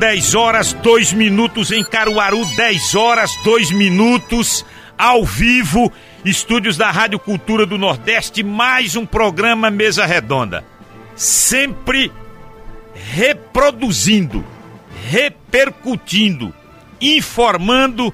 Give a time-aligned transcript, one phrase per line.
[0.00, 0.20] cena.
[0.20, 4.64] São 10 horas 2 minutos em Caruaru, 10 horas 2 minutos
[4.96, 5.92] ao vivo,
[6.24, 10.64] estúdios da Rádio Cultura do Nordeste, mais um programa Mesa Redonda.
[11.14, 12.10] Sempre
[12.94, 14.44] reproduzindo,
[15.10, 16.54] repercutindo,
[17.00, 18.12] informando,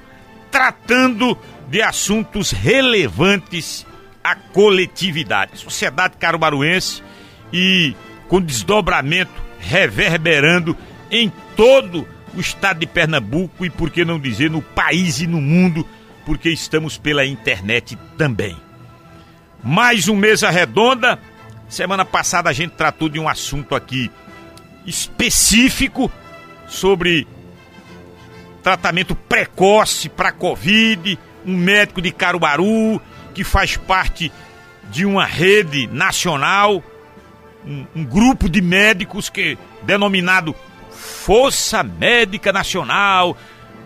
[0.51, 1.37] tratando
[1.69, 3.85] de assuntos relevantes
[4.23, 7.01] à coletividade, sociedade caruaruense
[7.51, 7.95] e
[8.27, 10.77] com desdobramento reverberando
[11.11, 15.41] em todo o estado de Pernambuco e por que não dizer no país e no
[15.41, 15.87] mundo,
[16.25, 18.55] porque estamos pela internet também.
[19.63, 21.19] Mais um mesa redonda.
[21.67, 24.11] Semana passada a gente tratou de um assunto aqui
[24.85, 26.11] específico
[26.67, 27.27] sobre
[28.63, 33.01] tratamento precoce para Covid, um médico de Caruaru
[33.33, 34.31] que faz parte
[34.89, 36.83] de uma rede nacional,
[37.65, 40.55] um, um grupo de médicos que denominado
[41.07, 43.37] Força Médica Nacional,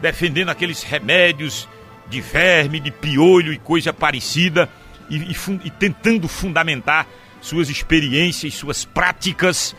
[0.02, 1.70] defendendo aqueles remédios
[2.10, 4.68] de verme, de piolho e coisa parecida,
[5.10, 7.08] e, e, e tentando fundamentar
[7.40, 9.76] suas experiências, suas práticas.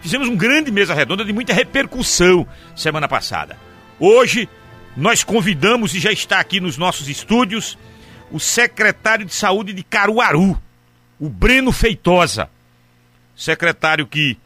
[0.00, 3.56] Fizemos um grande mesa redonda de muita repercussão semana passada.
[3.98, 4.48] Hoje
[4.96, 7.78] nós convidamos e já está aqui nos nossos estúdios
[8.30, 10.60] o secretário de saúde de Caruaru,
[11.18, 12.50] o Breno Feitosa.
[13.34, 14.36] Secretário que,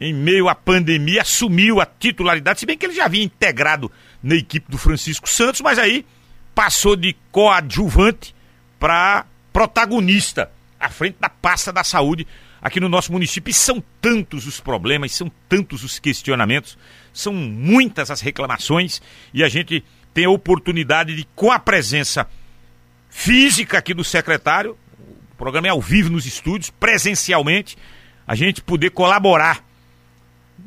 [0.00, 3.90] em meio à pandemia, assumiu a titularidade, se bem que ele já havia integrado
[4.22, 6.04] na equipe do Francisco Santos, mas aí
[6.54, 8.34] passou de coadjuvante
[8.78, 12.26] para protagonista à frente da pasta da saúde
[12.60, 13.50] aqui no nosso município.
[13.50, 16.78] E são tantos os problemas, são tantos os questionamentos,
[17.12, 19.00] são muitas as reclamações
[19.32, 22.26] e a gente tem a oportunidade de, com a presença
[23.10, 24.76] física aqui do secretário,
[25.32, 27.76] o programa é ao vivo nos estúdios, presencialmente,
[28.26, 29.64] a gente poder colaborar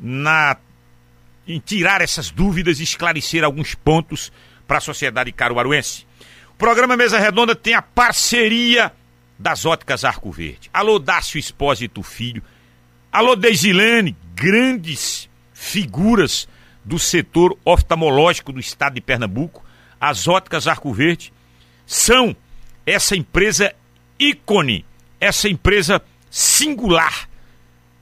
[0.00, 0.56] na
[1.46, 4.30] em tirar essas dúvidas e esclarecer alguns pontos
[4.66, 6.06] para a sociedade caruaruense.
[6.50, 8.92] O programa Mesa Redonda tem a parceria
[9.38, 10.68] das óticas Arco Verde.
[10.72, 12.42] Alô, Dácio Espósito Filho.
[13.10, 16.46] Alô, Deisilene, grandes figuras
[16.84, 19.64] do setor oftalmológico do estado de Pernambuco.
[20.00, 21.32] As óticas Arco Verde
[21.86, 22.36] são
[22.84, 23.74] essa empresa
[24.18, 24.84] ícone,
[25.20, 27.27] essa empresa singular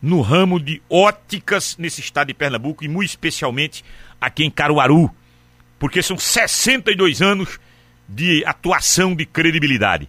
[0.01, 3.85] no ramo de óticas nesse estado de Pernambuco e muito especialmente
[4.21, 5.11] aqui em Caruaru,
[5.79, 7.59] porque são 62 anos
[8.09, 10.09] de atuação de credibilidade.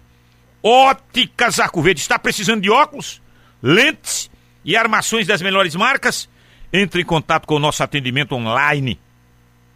[0.62, 2.02] Óticas Arco Verde.
[2.02, 3.22] Está precisando de óculos,
[3.62, 4.30] lentes
[4.64, 6.30] e armações das melhores marcas?
[6.72, 9.00] Entre em contato com o nosso atendimento online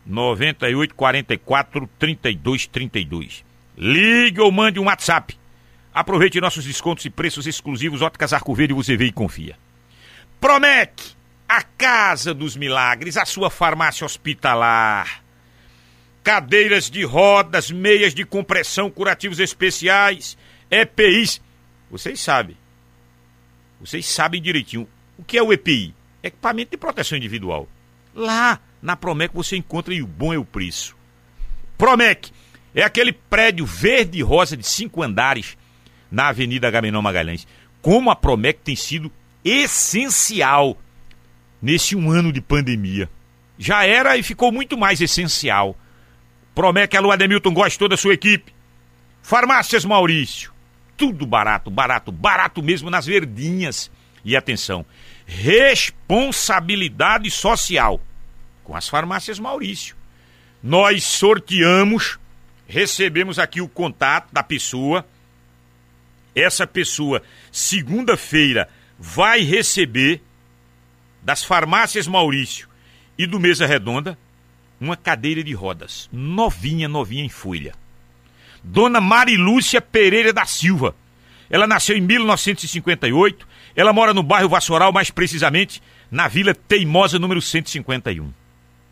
[0.05, 3.45] 98 44 32 32.
[3.77, 5.37] Ligue ou mande um WhatsApp.
[5.93, 9.55] Aproveite nossos descontos e preços exclusivos Óticas Arco Verde você vê e confia.
[10.41, 11.13] Promec,
[11.47, 15.23] a casa dos milagres, a sua farmácia hospitalar.
[16.23, 20.35] Cadeiras de rodas, meias de compressão, curativos especiais
[20.71, 21.39] EPIs.
[21.91, 22.57] Vocês sabem.
[23.79, 24.89] Vocês sabem direitinho.
[25.15, 25.93] O que é o EPI?
[26.23, 27.67] Equipamento de proteção individual.
[28.15, 30.97] Lá na Promec você encontra e o bom é o preço.
[31.77, 32.31] Promec
[32.73, 35.55] é aquele prédio verde e rosa de cinco andares
[36.09, 37.47] na Avenida Agamenon Magalhães.
[37.79, 39.11] Como a Promec tem sido
[39.43, 40.77] essencial
[41.61, 43.09] nesse um ano de pandemia.
[43.57, 45.77] Já era e ficou muito mais essencial.
[46.55, 48.53] Promec, alô Ademilton, gosta toda a sua equipe.
[49.21, 50.51] Farmácias Maurício
[51.01, 53.89] tudo barato, barato, barato mesmo nas verdinhas.
[54.23, 54.85] E atenção,
[55.25, 57.99] responsabilidade social
[58.63, 59.95] com as farmácias Maurício.
[60.61, 62.19] Nós sorteamos,
[62.67, 65.03] recebemos aqui o contato da pessoa.
[66.35, 68.69] Essa pessoa, segunda-feira,
[69.01, 70.21] vai receber
[71.23, 72.69] das farmácias Maurício
[73.17, 74.15] e do Mesa Redonda
[74.79, 77.73] uma cadeira de rodas, novinha, novinha em folha.
[78.63, 80.95] Dona Marilúcia Pereira da Silva.
[81.49, 83.47] Ela nasceu em 1958.
[83.75, 88.31] Ela mora no bairro Vassoural, mais precisamente na Vila Teimosa, número 151.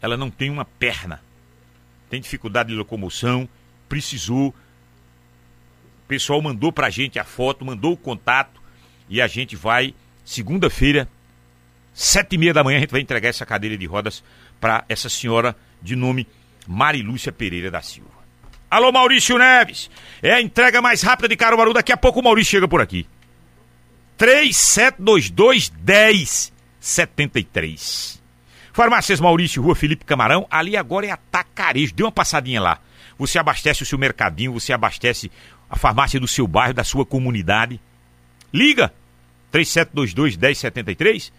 [0.02, 1.22] Ela não tem uma perna.
[2.10, 3.48] Tem dificuldade de locomoção.
[3.88, 4.50] Precisou.
[4.50, 8.59] O pessoal mandou pra gente a foto, mandou o contato.
[9.10, 11.10] E a gente vai, segunda-feira,
[11.94, 14.24] sete e meia da manhã, a gente vai entregar essa cadeira de rodas
[14.62, 16.28] para essa senhora de nome
[16.68, 18.20] Marilúcia Pereira da Silva.
[18.70, 19.90] Alô, Maurício Neves.
[20.22, 21.74] É a entrega mais rápida de Caruaru.
[21.74, 23.08] Daqui a pouco o Maurício chega por aqui.
[24.16, 25.72] 3722
[26.80, 28.22] 1073.
[28.72, 30.46] Farmácias Maurício, Rua Felipe Camarão.
[30.52, 31.96] Ali agora é atacarejo.
[31.96, 32.80] Dê uma passadinha lá.
[33.18, 35.32] Você abastece o seu mercadinho, você abastece
[35.68, 37.82] a farmácia do seu bairro, da sua comunidade.
[38.54, 38.94] Liga
[39.52, 41.32] 3722 1073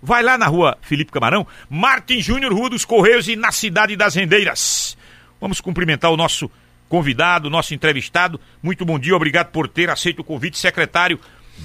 [0.00, 4.14] Vai lá na rua Felipe Camarão, Martin Júnior, Rua dos Correios e na Cidade das
[4.14, 4.96] Rendeiras.
[5.40, 6.48] Vamos cumprimentar o nosso
[6.88, 8.40] convidado, nosso entrevistado.
[8.62, 11.18] Muito bom dia, obrigado por ter aceito o convite, secretário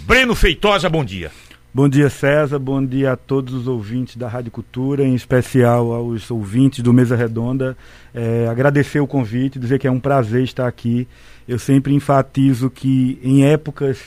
[0.06, 1.32] Breno Feitosa, bom dia.
[1.72, 2.60] Bom dia, César.
[2.60, 7.16] Bom dia a todos os ouvintes da Rádio Cultura, em especial aos ouvintes do Mesa
[7.16, 7.76] Redonda.
[8.14, 11.08] É, agradecer o convite, dizer que é um prazer estar aqui.
[11.48, 14.00] Eu sempre enfatizo que em épocas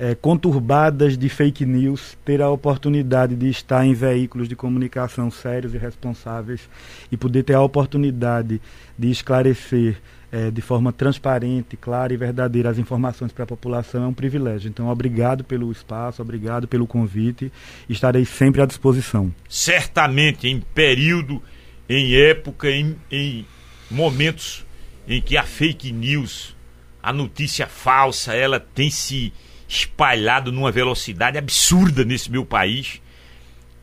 [0.00, 5.74] é, conturbadas de fake news, ter a oportunidade de estar em veículos de comunicação sérios
[5.74, 6.70] e responsáveis
[7.12, 8.62] e poder ter a oportunidade
[8.98, 10.00] de esclarecer
[10.32, 14.70] é, de forma transparente, clara e verdadeira as informações para a população é um privilégio.
[14.70, 17.52] Então, obrigado pelo espaço, obrigado pelo convite.
[17.86, 19.30] Estarei sempre à disposição.
[19.50, 21.42] Certamente, em período,
[21.86, 23.44] em época, em, em
[23.90, 24.64] momentos
[25.06, 26.56] em que a fake news,
[27.02, 29.30] a notícia falsa, ela tem se
[29.70, 33.00] espalhado numa velocidade absurda nesse meu país.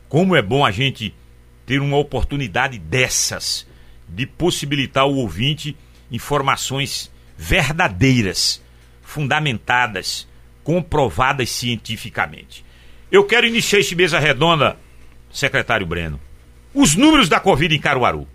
[0.06, 1.14] Como é bom a gente
[1.64, 3.66] ter uma oportunidade dessas
[4.06, 5.74] de possibilitar ao ouvinte
[6.10, 8.62] informações verdadeiras,
[9.02, 10.28] fundamentadas,
[10.62, 12.62] comprovadas cientificamente.
[13.10, 14.78] Eu quero iniciar esse mesa redonda,
[15.32, 16.20] secretário Breno.
[16.74, 18.28] Os números da Covid em Caruaru.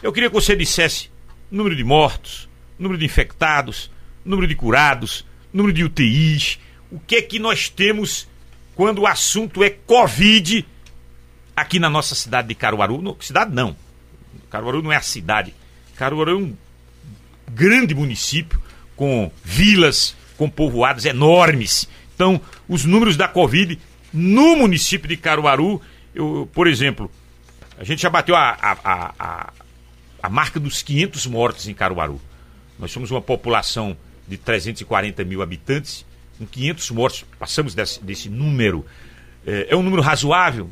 [0.00, 1.10] Eu queria que você dissesse
[1.50, 2.48] número de mortos,
[2.78, 3.90] número de infectados,
[4.24, 8.28] número de curados, número de UTIs, o que é que nós temos
[8.74, 10.66] quando o assunto é Covid
[11.56, 13.00] aqui na nossa cidade de Caruaru.
[13.00, 13.76] No, cidade não.
[14.50, 15.54] Caruaru não é a cidade.
[15.96, 16.56] Caruaru é um
[17.50, 18.60] grande município
[18.96, 21.88] com vilas, com povoados enormes.
[22.14, 23.78] Então, os números da Covid
[24.12, 25.80] no município de Caruaru,
[26.14, 27.10] eu, por exemplo,
[27.76, 29.52] a gente já bateu a, a, a,
[30.22, 32.20] a marca dos 500 mortos em Caruaru.
[32.78, 33.96] Nós somos uma população
[34.26, 36.06] de 340 mil habitantes
[36.38, 38.84] com 500 mortos, passamos desse, desse número.
[39.46, 40.70] É, é, um número razoável?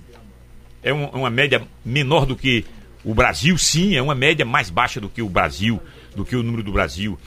[0.83, 2.65] É um, uma média menor do que
[3.05, 3.57] o Brasil?
[3.59, 5.81] Sim, é uma média mais baixa do que o Brasil,
[6.17, 7.19] do que o número do Brasil.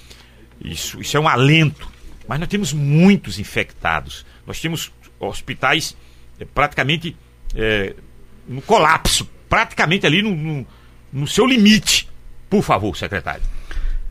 [0.63, 1.89] Isso, isso é um alento.
[2.27, 4.25] Mas nós temos muitos infectados.
[4.45, 5.95] Nós temos hospitais
[6.39, 7.15] é, praticamente
[7.55, 7.95] é,
[8.47, 10.67] no colapso, praticamente ali no, no,
[11.11, 12.09] no seu limite.
[12.49, 13.43] Por favor, secretário.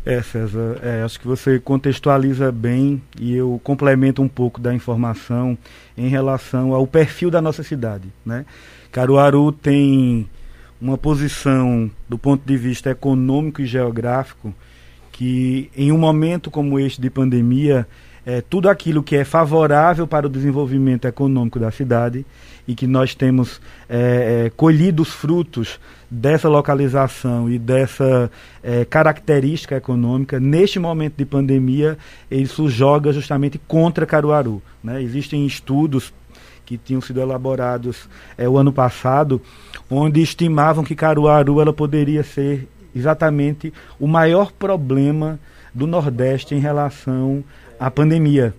[0.07, 5.57] É, César, é, acho que você contextualiza bem e eu complemento um pouco da informação
[5.97, 8.13] em relação ao perfil da nossa cidade.
[8.25, 8.45] Né?
[8.93, 10.29] Caruaru tem
[10.79, 14.53] uma posição do ponto de vista econômico e geográfico
[15.11, 17.87] que em um momento como este de pandemia
[18.27, 22.27] é, tudo aquilo que é favorável para o desenvolvimento econômico da cidade
[22.67, 25.79] e que nós temos é, é, colhido os frutos
[26.15, 28.31] dessa localização e dessa
[28.63, 31.99] é, característica econômica, neste momento de pandemia,
[32.31, 34.63] isso joga justamente contra Caruaru.
[34.83, 35.03] Né?
[35.03, 36.15] Existem estudos
[36.65, 39.43] que tinham sido elaborados é, o ano passado,
[39.91, 45.39] onde estimavam que Caruaru ela poderia ser exatamente o maior problema
[45.75, 47.43] do Nordeste em relação
[47.79, 48.55] à pandemia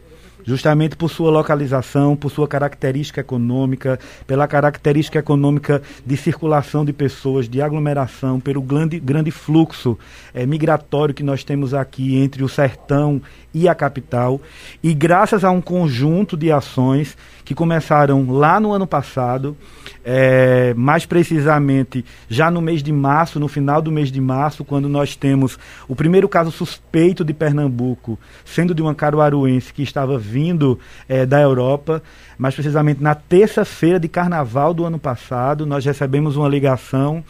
[0.46, 7.50] justamente por sua localização, por sua característica econômica, pela característica econômica de circulação de pessoas,
[7.50, 9.98] de aglomeração, pelo grande, grande fluxo
[10.34, 13.22] é, migratório que nós temos aqui entre o sertão
[13.56, 14.42] e a capital.
[14.84, 19.56] E graças a um conjunto de ações que começaram lá no ano passado,
[20.04, 24.90] é, mais precisamente já no mês de março, no final do mês de março, quando
[24.90, 25.58] nós temos
[25.88, 31.40] o primeiro caso suspeito de Pernambuco, sendo de uma caruaruense que estava vindo é, da
[31.40, 32.04] Europa,
[32.38, 37.24] mais precisamente na terça-feira de carnaval do ano passado, nós recebemos uma ligação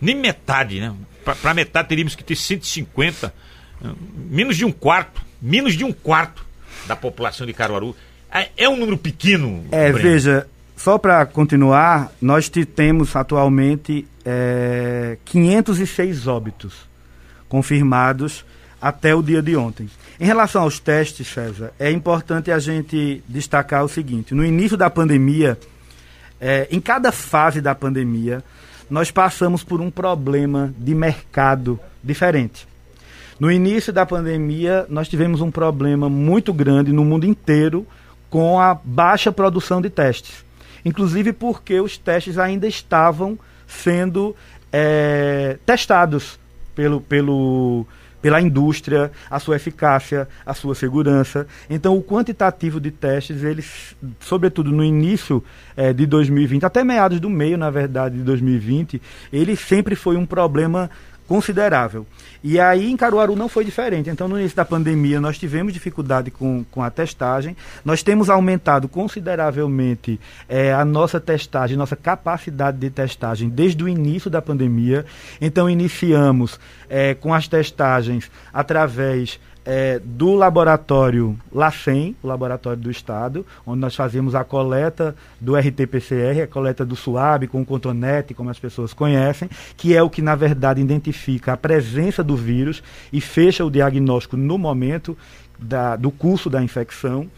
[0.00, 0.94] nem metade, né?
[1.24, 3.32] Para metade teríamos que ter 150,
[4.14, 6.44] menos de um quarto, menos de um quarto
[6.86, 7.96] da população de Caruaru.
[8.30, 9.64] É, é um número pequeno.
[9.72, 10.08] É, Breno.
[10.08, 16.86] veja, só para continuar, nós temos atualmente é, 506 óbitos
[17.48, 18.44] confirmados
[18.80, 19.88] até o dia de ontem.
[20.20, 24.88] Em relação aos testes, César, é importante a gente destacar o seguinte: no início da
[24.88, 25.58] pandemia,
[26.40, 28.42] é, em cada fase da pandemia,
[28.88, 32.66] nós passamos por um problema de mercado diferente.
[33.38, 37.86] No início da pandemia, nós tivemos um problema muito grande no mundo inteiro
[38.30, 40.44] com a baixa produção de testes.
[40.84, 44.34] Inclusive porque os testes ainda estavam sendo
[44.72, 46.38] é, testados
[46.74, 47.86] pelo, pelo,
[48.20, 51.46] pela indústria, a sua eficácia, a sua segurança.
[51.68, 55.42] Então, o quantitativo de testes, eles, sobretudo no início
[55.76, 59.00] é, de 2020, até meados do meio, na verdade, de 2020,
[59.32, 60.90] ele sempre foi um problema
[61.26, 62.06] considerável.
[62.42, 64.08] E aí em Caruaru não foi diferente.
[64.08, 67.56] Então, no início da pandemia, nós tivemos dificuldade com, com a testagem.
[67.84, 74.30] Nós temos aumentado consideravelmente é, a nossa testagem, nossa capacidade de testagem desde o início
[74.30, 75.04] da pandemia.
[75.40, 83.44] Então, iniciamos é, com as testagens através é, do laboratório LACEN, o laboratório do Estado,
[83.66, 88.48] onde nós fazemos a coleta do RT-PCR, a coleta do SUAB com o cotonete, como
[88.48, 92.82] as pessoas conhecem, que é o que, na verdade, identifica a presença do vírus
[93.12, 95.18] e fecha o diagnóstico no momento
[95.58, 97.28] da, do curso da infecção.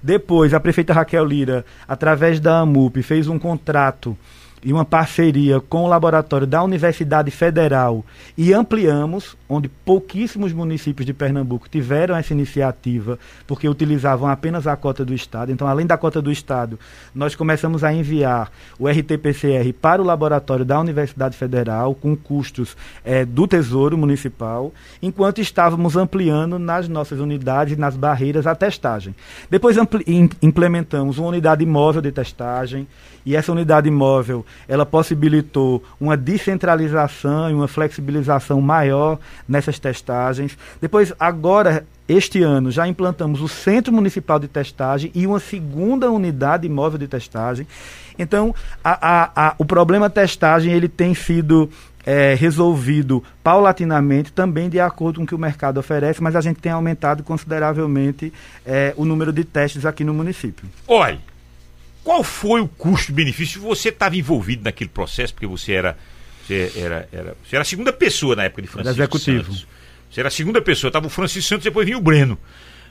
[0.00, 4.16] Depois, a prefeita Raquel Lira, através da AMUP, fez um contrato
[4.64, 8.04] e uma parceria com o laboratório da Universidade Federal
[8.36, 15.04] e ampliamos, onde pouquíssimos municípios de Pernambuco tiveram essa iniciativa, porque utilizavam apenas a cota
[15.04, 15.50] do Estado.
[15.50, 16.78] Então, além da cota do Estado,
[17.14, 23.24] nós começamos a enviar o RT-PCR para o laboratório da Universidade Federal, com custos é,
[23.24, 29.14] do Tesouro Municipal, enquanto estávamos ampliando nas nossas unidades, nas barreiras, a testagem.
[29.50, 29.76] Depois
[30.40, 32.86] implementamos uma unidade móvel de testagem,
[33.24, 39.18] e essa unidade móvel ela possibilitou uma descentralização e uma flexibilização maior
[39.48, 40.56] nessas testagens.
[40.80, 46.68] Depois, agora, este ano, já implantamos o Centro Municipal de Testagem e uma segunda unidade
[46.68, 47.66] móvel de testagem.
[48.18, 48.54] Então,
[48.84, 51.70] a, a, a, o problema testagem ele tem sido
[52.04, 56.60] é, resolvido paulatinamente, também de acordo com o que o mercado oferece, mas a gente
[56.60, 58.32] tem aumentado consideravelmente
[58.66, 60.68] é, o número de testes aqui no município.
[60.86, 61.18] Olha,
[62.04, 63.60] qual foi o custo-benefício?
[63.60, 65.96] Você estava envolvido naquele processo, porque você era,
[66.44, 69.52] você era, era, você era a segunda pessoa na época de Francisco era executivo.
[69.52, 69.66] Santos.
[70.10, 72.38] Você era a segunda pessoa, estava o Francisco Santos, depois vinha o Breno.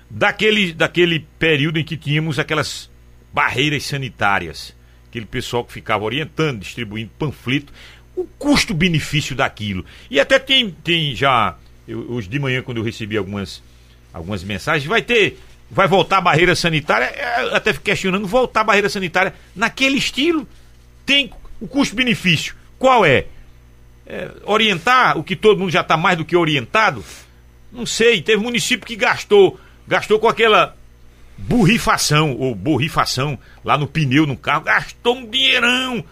[0.09, 2.89] Daquele, daquele período em que tínhamos aquelas
[3.33, 4.75] barreiras sanitárias,
[5.07, 7.71] aquele pessoal que ficava orientando, distribuindo panfleto,
[8.15, 9.85] o custo-benefício daquilo.
[10.09, 13.61] E até tem, tem já, eu, hoje de manhã, quando eu recebi algumas,
[14.13, 15.37] algumas mensagens, vai ter
[15.71, 19.97] vai voltar a barreira sanitária, é, eu até fiquei questionando, voltar a barreira sanitária naquele
[19.97, 20.45] estilo,
[21.05, 22.53] tem o custo-benefício.
[22.77, 23.25] Qual é?
[24.05, 24.29] é?
[24.43, 27.03] Orientar o que todo mundo já está mais do que orientado?
[27.71, 30.75] Não sei, teve município que gastou, gastou com aquela
[31.37, 36.03] burrifação, ou borrifação, lá no pneu, no carro, gastou um dinheirão.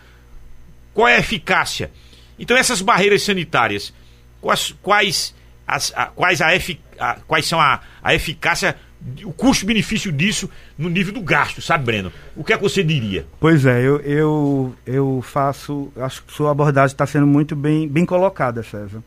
[0.93, 1.91] Qual é a eficácia?
[2.39, 3.93] Então essas barreiras sanitárias,
[4.39, 5.35] quais, quais,
[5.67, 8.77] as, a, quais, a, efic, a, quais são a, a eficácia
[9.23, 12.11] o custo-benefício disso no nível do gasto, sabe, Breno?
[12.35, 13.25] O que é que você diria?
[13.39, 15.91] Pois é, eu, eu, eu faço.
[15.95, 19.01] Acho que sua abordagem está sendo muito bem, bem colocada, César.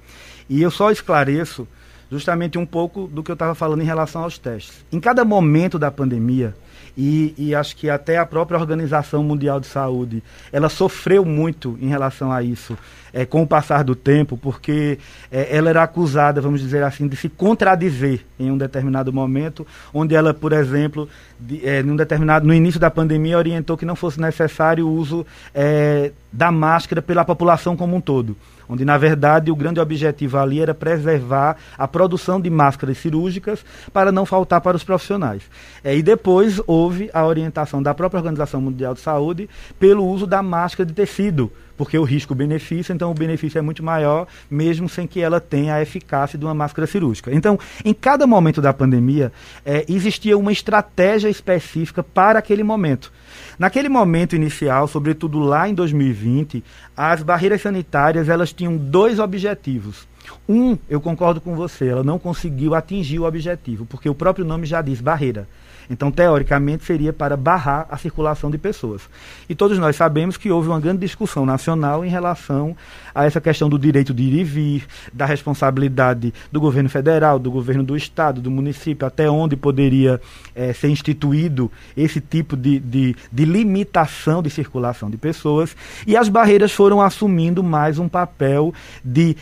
[0.49, 1.69] E eu só esclareço,
[2.11, 4.85] justamente um pouco do que eu estava falando em relação aos testes.
[4.91, 6.55] Em cada momento da pandemia,
[6.97, 10.23] e, e, acho que até a própria Organização Mundial de Saúde,
[10.53, 12.77] ela sofreu muito em relação a isso
[13.13, 14.99] é, com o passar do tempo, porque
[15.31, 20.15] é, ela era acusada, vamos dizer assim, de se contradizer em um determinado momento, onde
[20.15, 21.09] ela, por exemplo,
[21.41, 25.27] de, é, num determinado, no início da pandemia, orientou que não fosse necessário o uso
[25.55, 28.37] é, da máscara pela população como um todo
[28.69, 34.13] onde na verdade o grande objetivo ali era preservar a produção de máscaras cirúrgicas para
[34.13, 35.43] não faltar para os profissionais.
[35.83, 40.43] É, e depois houve a orientação da própria Organização Mundial de Saúde pelo uso da
[40.43, 45.21] máscara de tecido, porque o risco-benefício, então o benefício é muito maior, mesmo sem que
[45.21, 47.35] ela tenha a eficácia de uma máscara cirúrgica.
[47.35, 49.33] Então, em cada momento da pandemia,
[49.65, 53.13] é, existia uma estratégia específica para aquele momento.
[53.59, 56.65] Naquele momento inicial, sobretudo lá em 2020,
[56.97, 60.07] as barreiras sanitárias elas tinham dois objetivos.
[60.49, 64.67] Um, eu concordo com você, ela não conseguiu atingir o objetivo, porque o próprio nome
[64.67, 65.49] já diz barreira.
[65.91, 69.03] Então, teoricamente, seria para barrar a circulação de pessoas.
[69.49, 72.77] E todos nós sabemos que houve uma grande discussão nacional em relação
[73.15, 77.51] a essa questão do direito de ir e vir, da responsabilidade do governo federal, do
[77.51, 80.21] governo do estado, do município, até onde poderia
[80.55, 85.77] é, ser instituído esse tipo de, de, de limitação de circulação de pessoas.
[86.07, 88.73] E as barreiras foram assumindo mais um papel
[89.05, 89.37] de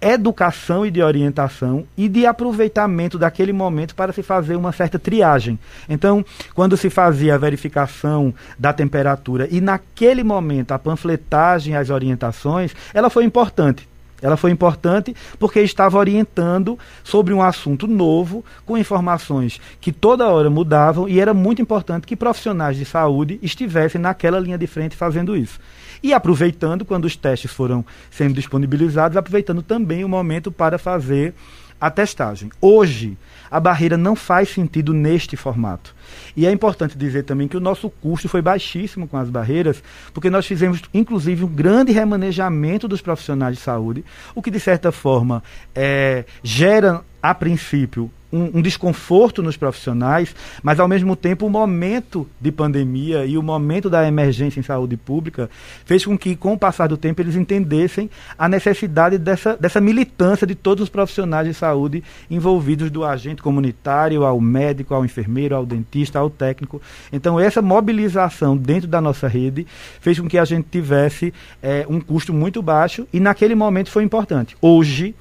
[0.00, 5.58] educação e de orientação e de aproveitamento daquele momento para se fazer uma certa triagem.
[5.88, 6.24] Então,
[6.54, 13.10] quando se fazia a verificação da temperatura e naquele momento a panfletagem, as orientações, ela
[13.10, 13.88] foi importante.
[14.20, 20.50] Ela foi importante porque estava orientando sobre um assunto novo, com informações que toda hora
[20.50, 25.36] mudavam, e era muito importante que profissionais de saúde estivessem naquela linha de frente fazendo
[25.36, 25.60] isso.
[26.02, 31.34] E aproveitando, quando os testes foram sendo disponibilizados, aproveitando também o momento para fazer
[31.80, 32.50] a testagem.
[32.60, 33.16] Hoje,
[33.50, 35.94] a barreira não faz sentido neste formato.
[36.36, 39.82] E é importante dizer também que o nosso custo foi baixíssimo com as barreiras,
[40.12, 44.90] porque nós fizemos, inclusive, um grande remanejamento dos profissionais de saúde, o que, de certa
[44.90, 45.42] forma,
[45.74, 52.28] é, gera, a princípio, um, um, desconforto nos profissionais, mas ao mesmo tempo o momento
[52.40, 55.50] de pandemia e o momento da emergência em saúde pública
[55.84, 60.46] fez com que, com o passar do tempo, eles entendessem a necessidade dessa, dessa militância
[60.46, 65.64] de todos os profissionais de saúde envolvidos, do agente comunitário ao médico, ao enfermeiro, ao
[65.64, 66.80] dentista, ao técnico.
[67.12, 69.66] Então, essa mobilização dentro da nossa rede
[70.00, 74.02] fez com que a gente tivesse é, um custo muito baixo e, naquele momento, foi
[74.02, 74.56] importante.
[74.60, 75.14] Hoje,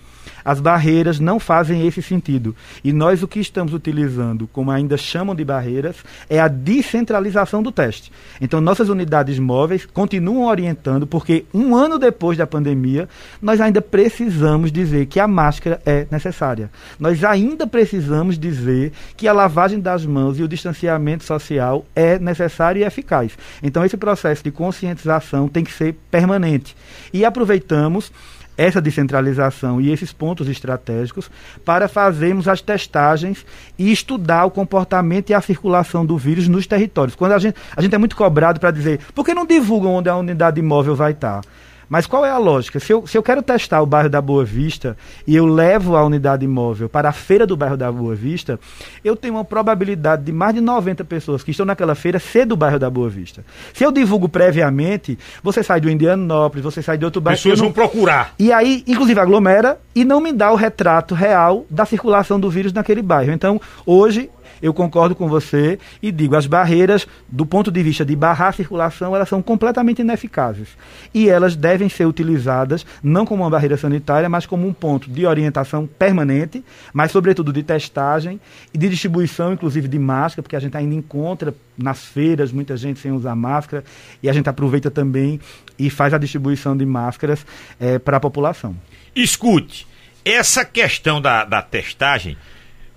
[0.47, 2.55] as barreiras não fazem esse sentido.
[2.81, 5.97] E nós o que estamos utilizando, como ainda chamam de barreiras,
[6.29, 8.13] é a descentralização do teste.
[8.39, 13.09] Então, nossas unidades móveis continuam orientando, porque um ano depois da pandemia,
[13.41, 16.71] nós ainda precisamos dizer que a máscara é necessária.
[16.97, 22.79] Nós ainda precisamos dizer que a lavagem das mãos e o distanciamento social é necessário
[22.79, 23.37] e eficaz.
[23.61, 26.73] Então, esse processo de conscientização tem que ser permanente.
[27.11, 28.13] E aproveitamos
[28.57, 31.29] essa descentralização e esses pontos estratégicos
[31.63, 33.45] para fazermos as testagens
[33.77, 37.15] e estudar o comportamento e a circulação do vírus nos territórios.
[37.15, 40.09] Quando a gente, a gente é muito cobrado para dizer, por que não divulgam onde
[40.09, 41.41] a unidade imóvel vai estar?
[41.89, 42.79] Mas qual é a lógica?
[42.79, 46.03] Se eu, se eu quero testar o bairro da Boa Vista e eu levo a
[46.03, 48.59] unidade imóvel para a feira do bairro da Boa Vista,
[49.03, 52.57] eu tenho uma probabilidade de mais de 90 pessoas que estão naquela feira ser do
[52.57, 53.45] bairro da Boa Vista.
[53.73, 57.37] Se eu divulgo previamente, você sai do Indianópolis, você sai de outro bairro.
[57.37, 57.67] Pessoas não...
[57.67, 58.33] vão procurar.
[58.37, 62.73] E aí, inclusive, aglomera e não me dá o retrato real da circulação do vírus
[62.73, 63.31] naquele bairro.
[63.31, 64.29] Então, hoje,
[64.61, 68.53] eu concordo com você e digo, as barreiras, do ponto de vista de barrar a
[68.53, 70.69] circulação, elas são completamente ineficazes.
[71.13, 75.25] E elas devem ser utilizadas não como uma barreira sanitária, mas como um ponto de
[75.25, 78.39] orientação permanente, mas sobretudo de testagem
[78.73, 82.99] e de distribuição, inclusive de máscara, porque a gente ainda encontra nas feiras muita gente
[82.99, 83.83] sem usar máscara
[84.21, 85.39] e a gente aproveita também
[85.77, 87.45] e faz a distribuição de máscaras
[87.79, 88.75] é, para a população.
[89.15, 89.87] Escute,
[90.25, 92.37] essa questão da, da testagem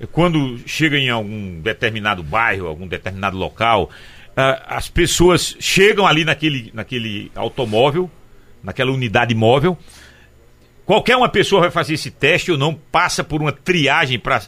[0.07, 3.91] quando chega em algum determinado bairro, algum determinado local,
[4.31, 8.11] uh, as pessoas chegam ali naquele, naquele automóvel,
[8.63, 9.77] naquela unidade móvel.
[10.87, 14.41] Qualquer uma pessoa vai fazer esse teste ou não, passa por uma triagem para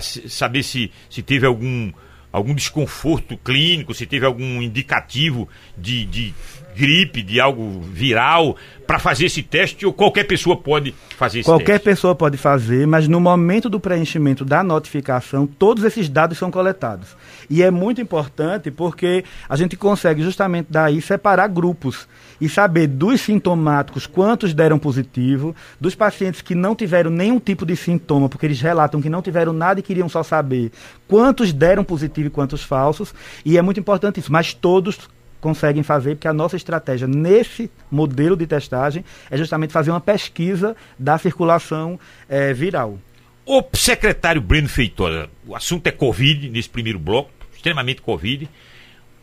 [0.00, 1.92] saber se, se teve algum,
[2.32, 6.34] algum desconforto clínico, se teve algum indicativo de, de
[6.74, 8.56] gripe, de algo viral,
[8.86, 11.84] para fazer esse teste ou qualquer pessoa pode fazer esse qualquer teste?
[11.84, 17.16] pessoa pode fazer, mas no momento do preenchimento da notificação, todos esses dados são coletados.
[17.48, 22.08] E é muito importante porque a gente consegue justamente daí separar grupos
[22.40, 27.76] e saber dos sintomáticos quantos deram positivo, dos pacientes que não tiveram nenhum tipo de
[27.76, 30.72] sintoma, porque eles relatam que não tiveram nada e queriam só saber
[31.06, 33.14] quantos deram positivo e quantos falsos.
[33.44, 34.98] E é muito importante isso, mas todos
[35.44, 40.74] conseguem fazer, porque a nossa estratégia nesse modelo de testagem é justamente fazer uma pesquisa
[40.98, 42.98] da circulação é, viral.
[43.44, 48.48] O secretário Breno Feitosa, o assunto é Covid nesse primeiro bloco, extremamente Covid.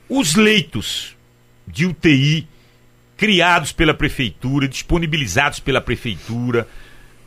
[0.07, 1.17] Os leitos
[1.65, 2.47] de UTI
[3.17, 6.67] criados pela prefeitura, disponibilizados pela prefeitura,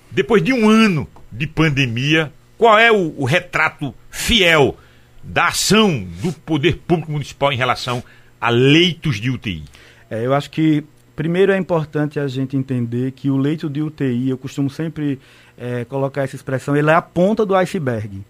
[0.08, 4.78] depois de um ano de pandemia, qual é o, o retrato fiel
[5.20, 8.04] da ação do poder público municipal em relação
[8.44, 9.64] a leitos de UTI?
[10.10, 10.84] É, eu acho que
[11.16, 15.18] primeiro é importante a gente entender que o leito de UTI, eu costumo sempre
[15.56, 18.22] é, colocar essa expressão, ele é a ponta do iceberg.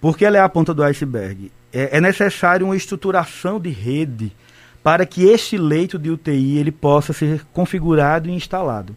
[0.00, 1.52] Por que ela é a ponta do iceberg?
[1.72, 4.32] É, é necessário uma estruturação de rede
[4.82, 8.96] para que este leito de UTI ele possa ser configurado e instalado.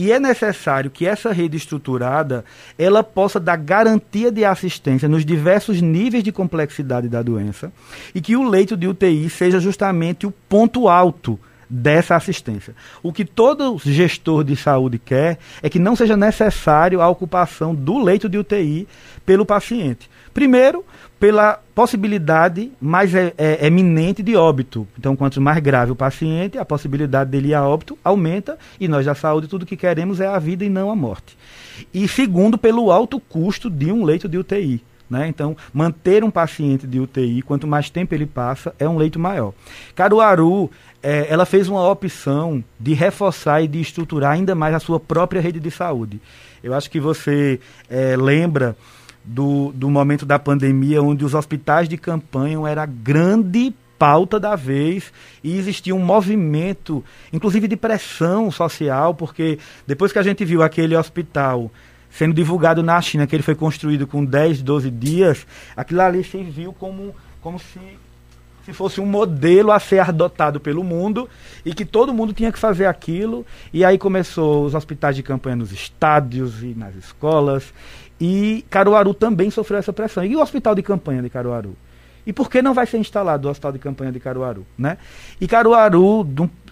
[0.00, 2.44] E é necessário que essa rede estruturada
[2.78, 7.72] ela possa dar garantia de assistência nos diversos níveis de complexidade da doença
[8.14, 11.36] e que o leito de UTI seja justamente o ponto alto
[11.68, 12.76] dessa assistência.
[13.02, 17.98] O que todo gestor de saúde quer é que não seja necessário a ocupação do
[18.00, 18.86] leito de UTI
[19.26, 20.08] pelo paciente.
[20.32, 20.84] Primeiro,
[21.18, 24.86] pela possibilidade mais é, é, eminente de óbito.
[24.98, 29.04] Então, quanto mais grave o paciente, a possibilidade dele ir a óbito aumenta e nós
[29.04, 31.36] da saúde tudo que queremos é a vida e não a morte.
[31.92, 34.82] E segundo, pelo alto custo de um leito de UTI.
[35.10, 35.26] Né?
[35.26, 39.54] Então, manter um paciente de UTI, quanto mais tempo ele passa, é um leito maior.
[39.94, 40.70] Caruaru,
[41.02, 45.40] é, ela fez uma opção de reforçar e de estruturar ainda mais a sua própria
[45.40, 46.20] rede de saúde.
[46.62, 48.76] Eu acho que você é, lembra
[49.28, 54.56] do, do momento da pandemia, onde os hospitais de campanha era a grande pauta da
[54.56, 55.12] vez
[55.42, 60.96] e existia um movimento, inclusive de pressão social, porque depois que a gente viu aquele
[60.96, 61.70] hospital
[62.10, 66.42] sendo divulgado na China, que ele foi construído com 10, 12 dias, aquilo ali se
[66.42, 67.78] viu como, como se,
[68.64, 71.28] se fosse um modelo a ser adotado pelo mundo
[71.66, 73.44] e que todo mundo tinha que fazer aquilo.
[73.74, 77.74] E aí começou os hospitais de campanha nos estádios e nas escolas.
[78.20, 80.24] E Caruaru também sofreu essa pressão.
[80.24, 81.76] E o hospital de campanha de Caruaru?
[82.26, 84.66] E por que não vai ser instalado o hospital de campanha de Caruaru?
[84.76, 84.98] Né?
[85.40, 86.26] E Caruaru,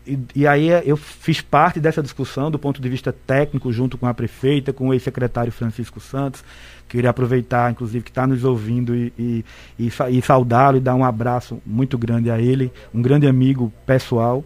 [0.06, 4.06] e, e, aí eu fiz parte dessa discussão do ponto de vista técnico, junto com
[4.06, 6.44] a prefeita, com o ex-secretário Francisco Santos.
[6.88, 9.44] Queria aproveitar, inclusive, que está nos ouvindo e, e,
[9.78, 14.44] e, e saudá-lo e dar um abraço muito grande a ele, um grande amigo pessoal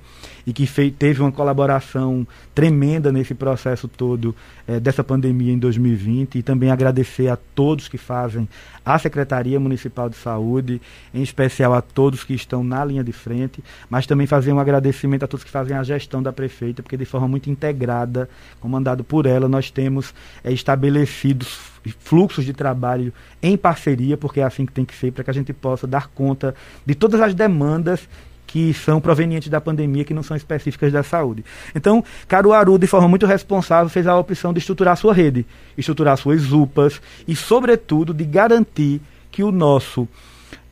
[0.51, 4.35] e que teve uma colaboração tremenda nesse processo todo
[4.67, 8.49] é, dessa pandemia em 2020 e também agradecer a todos que fazem
[8.85, 10.83] a Secretaria Municipal de Saúde,
[11.15, 15.23] em especial a todos que estão na linha de frente, mas também fazer um agradecimento
[15.23, 19.27] a todos que fazem a gestão da prefeita, porque de forma muito integrada, comandado por
[19.27, 21.61] ela, nós temos é, estabelecidos
[22.01, 25.35] fluxos de trabalho em parceria, porque é assim que tem que ser, para que a
[25.35, 28.09] gente possa dar conta de todas as demandas
[28.51, 31.45] que são provenientes da pandemia, que não são específicas da saúde.
[31.73, 35.47] Então, Caruaru, de forma muito responsável, fez a opção de estruturar sua rede,
[35.79, 40.09] estruturar suas UPAs e, sobretudo, de garantir que o nosso,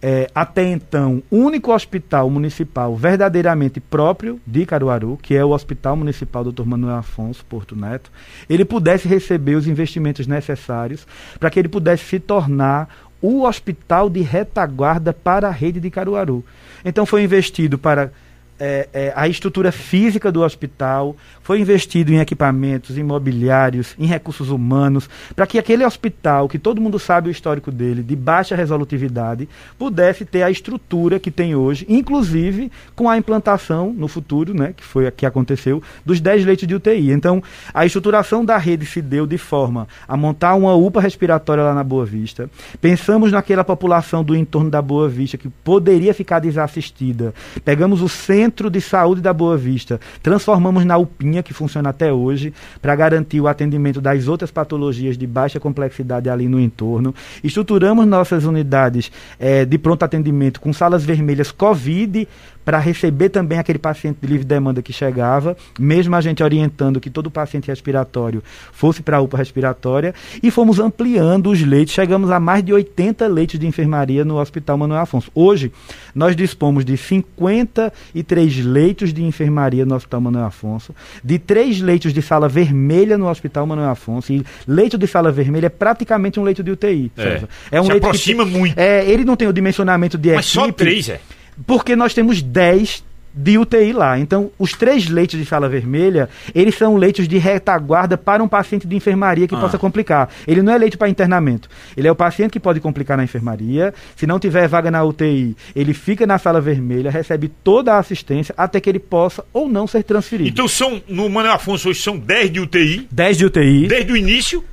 [0.02, 6.42] é, até então, único hospital municipal verdadeiramente próprio de Caruaru, que é o Hospital Municipal
[6.42, 6.64] Dr.
[6.64, 8.10] Manuel Afonso Porto Neto,
[8.50, 11.06] ele pudesse receber os investimentos necessários
[11.38, 12.88] para que ele pudesse se tornar
[13.20, 16.44] o hospital de retaguarda para a rede de Caruaru.
[16.85, 18.12] Então foi investido para
[18.58, 25.08] é, é, a estrutura física do hospital, foi investido em equipamentos, imobiliários, em recursos humanos,
[25.34, 30.24] para que aquele hospital, que todo mundo sabe o histórico dele, de baixa resolutividade, pudesse
[30.24, 35.10] ter a estrutura que tem hoje, inclusive com a implantação no futuro, né, que foi
[35.10, 37.12] que aconteceu, dos 10 leitos de UTI.
[37.12, 37.42] Então,
[37.72, 41.84] a estruturação da rede se deu de forma a montar uma UPA respiratória lá na
[41.84, 42.50] Boa Vista.
[42.80, 47.32] Pensamos naquela população do entorno da Boa Vista que poderia ficar desassistida.
[47.64, 50.00] Pegamos o centro Centro de Saúde da Boa Vista.
[50.22, 55.26] Transformamos na UPinha, que funciona até hoje, para garantir o atendimento das outras patologias de
[55.26, 57.14] baixa complexidade ali no entorno.
[57.44, 62.26] Estruturamos nossas unidades é, de pronto atendimento com salas vermelhas Covid
[62.68, 67.09] para receber também aquele paciente de livre demanda que chegava, mesmo a gente orientando que
[67.09, 72.38] todo paciente respiratório fosse para a UPA respiratória, e fomos ampliando os leitos, chegamos a
[72.38, 75.31] mais de 80 leitos de enfermaria no Hospital Manuel Afonso.
[75.35, 75.72] Hoje,
[76.14, 82.20] nós dispomos de 53 leitos de enfermaria no Hospital Manuel Afonso, de três leitos de
[82.20, 86.62] sala vermelha no Hospital Manuel Afonso, e leito de sala vermelha é praticamente um leito
[86.62, 87.11] de UTI.
[87.16, 88.78] É, é um Se leito aproxima que, muito.
[88.78, 90.61] É, ele não tem o dimensionamento de Mas equipe.
[90.61, 91.18] Mas só três, é?
[91.66, 93.04] Porque nós temos 10
[93.38, 94.18] de UTI lá.
[94.18, 98.86] Então, os três leitos de sala vermelha, eles são leitos de retaguarda para um paciente
[98.86, 99.60] de enfermaria que ah.
[99.60, 100.28] possa complicar.
[100.46, 101.68] Ele não é leito para internamento.
[101.96, 103.94] Ele é o paciente que pode complicar na enfermaria.
[104.16, 108.54] Se não tiver vaga na UTI, ele fica na sala vermelha, recebe toda a assistência
[108.56, 110.48] até que ele possa ou não ser transferido.
[110.48, 113.08] Então, são no Manuel Afonso hoje são 10 de UTI?
[113.10, 113.86] 10 de UTI.
[113.86, 114.64] Desde o início?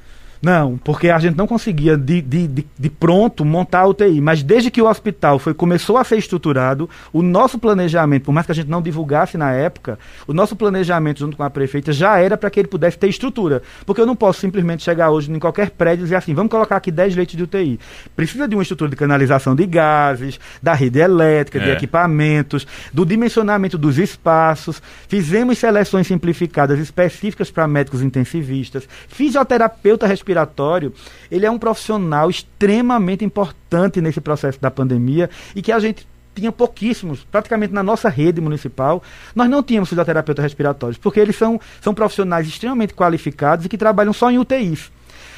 [0.41, 4.21] Não, porque a gente não conseguia de, de, de, de, pronto montar a UTI.
[4.21, 8.45] Mas desde que o hospital foi, começou a ser estruturado, o nosso planejamento, por mais
[8.45, 12.19] que a gente não divulgasse na época, o nosso planejamento junto com a prefeita já
[12.19, 13.61] era para que ele pudesse ter estrutura.
[13.85, 16.75] Porque eu não posso simplesmente chegar hoje em qualquer prédio e dizer assim, vamos colocar
[16.75, 17.79] aqui 10 leitos de UTI.
[18.15, 21.65] Precisa de uma estrutura de canalização de gases, da rede elétrica, é.
[21.65, 24.81] de equipamentos, do dimensionamento dos espaços.
[25.07, 30.91] Fizemos seleções simplificadas específicas para médicos intensivistas, fisioterapeuta respiratório,
[31.29, 36.51] ele é um profissional extremamente importante nesse processo da pandemia e que a gente tinha
[36.51, 39.01] pouquíssimos, praticamente na nossa rede municipal,
[39.33, 44.11] nós não tínhamos fisioterapeutas respiratórios, porque eles são, são profissionais extremamente qualificados e que trabalham
[44.11, 44.91] só em UTIs.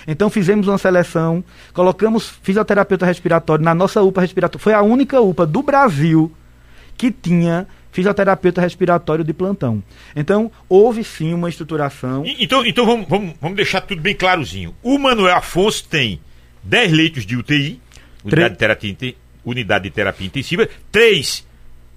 [0.08, 4.63] Então fizemos uma seleção, colocamos fisioterapeuta respiratório na nossa UPA respiratória.
[4.63, 6.32] Foi a única UPA do Brasil
[6.97, 9.84] que tinha fisioterapeuta respiratório de plantão.
[10.15, 12.23] Então, houve sim uma estruturação.
[12.39, 14.76] Então, então vamos, vamos, vamos deixar tudo bem clarozinho.
[14.84, 16.19] O Manuel Afonso tem
[16.63, 17.80] 10 leitos de UTI,
[18.23, 21.47] unidade, de terapia, unidade de terapia intensiva, 3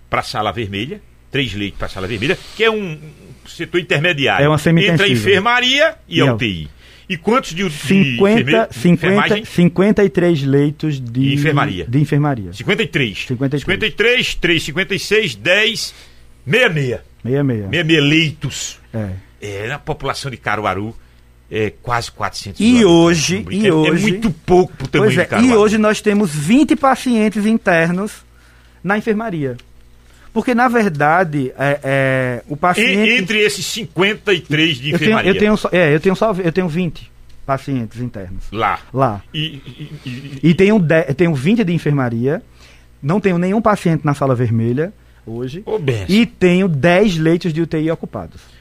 [0.08, 1.00] para a sala vermelha,
[1.30, 2.98] 3 leitos para a sala vermelha, que é um
[3.46, 6.70] setor intermediário é uma entre a enfermaria e, e a UTI.
[7.10, 11.84] E quantos de, 50, de 50, 53 leitos de enfermaria.
[11.84, 12.52] De enfermaria.
[12.52, 13.26] 53.
[13.26, 13.62] 53.
[13.62, 15.94] 53, 3, 56, 10,
[16.46, 17.00] 66.
[17.24, 17.70] 66.
[17.72, 18.78] 66 leitos.
[18.94, 19.08] É.
[19.42, 19.66] é.
[19.66, 20.94] Na população de Caruaru,
[21.50, 24.06] é quase 400 E hoje, e é, hoje...
[24.06, 25.40] É muito pouco para o tamanho pois é.
[25.44, 28.24] E hoje nós temos 20 pacientes internos
[28.84, 29.56] na enfermaria.
[30.32, 33.10] Porque, na verdade, é, é, o paciente.
[33.10, 35.30] entre esses 53 de enfermaria.
[35.30, 37.10] Eu tenho, eu tenho, é, eu tenho, só, eu tenho 20
[37.44, 38.44] pacientes internos.
[38.52, 38.78] Lá.
[38.92, 39.22] Lá.
[39.34, 42.42] E, e, e, e tenho, de, tenho 20 de enfermaria.
[43.02, 44.92] Não tenho nenhum paciente na sala vermelha
[45.26, 45.62] hoje.
[45.66, 48.59] Oh, e tenho 10 leitos de UTI ocupados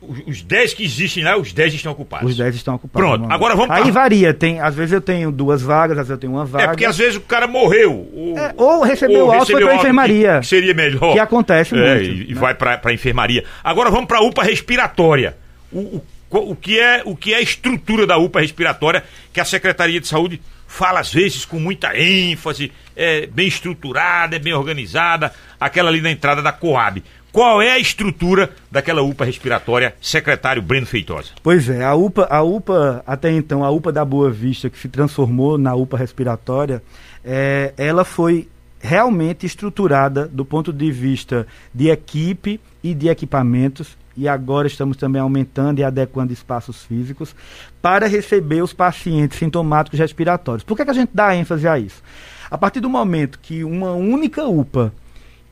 [0.00, 2.30] os 10 que existem lá, os 10 estão ocupados.
[2.30, 3.08] Os 10 estão ocupados.
[3.08, 6.18] Pronto, agora vamos Aí varia, tem, às vezes eu tenho duas vagas, às vezes eu
[6.18, 6.64] tenho uma vaga.
[6.64, 8.08] É porque às vezes o cara morreu.
[8.12, 10.34] Ou, é, ou recebeu ou alta e foi pra enfermaria.
[10.34, 11.12] Que, que, seria melhor.
[11.12, 12.30] Que acontece é, muito.
[12.30, 12.40] E, né?
[12.40, 13.44] vai pra enfermaria.
[13.62, 15.36] Agora vamos pra UPA respiratória.
[15.72, 19.44] O, o, o, que é, o que é a estrutura da UPA respiratória que a
[19.44, 25.32] Secretaria de Saúde fala às vezes com muita ênfase, é bem estruturada, é bem organizada,
[25.58, 27.02] aquela ali na entrada da Coab.
[27.32, 31.30] Qual é a estrutura daquela UPA respiratória, secretário Breno Feitosa?
[31.42, 34.88] Pois é, a UPA, a UPA, até então, a UPA da Boa Vista, que se
[34.88, 36.82] transformou na UPA respiratória,
[37.24, 38.48] é, ela foi
[38.80, 45.20] realmente estruturada do ponto de vista de equipe e de equipamentos, e agora estamos também
[45.20, 47.36] aumentando e adequando espaços físicos
[47.80, 50.64] para receber os pacientes sintomáticos respiratórios.
[50.64, 52.02] Por que, que a gente dá ênfase a isso?
[52.50, 54.92] A partir do momento que uma única UPA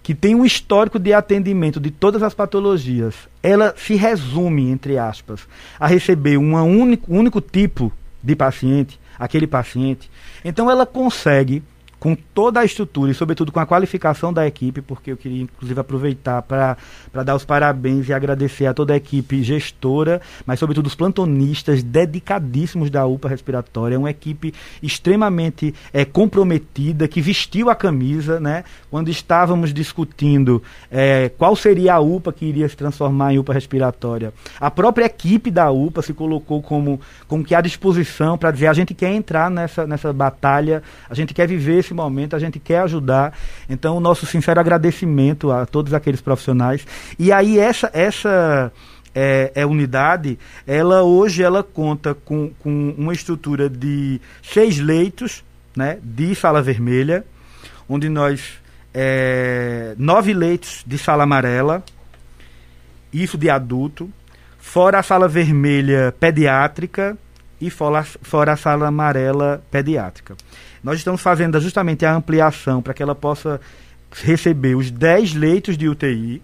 [0.06, 5.48] que tem um histórico de atendimento de todas as patologias, ela se resume, entre aspas,
[5.80, 7.92] a receber um único, único tipo
[8.22, 10.08] de paciente, aquele paciente.
[10.44, 11.60] Então ela consegue
[12.06, 15.80] com toda a estrutura e, sobretudo, com a qualificação da equipe, porque eu queria, inclusive,
[15.80, 16.76] aproveitar para
[17.24, 22.90] dar os parabéns e agradecer a toda a equipe gestora, mas, sobretudo, os plantonistas dedicadíssimos
[22.90, 23.96] da UPA Respiratória.
[23.96, 28.62] É uma equipe extremamente é, comprometida, que vestiu a camisa, né?
[28.88, 34.32] Quando estávamos discutindo é, qual seria a UPA que iria se transformar em UPA Respiratória,
[34.60, 38.72] a própria equipe da UPA se colocou como, como que à disposição para dizer a
[38.72, 42.80] gente quer entrar nessa, nessa batalha, a gente quer viver esse momento, a gente quer
[42.80, 43.36] ajudar.
[43.68, 46.86] Então, o nosso sincero agradecimento a todos aqueles profissionais.
[47.18, 48.72] E aí, essa, essa
[49.14, 55.42] é, é, unidade, ela hoje ela conta com, com uma estrutura de seis leitos
[55.74, 57.24] né, de sala vermelha,
[57.88, 58.64] onde nós.
[58.98, 61.84] É, nove leitos de sala amarela,
[63.12, 64.10] isso de adulto,
[64.58, 67.16] fora a sala vermelha pediátrica
[67.60, 70.34] e fora, fora a sala amarela pediátrica.
[70.82, 73.60] Nós estamos fazendo justamente a ampliação para que ela possa
[74.10, 76.42] receber os 10 leitos de UTI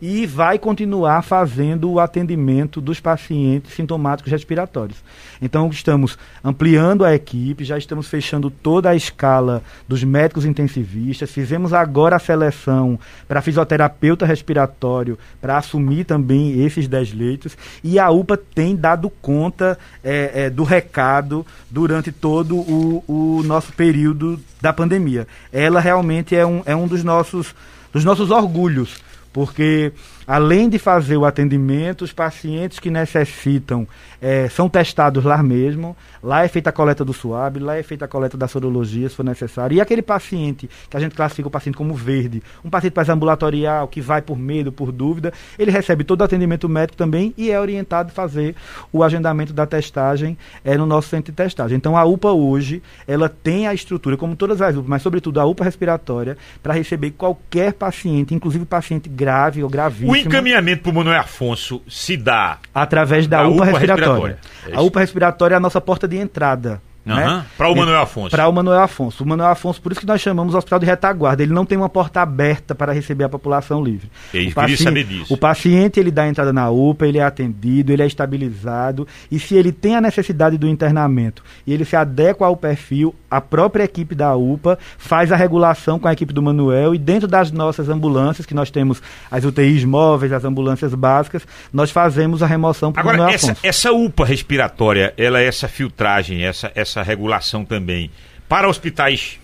[0.00, 4.98] e vai continuar fazendo o atendimento dos pacientes sintomáticos respiratórios.
[5.42, 11.72] Então, estamos ampliando a equipe, já estamos fechando toda a escala dos médicos intensivistas, fizemos
[11.72, 18.36] agora a seleção para fisioterapeuta respiratório para assumir também esses 10 leitos e a UPA
[18.36, 25.26] tem dado conta é, é, do recado durante todo o, o nosso período da pandemia.
[25.52, 27.54] Ela realmente é um, é um dos nossos,
[27.92, 29.92] dos nossos orgulhos porque
[30.26, 33.86] além de fazer o atendimento, os pacientes que necessitam
[34.20, 35.96] é, são testados lá mesmo.
[36.22, 39.14] Lá é feita a coleta do suave, lá é feita a coleta da sorologia, se
[39.14, 39.76] for necessário.
[39.76, 43.88] E aquele paciente, que a gente classifica o paciente como verde, um paciente mais ambulatorial,
[43.88, 47.58] que vai por medo, por dúvida, ele recebe todo o atendimento médico também e é
[47.58, 48.54] orientado a fazer
[48.92, 51.76] o agendamento da testagem é, no nosso centro de testagem.
[51.76, 55.46] Então a UPA hoje, ela tem a estrutura, como todas as UPAs, mas sobretudo a
[55.46, 60.12] UPA respiratória, para receber qualquer paciente, inclusive paciente grave ou gravíssimo.
[60.12, 64.10] O encaminhamento para o Manuel Afonso se dá através da, da UPA, UPA respiratória.
[64.10, 64.38] respiratória.
[64.68, 66.82] É a UPA respiratória é a nossa porta de entrada.
[67.06, 67.16] Uhum.
[67.16, 67.46] Né?
[67.56, 68.30] Para o Manuel Afonso.
[68.30, 69.24] Para o Manuel Afonso.
[69.24, 71.42] O Manuel Afonso, por isso que nós chamamos o hospital de retaguarda.
[71.42, 74.10] Ele não tem uma porta aberta para receber a população livre.
[74.34, 75.32] Eu o paciente, saber disso.
[75.32, 79.54] O paciente ele dá entrada na UPA, ele é atendido, ele é estabilizado e se
[79.54, 84.14] ele tem a necessidade do internamento e ele se adequa ao perfil, a própria equipe
[84.14, 88.44] da UPA faz a regulação com a equipe do Manuel e dentro das nossas ambulâncias,
[88.44, 93.06] que nós temos as UTIs móveis, as ambulâncias básicas, nós fazemos a remoção para o
[93.06, 93.60] Manuel essa, Afonso.
[93.66, 98.10] essa UPA respiratória, ela é essa filtragem, essa, essa regulação também
[98.48, 99.38] para hospitais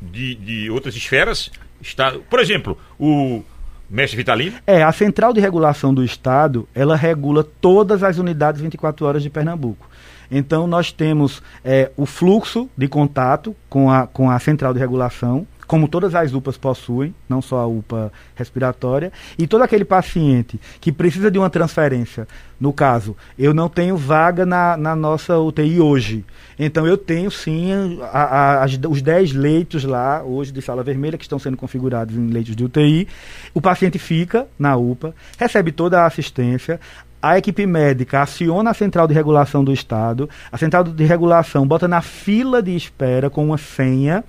[0.00, 1.50] de, de outras esferas?
[1.80, 3.42] Está, por exemplo, o
[3.90, 4.56] Mestre Vitalino?
[4.66, 9.28] É, a Central de Regulação do Estado, ela regula todas as unidades 24 horas de
[9.28, 9.90] Pernambuco.
[10.30, 15.46] Então, nós temos é, o fluxo de contato com a, com a central de regulação,
[15.66, 20.92] como todas as UPAs possuem, não só a UPA respiratória, e todo aquele paciente que
[20.92, 22.26] precisa de uma transferência,
[22.60, 26.24] no caso, eu não tenho vaga na, na nossa UTI hoje,
[26.58, 31.18] então eu tenho sim a, a, as, os 10 leitos lá, hoje de sala vermelha,
[31.18, 33.08] que estão sendo configurados em leitos de UTI,
[33.54, 36.78] o paciente fica na UPA, recebe toda a assistência,
[37.22, 41.86] a equipe médica aciona a central de regulação do Estado, a central de regulação bota
[41.86, 44.24] na fila de espera com uma senha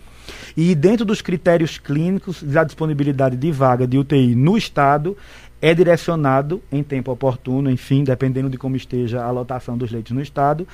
[0.55, 5.17] e dentro dos critérios clínicos da disponibilidade de vaga de UTI no Estado,
[5.61, 10.21] é direcionado em tempo oportuno, enfim, dependendo de como esteja a lotação dos leitos no
[10.21, 10.67] Estado,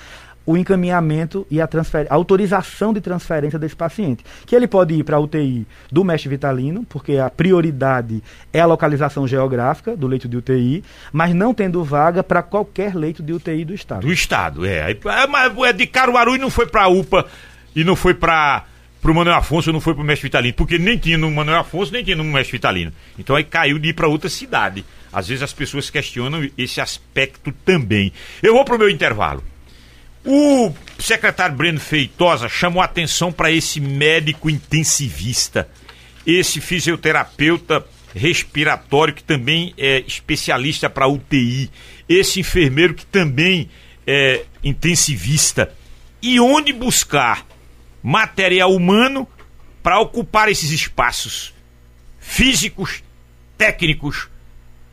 [0.49, 1.65] o encaminhamento e a,
[2.09, 4.25] a autorização de transferência desse paciente.
[4.47, 8.65] Que ele pode ir para a UTI do mestre vitalino, porque a prioridade é a
[8.65, 10.83] localização geográfica do leito de UTI,
[11.13, 14.01] mas não tendo vaga para qualquer leito de UTI do Estado.
[14.01, 14.89] Do Estado, é.
[14.89, 17.27] É, é de Caruaru e não foi para a UPA
[17.75, 18.65] e não foi para
[19.01, 22.03] pro Manuel Afonso não foi pro Mestre Vitalino, porque nem tinha no Manuel Afonso, nem
[22.03, 22.93] tinha no Mestre Vitalino.
[23.17, 24.85] Então aí caiu de ir para outra cidade.
[25.11, 28.11] Às vezes as pessoas questionam esse aspecto também.
[28.43, 29.43] Eu vou pro meu intervalo.
[30.25, 35.67] O secretário Breno Feitosa chamou atenção para esse médico intensivista,
[36.27, 41.69] esse fisioterapeuta respiratório que também é especialista para UTI,
[42.07, 43.69] esse enfermeiro que também
[44.05, 45.71] é intensivista.
[46.21, 47.45] E onde buscar
[48.03, 49.27] material humano
[49.81, 51.53] para ocupar esses espaços
[52.19, 53.03] físicos,
[53.57, 54.29] técnicos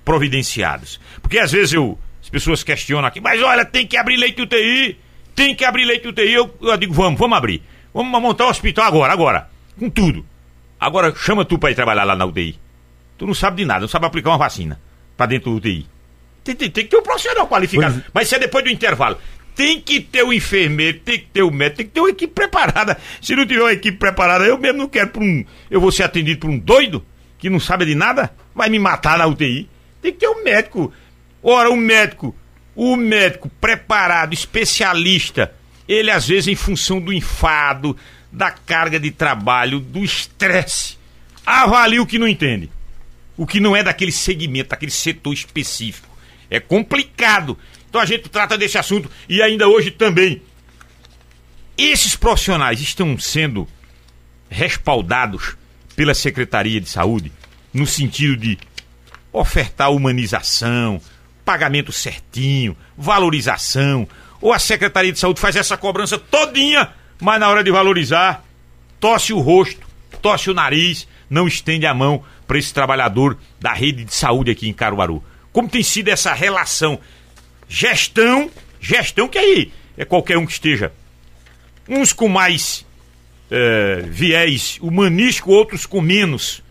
[0.04, 1.00] providenciados.
[1.20, 4.98] Porque às vezes eu, as pessoas questionam aqui, mas olha, tem que abrir leite UTI,
[5.34, 6.32] tem que abrir leite UTI.
[6.32, 7.62] Eu, eu digo, vamos, vamos abrir.
[7.92, 10.24] Vamos montar o um hospital agora, agora, com tudo.
[10.78, 12.58] Agora chama tu para ir trabalhar lá na UTI.
[13.18, 14.80] Tu não sabe de nada, não sabe aplicar uma vacina
[15.16, 15.86] para dentro do UTI.
[16.44, 17.94] Tem, tem, tem, que ter um profissional qualificado.
[17.94, 18.10] Pois...
[18.14, 19.18] Mas isso é depois do intervalo
[19.56, 22.32] tem que ter o enfermeiro, tem que ter o médico, tem que ter uma equipe
[22.32, 22.98] preparada.
[23.22, 25.44] Se não tiver uma equipe preparada, eu mesmo não quero para um.
[25.70, 27.04] Eu vou ser atendido por um doido
[27.38, 29.66] que não sabe de nada, vai me matar na UTI.
[30.02, 30.92] Tem que ter um médico.
[31.42, 32.36] Ora, o médico,
[32.74, 35.54] o médico preparado, especialista,
[35.88, 37.96] ele às vezes em função do enfado,
[38.30, 40.98] da carga de trabalho, do estresse,
[41.46, 42.70] avalia o que não entende.
[43.38, 46.14] O que não é daquele segmento, daquele setor específico.
[46.50, 47.58] É complicado.
[47.96, 50.42] Então a gente trata desse assunto e ainda hoje também.
[51.78, 53.66] Esses profissionais estão sendo
[54.50, 55.56] respaldados
[55.96, 57.32] pela Secretaria de Saúde
[57.72, 58.59] no sentido de
[59.32, 61.00] ofertar humanização,
[61.42, 64.07] pagamento certinho, valorização,
[64.42, 68.44] ou a Secretaria de Saúde faz essa cobrança todinha, mas na hora de valorizar,
[69.01, 69.80] tosse o rosto,
[70.20, 74.68] tosse o nariz, não estende a mão para esse trabalhador da rede de saúde aqui
[74.68, 75.24] em Caruaru.
[75.51, 77.01] Como tem sido essa relação
[77.68, 78.50] Gestão,
[78.80, 80.92] gestão que aí é qualquer um que esteja.
[81.88, 82.84] Uns com mais
[83.50, 86.62] é, viés humanístico, outros com menos.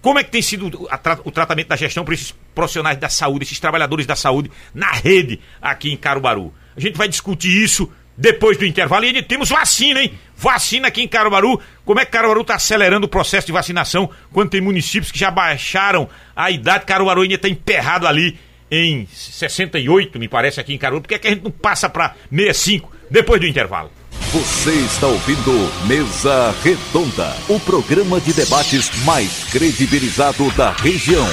[0.00, 0.88] Como é que tem sido
[1.24, 5.38] o tratamento da gestão para esses profissionais da saúde, esses trabalhadores da saúde na rede
[5.60, 6.52] aqui em Caruaru?
[6.76, 9.04] A gente vai discutir isso depois do intervalo.
[9.04, 10.12] E temos vacina, hein?
[10.36, 11.60] Vacina aqui em Caruaru.
[11.84, 15.30] Como é que Caruaru está acelerando o processo de vacinação quando tem municípios que já
[15.30, 16.84] baixaram a idade?
[16.84, 18.38] Caruaru ainda está emperrado ali
[18.72, 21.02] em 68, me parece, aqui em Caruaru.
[21.02, 23.90] Por que, é que a gente não passa para 65 depois do intervalo?
[24.32, 25.52] Você está ouvindo
[25.86, 31.26] Mesa Redonda, o programa de debates mais credibilizado da região.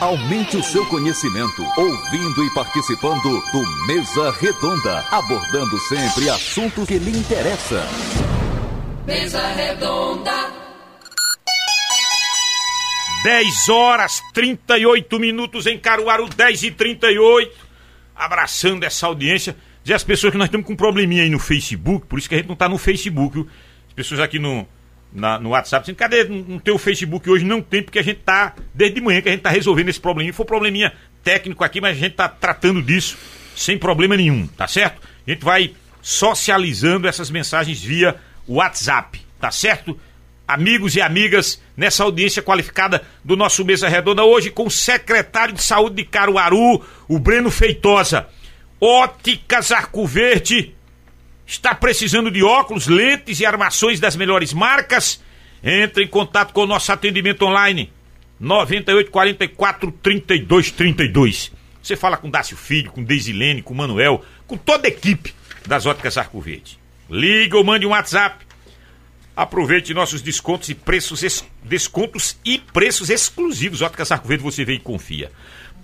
[0.00, 7.16] Aumente o seu conhecimento ouvindo e participando do Mesa Redonda, abordando sempre assuntos que lhe
[7.16, 7.82] interessam.
[9.06, 10.67] Mesa Redonda.
[13.28, 17.54] 10 horas 38 minutos em Caruaru, 10 e 38.
[18.16, 19.54] Abraçando essa audiência.
[19.84, 22.34] Dizer às pessoas que nós estamos com um probleminha aí no Facebook, por isso que
[22.34, 23.34] a gente não está no Facebook.
[23.34, 23.48] Viu?
[23.86, 24.66] As pessoas aqui no,
[25.12, 26.24] na, no WhatsApp dizendo, cadê?
[26.24, 27.44] Não tem o Facebook hoje?
[27.44, 30.00] Não tem, porque a gente está, desde de manhã que a gente está resolvendo esse
[30.00, 30.32] probleminha.
[30.32, 33.18] Foi um probleminha técnico aqui, mas a gente está tratando disso
[33.54, 35.06] sem problema nenhum, tá certo?
[35.26, 38.16] A gente vai socializando essas mensagens via
[38.48, 40.00] WhatsApp, tá certo?
[40.48, 45.62] Amigos e amigas, nessa audiência qualificada do nosso Mesa Redonda, hoje com o secretário de
[45.62, 48.26] Saúde de Caruaru, o Breno Feitosa.
[48.80, 50.74] Óticas Arco Verde.
[51.46, 55.22] Está precisando de óculos, lentes e armações das melhores marcas?
[55.62, 57.92] Entre em contato com o nosso atendimento online.
[58.40, 61.52] 98 44 32 32.
[61.82, 65.34] Você fala com Dácio Filho, com Deisilene, com Manuel, com toda a equipe
[65.66, 66.78] das Óticas Arco Verde.
[67.10, 68.47] Liga ou mande um WhatsApp.
[69.38, 73.82] Aproveite nossos descontos e preços descontos e preços exclusivos.
[73.82, 75.30] Óticas Arco Verde você vê e confia.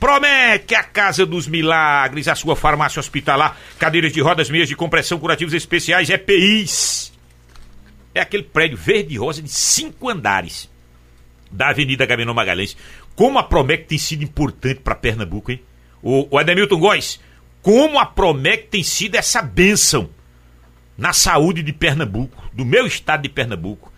[0.00, 5.20] Promete a Casa dos Milagres, a sua farmácia hospitalar, cadeiras de rodas, meias de compressão,
[5.20, 7.12] curativos especiais, EPIs.
[8.12, 10.68] É aquele prédio verde e rosa de cinco andares
[11.48, 12.76] da Avenida Gabriel Magalhães.
[13.14, 15.62] Como a Promec tem sido importante para Pernambuco, hein?
[16.02, 17.20] O, o Ademilton Góes,
[17.62, 20.10] como a Promec tem sido essa bênção
[20.98, 23.92] na saúde de Pernambuco, do meu estado de Pernambuco.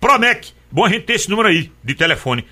[0.00, 2.44] Promec, bom a gente ter esse número aí de telefone.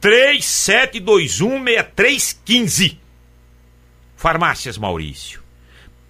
[0.00, 2.98] 37216315.
[4.16, 5.44] Farmácias Maurício.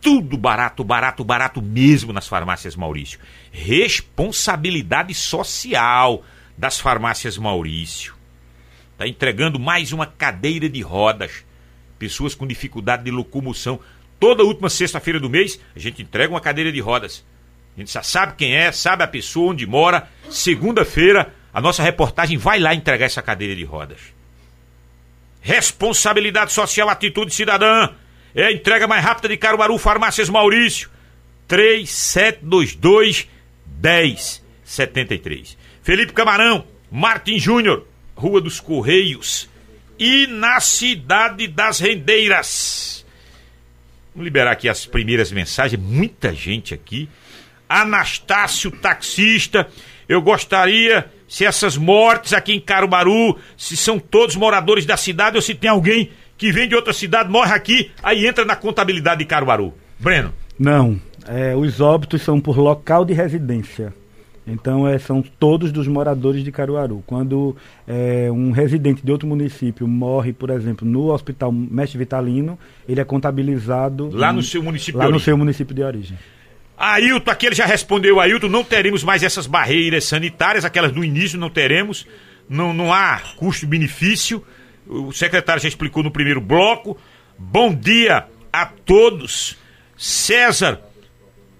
[0.00, 3.18] Tudo barato, barato, barato mesmo nas farmácias Maurício.
[3.50, 6.22] Responsabilidade social
[6.56, 8.14] das farmácias Maurício.
[8.92, 11.44] Está entregando mais uma cadeira de rodas.
[11.98, 13.80] Pessoas com dificuldade de locomoção.
[14.18, 17.22] Toda última sexta-feira do mês, a gente entrega uma cadeira de rodas.
[17.76, 20.08] A gente já sabe quem é, sabe a pessoa, onde mora.
[20.30, 24.00] Segunda-feira, a nossa reportagem vai lá entregar essa cadeira de rodas.
[25.42, 27.90] Responsabilidade social, atitude cidadã.
[28.34, 30.90] É a entrega mais rápida de Caruaru, Farmácias Maurício.
[31.46, 33.28] 3722
[33.82, 35.56] 1073.
[35.82, 39.48] Felipe Camarão, Martin Júnior, Rua dos Correios.
[39.98, 43.06] E na Cidade das Rendeiras.
[44.14, 45.80] Vamos liberar aqui as primeiras mensagens.
[45.80, 47.08] Muita gente aqui.
[47.68, 49.68] Anastácio, taxista.
[50.08, 55.42] Eu gostaria se essas mortes aqui em Caruaru, se são todos moradores da cidade ou
[55.42, 59.24] se tem alguém que vem de outra cidade, morre aqui, aí entra na contabilidade de
[59.24, 59.72] Caruaru.
[59.98, 60.32] Breno.
[60.58, 63.92] Não, é, os óbitos são por local de residência.
[64.46, 67.02] Então é, são todos dos moradores de Caruaru.
[67.04, 67.56] Quando
[67.86, 72.56] é, um residente de outro município morre, por exemplo, no Hospital Mestre Vitalino,
[72.88, 76.16] ele é contabilizado lá no seu município lá no seu município de origem.
[76.76, 81.38] Ailton, aqui ele já respondeu, Ailton, não teremos mais essas barreiras sanitárias, aquelas do início
[81.38, 82.06] não teremos,
[82.48, 84.44] não, não há custo-benefício,
[84.86, 86.98] o secretário já explicou no primeiro bloco.
[87.36, 89.56] Bom dia a todos.
[89.96, 90.80] César,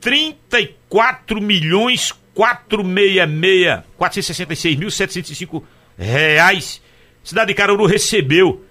[0.01, 5.65] 34 milhões 466, 466 mil 705
[5.99, 6.83] reais.
[7.25, 8.65] Cidade de Caruru recebeu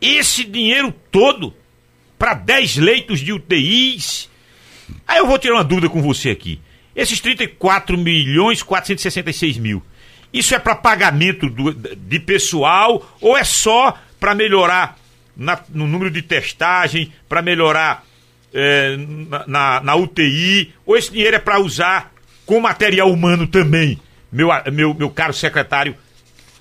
[0.00, 1.54] esse dinheiro todo
[2.18, 4.30] para 10 leitos de UTIs,
[5.06, 6.60] Aí eu vou tirar uma dúvida com você aqui.
[6.94, 9.82] Esses 34 milhões 466 mil,
[10.32, 14.98] isso é para pagamento do, de pessoal ou é só para melhorar
[15.36, 18.04] na, no número de testagem, para melhorar
[18.52, 18.96] é,
[19.46, 22.12] na, na, UTI, ou esse dinheiro é para usar
[22.44, 23.98] com material humano também,
[24.30, 25.96] meu, meu, meu caro secretário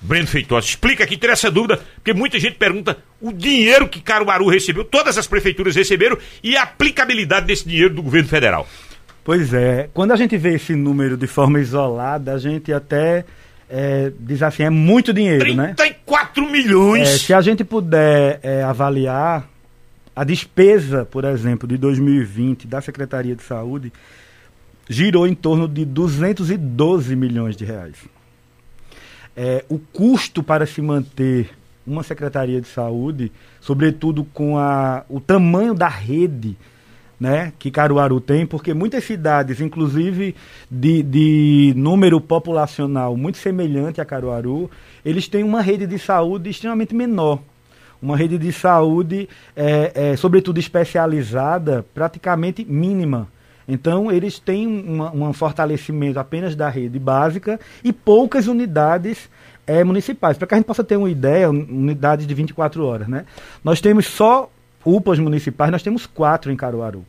[0.02, 0.68] Breno Feitosa.
[0.68, 5.18] Explica aqui, tira essa dúvida, porque muita gente pergunta o dinheiro que Caruaru recebeu, todas
[5.18, 8.68] as prefeituras receberam e a aplicabilidade desse dinheiro do governo federal.
[9.24, 13.24] Pois é, quando a gente vê esse número de forma isolada, a gente até
[13.70, 16.52] é, diz assim, é muito dinheiro, 34 né?
[16.52, 17.08] milhões!
[17.08, 19.48] É, se a gente puder é, avaliar
[20.16, 23.94] a despesa, por exemplo, de 2020 da Secretaria de Saúde,
[24.90, 27.96] girou em torno de 212 milhões de reais.
[29.44, 31.50] É, o custo para se manter
[31.86, 36.56] uma secretaria de saúde, sobretudo com a, o tamanho da rede
[37.20, 40.36] né, que Caruaru tem, porque muitas cidades, inclusive
[40.70, 44.70] de, de número populacional muito semelhante a Caruaru,
[45.04, 47.40] eles têm uma rede de saúde extremamente menor.
[48.00, 53.28] Uma rede de saúde, é, é, sobretudo especializada, praticamente mínima.
[53.68, 59.30] Então, eles têm um fortalecimento apenas da rede básica e poucas unidades
[59.66, 60.38] é, municipais.
[60.38, 63.08] Para que a gente possa ter uma ideia, unidades de 24 horas.
[63.08, 63.26] Né?
[63.64, 64.50] Nós temos só
[64.86, 67.06] UPAs municipais, nós temos quatro em Caruaru.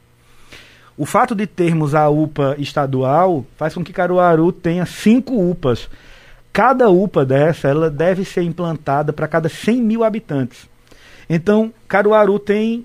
[0.96, 5.88] O fato de termos a UPA estadual faz com que Caruaru tenha cinco UPAs.
[6.52, 10.68] Cada UPA dessa ela deve ser implantada para cada 100 mil habitantes.
[11.30, 12.84] Então, Caruaru tem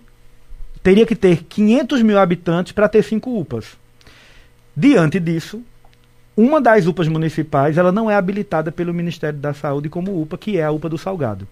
[0.87, 3.77] teria que ter 500 mil habitantes para ter cinco UPAs.
[4.73, 5.61] Diante disso,
[6.35, 10.57] uma das UPAs municipais ela não é habilitada pelo Ministério da Saúde como UPA, que
[10.57, 11.45] é a UPA do Salgado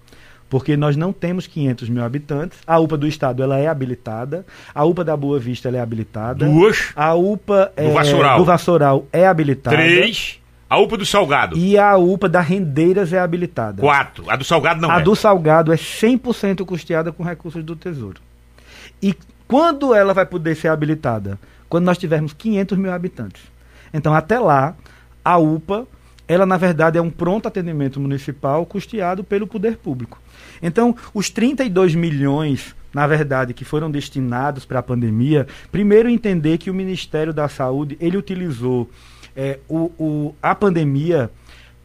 [0.48, 2.60] porque nós não temos 500 mil habitantes.
[2.68, 4.46] A UPA do Estado ela é habilitada.
[4.74, 6.46] A UPA da Boa Vista ela é habilitada.
[6.46, 6.94] Duas.
[6.96, 8.38] A UPA do, é, Vassoural.
[8.38, 9.76] do Vassoural é habilitada.
[9.76, 10.40] Três.
[10.70, 11.58] A UPA do Salgado.
[11.58, 13.82] E a UPA da Rendeiras é habilitada.
[13.82, 14.30] Quatro.
[14.30, 14.98] A do Salgado não a é.
[14.98, 18.22] A do Salgado é 100% custeada com recursos do Tesouro.
[19.02, 19.16] E
[19.48, 21.40] quando ela vai poder ser habilitada?
[21.70, 23.42] Quando nós tivermos 500 mil habitantes.
[23.94, 24.76] Então, até lá,
[25.24, 25.88] a UPA,
[26.28, 30.20] ela na verdade é um pronto atendimento municipal custeado pelo poder público.
[30.62, 36.70] Então, os 32 milhões, na verdade, que foram destinados para a pandemia, primeiro entender que
[36.70, 38.90] o Ministério da Saúde ele utilizou
[39.36, 41.30] é, o, o, a pandemia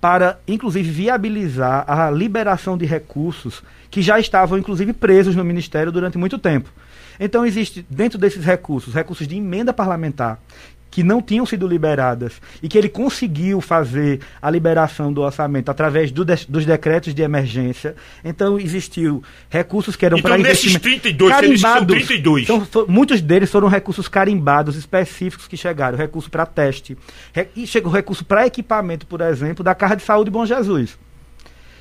[0.00, 6.16] para, inclusive, viabilizar a liberação de recursos que já estavam, inclusive, presos no Ministério durante
[6.16, 6.70] muito tempo.
[7.20, 10.40] Então, existe dentro desses recursos, recursos de emenda parlamentar,
[10.90, 16.10] que não tinham sido liberadas e que ele conseguiu fazer a liberação do orçamento através
[16.10, 17.94] do de, dos decretos de emergência.
[18.24, 22.06] Então existiu recursos que eram então, para investimento 32, carimbados.
[22.06, 22.42] 32.
[22.42, 26.98] Então, muitos deles foram recursos carimbados específicos que chegaram, recurso para teste,
[27.32, 30.98] re, e chegou recurso para equipamento, por exemplo, da Casa de Saúde Bom Jesus.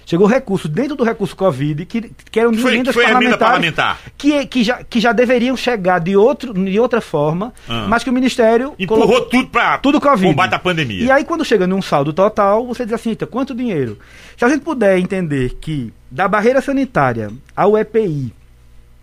[0.09, 3.99] Chegou recurso dentro do recurso Covid, que, que eram de foi, emendas foi parlamentares, parlamentar.
[4.17, 7.85] Que, que, já, que já deveriam chegar de, outro, de outra forma, ah.
[7.87, 10.29] mas que o Ministério empurrou colocou, tudo para tudo COVID.
[10.29, 11.05] combate à pandemia.
[11.05, 13.99] E aí, quando chega num saldo total, você diz assim, quanto dinheiro?
[14.35, 18.33] Se a gente puder entender que da barreira sanitária ao EPI,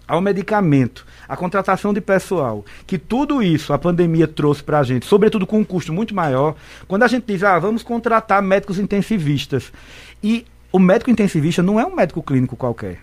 [0.08, 5.06] ao medicamento, à contratação de pessoal, que tudo isso a pandemia trouxe para a gente,
[5.06, 6.56] sobretudo com um custo muito maior,
[6.88, 9.72] quando a gente diz, ah, vamos contratar médicos intensivistas,
[10.20, 10.44] e
[10.76, 13.00] o médico intensivista não é um médico clínico qualquer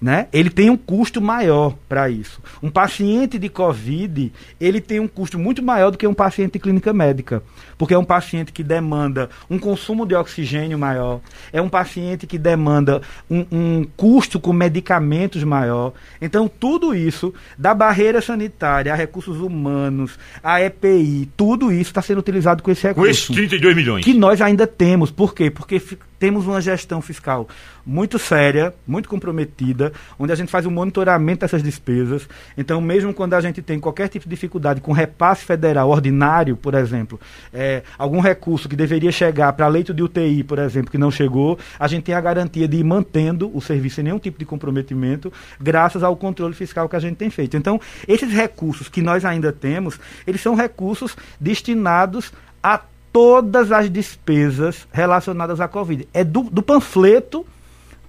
[0.00, 0.28] né?
[0.32, 2.40] Ele tem um custo maior para isso.
[2.62, 6.58] Um paciente de COVID, ele tem um custo muito maior do que um paciente de
[6.58, 7.42] clínica médica,
[7.78, 11.20] porque é um paciente que demanda um consumo de oxigênio maior,
[11.52, 13.00] é um paciente que demanda
[13.30, 15.92] um, um custo com medicamentos maior.
[16.20, 22.18] Então, tudo isso, da barreira sanitária a recursos humanos, a EPI, tudo isso está sendo
[22.18, 23.06] utilizado com esse recurso.
[23.06, 24.04] Com esses 32 milhões.
[24.04, 25.10] Que nós ainda temos.
[25.10, 25.50] Por quê?
[25.50, 25.80] Porque
[26.18, 27.48] temos uma gestão fiscal
[27.84, 32.28] muito séria, muito comprometida, onde a gente faz o um monitoramento dessas despesas.
[32.58, 36.74] Então, mesmo quando a gente tem qualquer tipo de dificuldade com repasse federal ordinário, por
[36.74, 37.20] exemplo,
[37.54, 41.58] é, algum recurso que deveria chegar para leito de UTI, por exemplo, que não chegou,
[41.78, 45.32] a gente tem a garantia de ir mantendo o serviço sem nenhum tipo de comprometimento,
[45.60, 47.56] graças ao controle fiscal que a gente tem feito.
[47.56, 52.80] Então, esses recursos que nós ainda temos, eles são recursos destinados a
[53.16, 56.06] todas as despesas relacionadas à Covid.
[56.12, 57.46] É do, do panfleto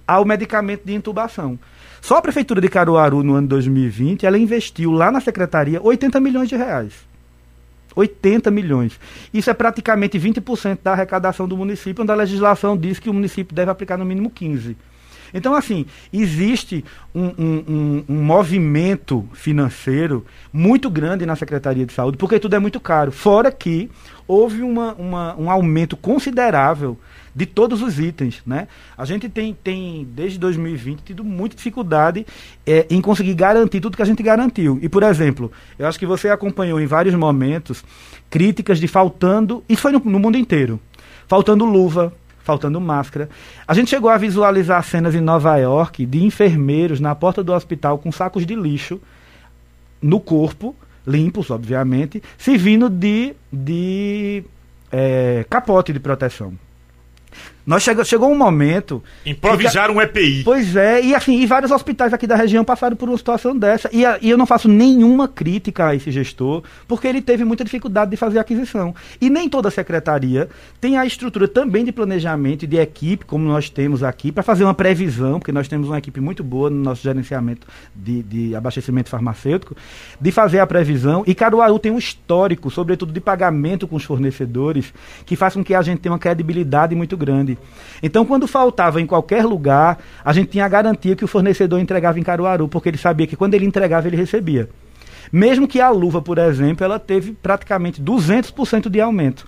[0.06, 1.58] ao medicamento de intubação.
[2.02, 6.50] Só a Prefeitura de Caruaru, no ano 2020, ela investiu lá na Secretaria 80 milhões
[6.50, 6.92] de reais.
[7.96, 9.00] 80 milhões.
[9.32, 13.56] Isso é praticamente 20% da arrecadação do município, onde a legislação diz que o município
[13.56, 14.76] deve aplicar no mínimo 15%.
[15.32, 16.84] Então, assim, existe
[17.14, 22.58] um, um, um, um, movimento financeiro muito grande na Secretaria de Saúde, porque tudo é
[22.58, 23.12] muito caro.
[23.12, 23.90] Fora que
[24.28, 26.98] houve uma, uma, um aumento considerável
[27.34, 28.42] de todos os itens.
[28.46, 28.68] Né?
[28.96, 32.26] A gente tem, tem desde 2020, tido muita dificuldade
[32.66, 34.78] é, em conseguir garantir tudo que a gente garantiu.
[34.82, 37.82] E, por exemplo, eu acho que você acompanhou em vários momentos
[38.28, 40.78] críticas de faltando, isso foi no, no mundo inteiro,
[41.26, 42.12] faltando luva,
[42.48, 43.28] faltando máscara.
[43.66, 47.98] A gente chegou a visualizar cenas em Nova York de enfermeiros na porta do hospital
[47.98, 49.00] com sacos de lixo
[50.00, 50.74] no corpo,
[51.08, 54.44] limpos, obviamente, servindo de, de
[54.92, 56.52] é, capote de proteção.
[57.68, 59.04] Nós chegou, chegou um momento.
[59.26, 60.42] Improvisaram um EPI.
[60.42, 63.90] Pois é, e assim, e vários hospitais aqui da região passaram por uma situação dessa.
[63.92, 68.10] E, e, eu não faço nenhuma crítica a esse gestor, porque ele teve muita dificuldade
[68.10, 68.94] de fazer aquisição.
[69.20, 70.48] E nem toda secretaria
[70.80, 74.64] tem a estrutura também de planejamento e de equipe, como nós temos aqui, para fazer
[74.64, 79.10] uma previsão, porque nós temos uma equipe muito boa no nosso gerenciamento de, de abastecimento
[79.10, 79.76] farmacêutico,
[80.18, 81.22] de fazer a previsão.
[81.26, 84.90] E Caruaru tem um histórico, sobretudo de pagamento com os fornecedores,
[85.26, 87.57] que faz com que a gente tenha uma credibilidade muito grande.
[88.02, 92.18] Então, quando faltava em qualquer lugar, a gente tinha a garantia que o fornecedor entregava
[92.18, 94.68] em Caruaru, porque ele sabia que quando ele entregava, ele recebia.
[95.32, 99.46] Mesmo que a luva, por exemplo, ela teve praticamente 200% de aumento.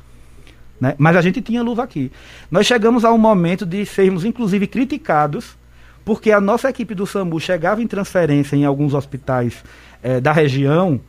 [0.81, 0.95] Né?
[0.99, 2.11] Mas a gente tinha luva aqui.
[2.51, 5.57] Nós chegamos a um momento de sermos, inclusive, criticados,
[6.05, 9.63] porque a nossa equipe do SAMU chegava em transferência em alguns hospitais
[10.03, 11.01] eh, da região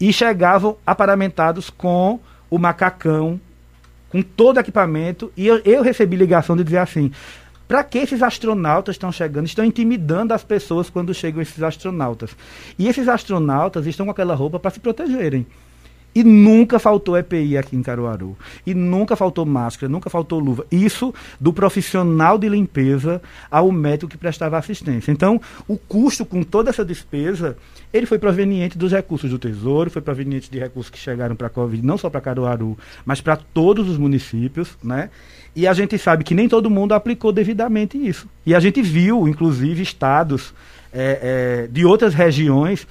[0.00, 2.18] e chegavam aparamentados com
[2.50, 3.40] o macacão
[4.12, 7.10] com todo o equipamento, e eu, eu recebi ligação de dizer assim:
[7.66, 9.46] para que esses astronautas estão chegando?
[9.46, 12.36] Estão intimidando as pessoas quando chegam esses astronautas.
[12.78, 15.46] E esses astronautas estão com aquela roupa para se protegerem.
[16.14, 18.36] E nunca faltou EPI aqui em Caruaru.
[18.66, 20.66] E nunca faltou máscara, nunca faltou luva.
[20.70, 25.10] Isso do profissional de limpeza ao médico que prestava assistência.
[25.10, 27.56] Então, o custo com toda essa despesa,
[27.92, 31.50] ele foi proveniente dos recursos do Tesouro, foi proveniente de recursos que chegaram para a
[31.50, 35.08] Covid, não só para Caruaru, mas para todos os municípios, né?
[35.54, 38.26] E a gente sabe que nem todo mundo aplicou devidamente isso.
[38.44, 40.54] E a gente viu, inclusive, estados
[40.92, 42.86] é, é, de outras regiões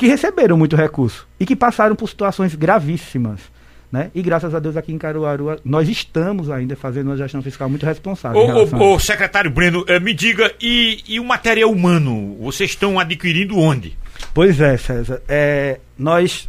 [0.00, 3.38] que receberam muito recurso e que passaram por situações gravíssimas.
[3.92, 4.10] Né?
[4.14, 7.84] E graças a Deus aqui em Caruaru nós estamos ainda fazendo uma gestão fiscal muito
[7.84, 8.40] responsável.
[8.40, 13.58] Ô, ô, secretário Breno, eh, me diga, e, e, o material humano, vocês estão adquirindo
[13.58, 13.98] onde?
[14.32, 15.20] Pois é, César.
[15.28, 16.48] É, nós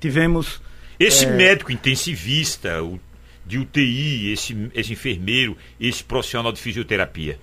[0.00, 0.62] tivemos.
[0.98, 1.30] Esse é...
[1.30, 2.98] médico intensivista, o,
[3.44, 7.38] de UTI, esse, esse enfermeiro, esse profissional de fisioterapia,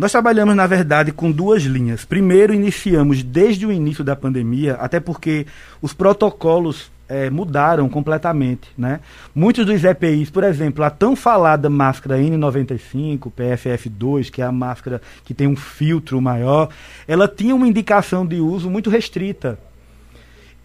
[0.00, 2.06] nós trabalhamos, na verdade, com duas linhas.
[2.06, 5.46] Primeiro, iniciamos desde o início da pandemia, até porque
[5.82, 8.70] os protocolos é, mudaram completamente.
[8.78, 9.00] Né?
[9.34, 15.02] Muitos dos EPIs, por exemplo, a tão falada máscara N95, PFF2, que é a máscara
[15.22, 16.70] que tem um filtro maior,
[17.06, 19.58] ela tinha uma indicação de uso muito restrita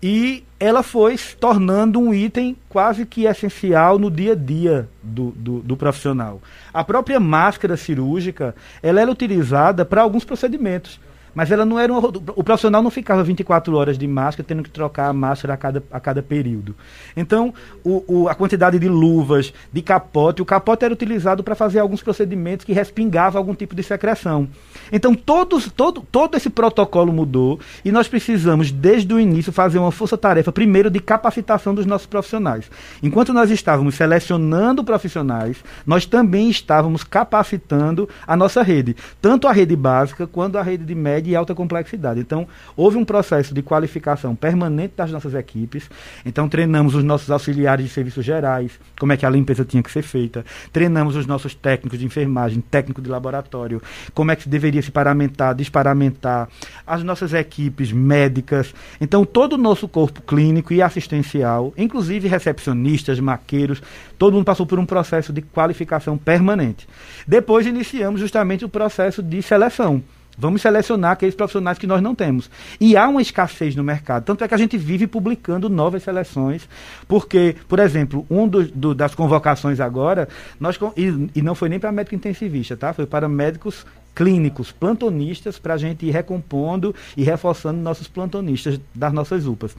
[0.08, 5.32] e ela foi se tornando um item quase que essencial no dia a dia do,
[5.32, 6.39] do, do profissional.
[6.72, 8.53] A própria máscara cirúrgica
[8.84, 10.99] ela era utilizada para alguns procedimentos.
[11.36, 12.00] Mas ela não era uma,
[12.36, 15.84] o profissional não ficava 24 horas de máscara tendo que trocar a máscara a cada,
[15.92, 16.74] a cada período.
[17.16, 21.80] Então, o, o, a quantidade de luvas, de capote, o capote era utilizado para fazer
[21.80, 24.48] alguns procedimentos que respingavam algum tipo de secreção.
[24.92, 29.92] Então, todos, todo, todo esse protocolo mudou e nós precisamos, desde o início, fazer uma
[29.92, 32.72] força-tarefa, primeiro, de capacitação dos nossos profissionais.
[33.04, 39.76] Enquanto nós estávamos selecionando profissionais, nós também estávamos capacitando a nossa rede, tanto a rede
[39.76, 42.20] básica quanto a rede de média de alta complexidade.
[42.20, 45.90] Então, houve um processo de qualificação permanente das nossas equipes.
[46.26, 49.92] Então, treinamos os nossos auxiliares de serviços gerais, como é que a limpeza tinha que
[49.92, 50.46] ser feita.
[50.72, 53.82] Treinamos os nossos técnicos de enfermagem, técnico de laboratório,
[54.14, 56.48] como é que deveria se paramentar, desparamentar.
[56.86, 58.74] As nossas equipes médicas.
[59.02, 63.82] Então, todo o nosso corpo clínico e assistencial, inclusive recepcionistas, maqueiros,
[64.18, 66.88] todo mundo passou por um processo de qualificação permanente.
[67.28, 70.04] Depois iniciamos justamente o processo de seleção.
[70.38, 72.50] Vamos selecionar aqueles profissionais que nós não temos.
[72.80, 74.24] E há uma escassez no mercado.
[74.24, 76.68] Tanto é que a gente vive publicando novas seleções,
[77.08, 80.28] porque, por exemplo, um do, do, das convocações agora,
[80.60, 82.94] nós, e, e não foi nem para médico intensivista, tá?
[82.94, 89.12] Foi para médicos clínicos, plantonistas, para a gente ir recompondo e reforçando nossos plantonistas das
[89.12, 89.76] nossas UPAs.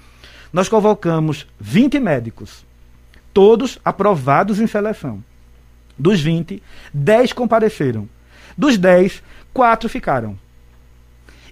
[0.53, 2.65] Nós convocamos 20 médicos,
[3.33, 5.23] todos aprovados em seleção.
[5.99, 8.09] Dos 20, 10 compareceram.
[8.57, 10.39] Dos 10, 4 ficaram.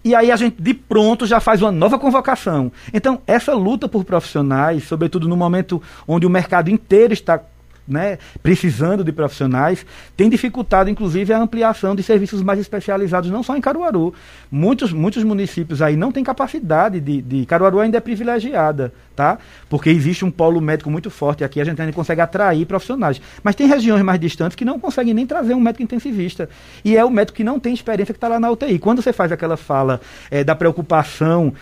[0.05, 2.71] E aí a gente de pronto já faz uma nova convocação.
[2.93, 7.41] Então, essa luta por profissionais, sobretudo no momento onde o mercado inteiro está
[7.87, 9.85] né, precisando de profissionais,
[10.17, 14.15] tem dificultado, inclusive, a ampliação de serviços mais especializados, não só em Caruaru.
[14.51, 17.47] Muitos, muitos municípios aí não têm capacidade de, de.
[17.47, 19.39] Caruaru ainda é privilegiada, tá?
[19.69, 23.21] Porque existe um polo médico muito forte aqui, a gente ainda consegue atrair profissionais.
[23.43, 26.49] Mas tem regiões mais distantes que não conseguem nem trazer um médico intensivista.
[26.85, 28.79] E é o médico que não tem experiência que está lá na UTI.
[28.79, 31.53] Quando você faz aquela fala é, da preocupação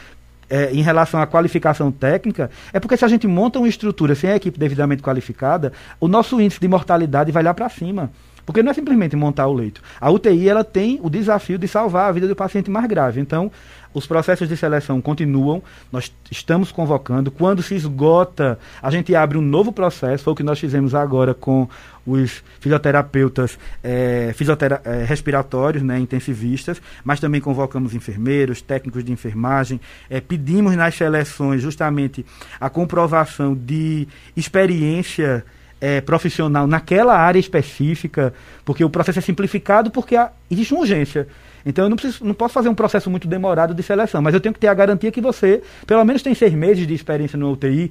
[0.52, 4.28] é, em relação à qualificação técnica, é porque se a gente monta uma estrutura sem
[4.28, 8.10] a equipe devidamente qualificada, o nosso índice de mortalidade vai lá para cima.
[8.44, 9.80] Porque não é simplesmente montar o leito.
[10.00, 13.20] A UTI ela tem o desafio de salvar a vida do paciente mais grave.
[13.20, 13.50] Então,
[13.94, 17.30] os processos de seleção continuam, nós estamos convocando.
[17.30, 21.34] Quando se esgota, a gente abre um novo processo, foi o que nós fizemos agora
[21.34, 21.68] com
[22.06, 29.80] os fisioterapeutas é, fisiotera é, respiratórios, né, intensivistas, mas também convocamos enfermeiros, técnicos de enfermagem,
[30.08, 32.24] é, pedimos nas seleções justamente
[32.58, 35.44] a comprovação de experiência
[35.82, 38.32] é, profissional naquela área específica,
[38.64, 41.26] porque o processo é simplificado porque há, existe uma urgência.
[41.66, 44.40] Então eu não, preciso, não posso fazer um processo muito demorado de seleção, mas eu
[44.40, 47.50] tenho que ter a garantia que você, pelo menos, tem seis meses de experiência no
[47.50, 47.90] UTI,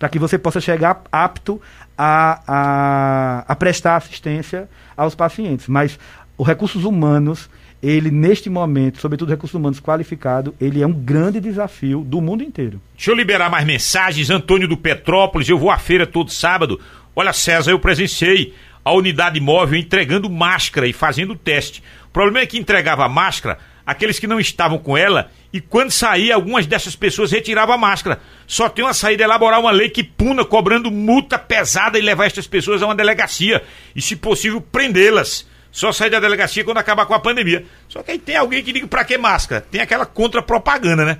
[0.00, 1.62] para que você possa chegar apto
[1.96, 5.68] a, a, a prestar assistência aos pacientes.
[5.68, 5.98] Mas
[6.36, 7.48] os recursos humanos,
[7.80, 12.80] ele neste momento, sobretudo recursos humanos qualificados, ele é um grande desafio do mundo inteiro.
[12.96, 14.28] Deixa eu liberar mais mensagens.
[14.28, 16.80] Antônio do Petrópolis, eu vou à feira todo sábado.
[17.18, 18.54] Olha, César, eu presenciei
[18.84, 21.82] a unidade móvel entregando máscara e fazendo teste.
[22.04, 25.90] O problema é que entregava a máscara aqueles que não estavam com ela e quando
[25.90, 28.20] saía, algumas dessas pessoas retiravam a máscara.
[28.46, 32.46] Só tem uma saída elaborar uma lei que puna cobrando multa pesada e levar estas
[32.46, 33.64] pessoas a uma delegacia
[33.96, 35.44] e, se possível, prendê-las.
[35.72, 37.66] Só sair da delegacia quando acabar com a pandemia.
[37.88, 39.60] Só que aí tem alguém que diga pra que máscara?
[39.60, 41.18] Tem aquela contra-propaganda, né?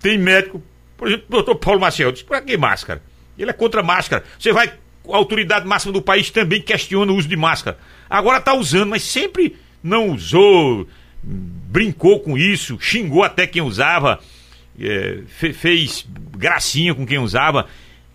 [0.00, 0.62] Tem médico,
[0.96, 3.02] por exemplo, o doutor Paulo Maciel, diz pra que máscara?
[3.38, 4.24] Ele é contra máscara.
[4.38, 4.72] Você vai,
[5.08, 7.78] a autoridade máxima do país também questiona o uso de máscara.
[8.08, 10.86] Agora tá usando, mas sempre não usou,
[11.22, 14.18] brincou com isso, xingou até quem usava,
[14.80, 17.66] é, fe, fez gracinha com quem usava.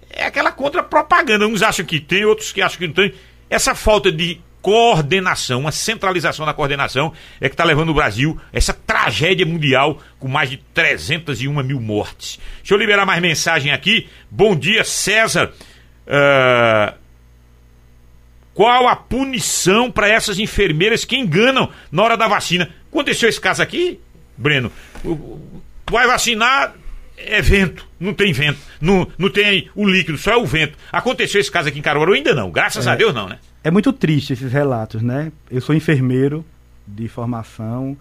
[0.09, 1.47] É aquela contra-propaganda.
[1.47, 3.13] Uns acham que tem, outros que acham que não tem.
[3.49, 8.57] Essa falta de coordenação, uma centralização na coordenação é que está levando o Brasil a
[8.57, 12.39] essa tragédia mundial com mais de 301 mil mortes.
[12.57, 14.09] Deixa eu liberar mais mensagem aqui.
[14.29, 15.53] Bom dia, César.
[16.09, 16.97] Uh,
[18.53, 22.69] qual a punição para essas enfermeiras que enganam na hora da vacina?
[22.89, 23.99] Aconteceu esse caso aqui,
[24.35, 24.71] Breno.
[25.89, 26.73] Vai vacinar,
[27.15, 30.77] é vento, não tem vento, não, não tem o líquido, só é o vento.
[30.91, 32.13] Aconteceu esse caso aqui em Caruaru?
[32.13, 33.39] Ainda não, graças é, a Deus não, né?
[33.63, 35.31] É muito triste esses relatos, né?
[35.49, 36.43] Eu sou enfermeiro
[36.87, 37.95] de formação,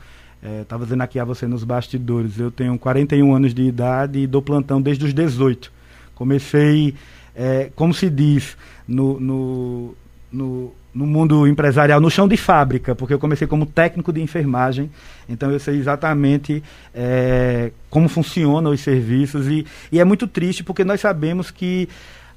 [0.63, 4.27] estava é, dizendo aqui a você nos bastidores, eu tenho 41 anos de idade e
[4.27, 5.71] dou plantão desde os 18.
[6.15, 6.95] Comecei,
[7.39, 9.95] é, como se diz, no, no,
[10.32, 14.91] no, no mundo empresarial, no chão de fábrica, porque eu comecei como técnico de enfermagem,
[15.28, 16.61] então eu sei exatamente
[16.93, 21.89] é, como funcionam os serviços e, e, é muito triste porque nós sabemos que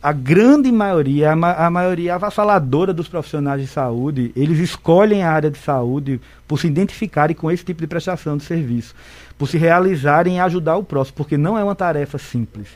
[0.03, 5.31] a grande maioria, a, ma a maioria avassaladora dos profissionais de saúde, eles escolhem a
[5.31, 8.93] área de saúde por se identificarem com esse tipo de prestação de serviço,
[9.35, 12.67] por se realizarem e ajudar o próximo, porque não é uma tarefa simples.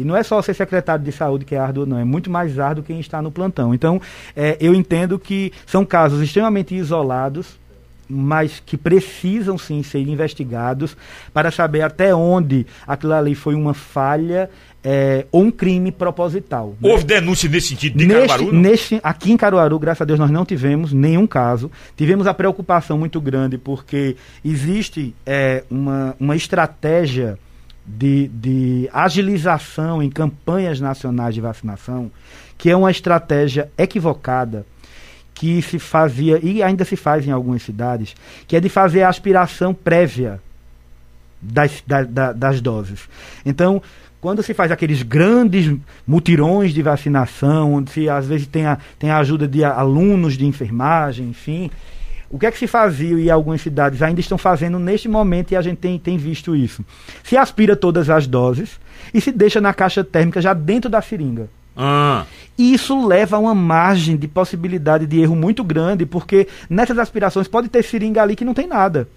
[0.00, 1.98] E não é só ser secretário de saúde que é árduo, não.
[1.98, 3.74] É muito mais árduo quem está no plantão.
[3.74, 4.00] Então,
[4.34, 7.58] é, eu entendo que são casos extremamente isolados,
[8.08, 10.96] mas que precisam sim ser investigados
[11.32, 14.50] para saber até onde aquilo ali foi uma falha
[14.82, 16.74] é, ou um crime proposital.
[16.80, 16.90] Né?
[16.90, 18.52] Houve denúncia nesse sentido de neste, Caruaru?
[18.56, 21.70] Neste, aqui em Caruaru, graças a Deus, nós não tivemos nenhum caso.
[21.96, 27.38] Tivemos a preocupação muito grande porque existe é, uma, uma estratégia
[27.86, 32.10] de, de agilização em campanhas nacionais de vacinação,
[32.56, 34.66] que é uma estratégia equivocada
[35.34, 38.14] que se fazia e ainda se faz em algumas cidades,
[38.46, 40.40] que é de fazer a aspiração prévia
[41.40, 43.08] das, da, da, das doses.
[43.44, 43.82] Então,
[44.20, 45.74] quando se faz aqueles grandes
[46.06, 50.44] mutirões de vacinação, onde se às vezes tem a, tem a ajuda de alunos de
[50.44, 51.70] enfermagem, enfim,
[52.30, 55.56] o que é que se fazia e algumas cidades ainda estão fazendo neste momento e
[55.56, 56.84] a gente tem, tem visto isso?
[57.24, 58.78] Se aspira todas as doses
[59.12, 61.48] e se deixa na caixa térmica já dentro da seringa.
[61.76, 62.24] Ah.
[62.56, 67.68] Isso leva a uma margem de possibilidade de erro muito grande, porque nessas aspirações pode
[67.68, 69.08] ter seringa ali que não tem nada.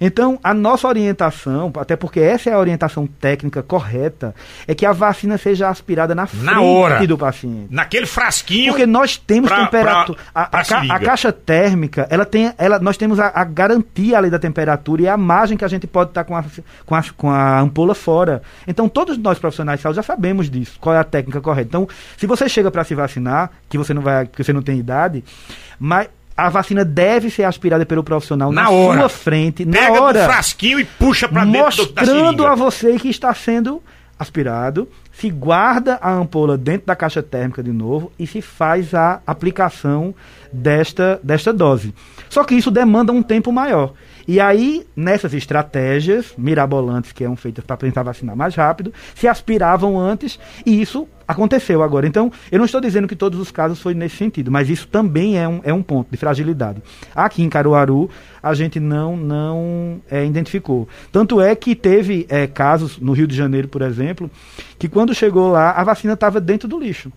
[0.00, 4.34] Então, a nossa orientação, até porque essa é a orientação técnica correta,
[4.66, 7.68] é que a vacina seja aspirada na frente na hora, do paciente.
[7.70, 8.72] Naquele frasquinho.
[8.72, 10.18] Porque nós temos temperatura.
[10.34, 14.38] A, a, a, caixa térmica, ela tem, ela, nós temos a, a, garantia ali da
[14.38, 16.44] temperatura e a margem que a gente pode estar com a,
[16.84, 18.42] com, a, com a ampola fora.
[18.66, 21.68] Então, todos nós profissionais de saúde já sabemos disso, qual é a técnica correta.
[21.68, 24.78] Então, se você chega para se vacinar, que você não vai, que você não tem
[24.78, 25.24] idade,
[25.78, 29.00] mas a vacina deve ser aspirada pelo profissional na, na hora.
[29.00, 30.24] sua frente, Pega na hora.
[30.24, 33.82] frasquinho e puxa para dentro Mostrando a você que está sendo
[34.18, 39.20] aspirado, se guarda a ampola dentro da caixa térmica de novo e se faz a
[39.26, 40.14] aplicação
[40.52, 41.94] desta, desta dose.
[42.28, 43.92] Só que isso demanda um tempo maior.
[44.26, 49.98] E aí, nessas estratégias mirabolantes que eram feitas para tentar vacinar mais rápido, se aspiravam
[49.98, 52.06] antes e isso aconteceu agora.
[52.06, 55.38] Então, eu não estou dizendo que todos os casos foi nesse sentido, mas isso também
[55.38, 56.82] é um, é um ponto de fragilidade.
[57.14, 58.08] Aqui em Caruaru,
[58.42, 60.88] a gente não, não é, identificou.
[61.10, 64.30] Tanto é que teve é, casos no Rio de Janeiro, por exemplo,
[64.78, 67.10] que quando chegou lá, a vacina estava dentro do lixo.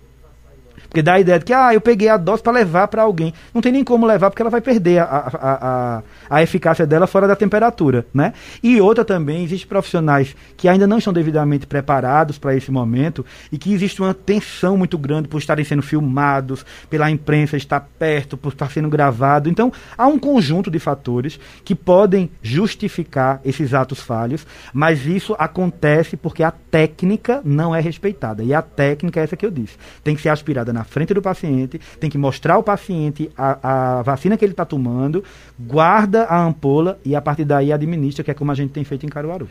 [0.87, 3.33] Porque dá a ideia de que, ah, eu peguei a dose para levar para alguém.
[3.53, 7.07] Não tem nem como levar, porque ela vai perder a, a, a, a, eficácia dela
[7.07, 8.33] fora da temperatura, né?
[8.63, 13.57] E outra também, existem profissionais que ainda não estão devidamente preparados para esse momento e
[13.57, 18.53] que existe uma tensão muito grande por estarem sendo filmados, pela imprensa estar perto, por
[18.53, 19.49] estar sendo gravado.
[19.49, 26.15] Então, há um conjunto de fatores que podem justificar esses atos falhos, mas isso acontece
[26.15, 28.43] porque a técnica não é respeitada.
[28.43, 29.77] E a técnica é essa que eu disse.
[30.03, 34.01] Tem que ser aspirada na frente do paciente, tem que mostrar ao paciente a, a
[34.03, 35.23] vacina que ele está tomando,
[35.59, 39.05] guarda a ampola e a partir daí administra, que é como a gente tem feito
[39.05, 39.49] em Caruaru.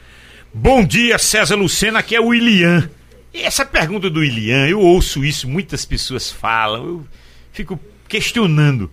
[0.54, 2.88] Bom dia, César Lucena, aqui é o William.
[3.34, 7.06] E essa pergunta do William, eu ouço isso, muitas pessoas falam, eu
[7.52, 8.88] fico questionando.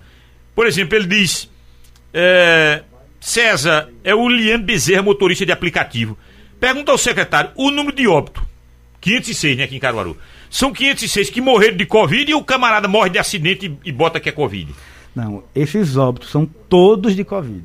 [0.56, 1.48] Por exemplo, ele diz:
[2.12, 2.84] é,
[3.22, 6.18] César, é o William Bezerra, motorista de aplicativo.
[6.60, 8.44] Pergunta ao secretário o número de óbito.
[9.00, 10.18] 506, né, aqui em Caruaru.
[10.54, 14.20] São 506 que morreram de Covid e o camarada morre de acidente e, e bota
[14.20, 14.72] que é Covid.
[15.16, 17.64] Não, esses óbitos são todos de Covid.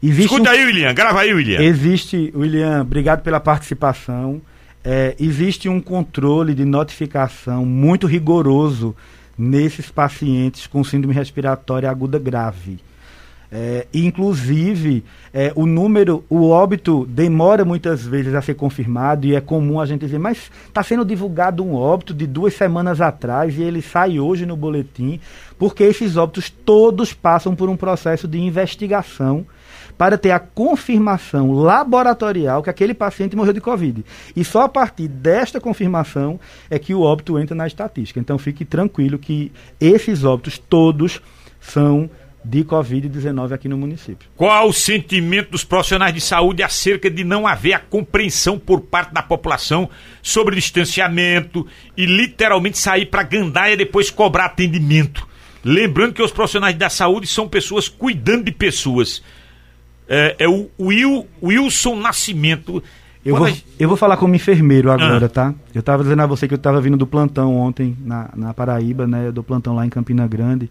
[0.00, 0.52] Existe Escuta um...
[0.52, 1.60] aí, William, grava aí, William.
[1.60, 4.40] Existe, William, obrigado pela participação.
[4.84, 8.94] É, existe um controle de notificação muito rigoroso
[9.36, 12.78] nesses pacientes com síndrome respiratória aguda grave.
[13.50, 19.40] É, inclusive, é, o número, o óbito demora muitas vezes a ser confirmado e é
[19.40, 23.62] comum a gente dizer, mas está sendo divulgado um óbito de duas semanas atrás e
[23.62, 25.18] ele sai hoje no boletim,
[25.58, 29.46] porque esses óbitos todos passam por um processo de investigação
[29.96, 34.04] para ter a confirmação laboratorial que aquele paciente morreu de Covid.
[34.36, 36.38] E só a partir desta confirmação
[36.70, 38.20] é que o óbito entra na estatística.
[38.20, 41.20] Então fique tranquilo que esses óbitos todos
[41.60, 42.08] são
[42.48, 44.26] de Covid-19 aqui no município.
[44.34, 49.12] Qual o sentimento dos profissionais de saúde acerca de não haver a compreensão por parte
[49.12, 49.90] da população
[50.22, 55.28] sobre distanciamento e literalmente sair para gandaia e depois cobrar atendimento?
[55.62, 59.22] Lembrando que os profissionais da saúde são pessoas cuidando de pessoas.
[60.08, 62.82] É, é o Will, Wilson Nascimento.
[63.22, 65.28] Eu vou, eu vou falar como enfermeiro agora, ah.
[65.28, 65.54] tá?
[65.74, 69.06] Eu estava dizendo a você que eu estava vindo do plantão ontem na, na Paraíba,
[69.06, 69.30] né?
[69.30, 70.70] Do plantão lá em Campina Grande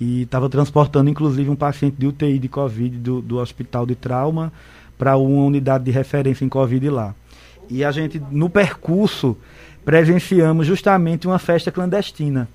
[0.00, 4.52] e estava transportando inclusive um paciente de UTI de Covid do, do hospital de trauma
[4.96, 7.14] para uma unidade de referência em Covid lá.
[7.70, 9.36] E a gente, no percurso,
[9.84, 12.48] presenciamos justamente uma festa clandestina.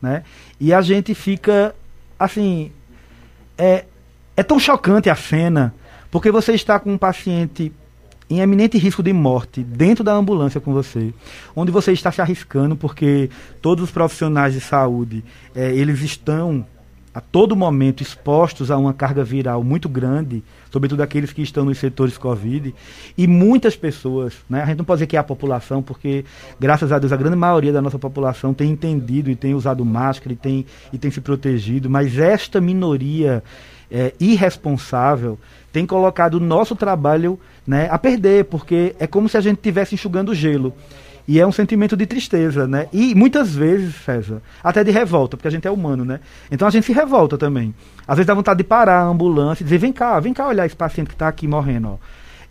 [0.00, 0.22] Né?
[0.60, 1.74] E a gente fica,
[2.18, 2.70] assim,
[3.58, 3.84] é,
[4.36, 5.74] é tão chocante a cena,
[6.10, 7.72] porque você está com um paciente
[8.28, 11.14] em eminente risco de morte dentro da ambulância com você,
[11.54, 13.30] onde você está se arriscando porque
[13.62, 15.24] todos os profissionais de saúde
[15.54, 16.66] é, eles estão
[17.16, 21.78] a todo momento expostos a uma carga viral muito grande, sobretudo aqueles que estão nos
[21.78, 22.74] setores Covid,
[23.16, 26.26] e muitas pessoas, né, a gente não pode dizer que é a população, porque
[26.60, 30.34] graças a Deus a grande maioria da nossa população tem entendido e tem usado máscara
[30.34, 33.42] e tem, e tem se protegido, mas esta minoria
[33.90, 35.38] é, irresponsável
[35.72, 39.94] tem colocado o nosso trabalho né, a perder, porque é como se a gente estivesse
[39.94, 40.72] enxugando gelo.
[41.28, 42.86] E é um sentimento de tristeza, né?
[42.92, 46.20] E muitas vezes, César, até de revolta, porque a gente é humano, né?
[46.50, 47.74] Então a gente se revolta também.
[48.06, 50.64] Às vezes dá vontade de parar a ambulância e dizer, vem cá, vem cá olhar
[50.64, 51.96] esse paciente que está aqui morrendo, ó.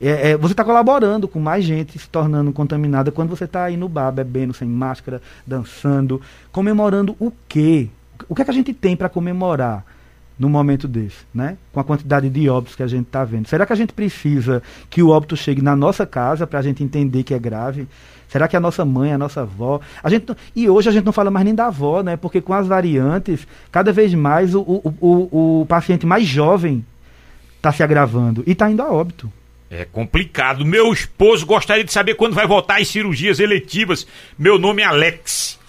[0.01, 3.77] É, é, você está colaborando com mais gente se tornando contaminada quando você está aí
[3.77, 7.87] no bar, bebendo, sem máscara, dançando, comemorando o quê?
[8.27, 9.85] O que é que a gente tem para comemorar?
[10.37, 11.57] Num momento desse, né?
[11.71, 13.47] Com a quantidade de óbitos que a gente está vendo.
[13.47, 16.83] Será que a gente precisa que o óbito chegue na nossa casa para a gente
[16.83, 17.87] entender que é grave?
[18.27, 19.79] Será que a nossa mãe, a nossa avó.
[20.03, 22.17] A gente, e hoje a gente não fala mais nem da avó, né?
[22.17, 26.85] Porque com as variantes, cada vez mais o, o, o, o paciente mais jovem
[27.55, 29.31] está se agravando e está indo a óbito.
[29.69, 30.65] É complicado.
[30.65, 34.05] Meu esposo gostaria de saber quando vai voltar às cirurgias eletivas.
[34.37, 35.59] Meu nome é Alex.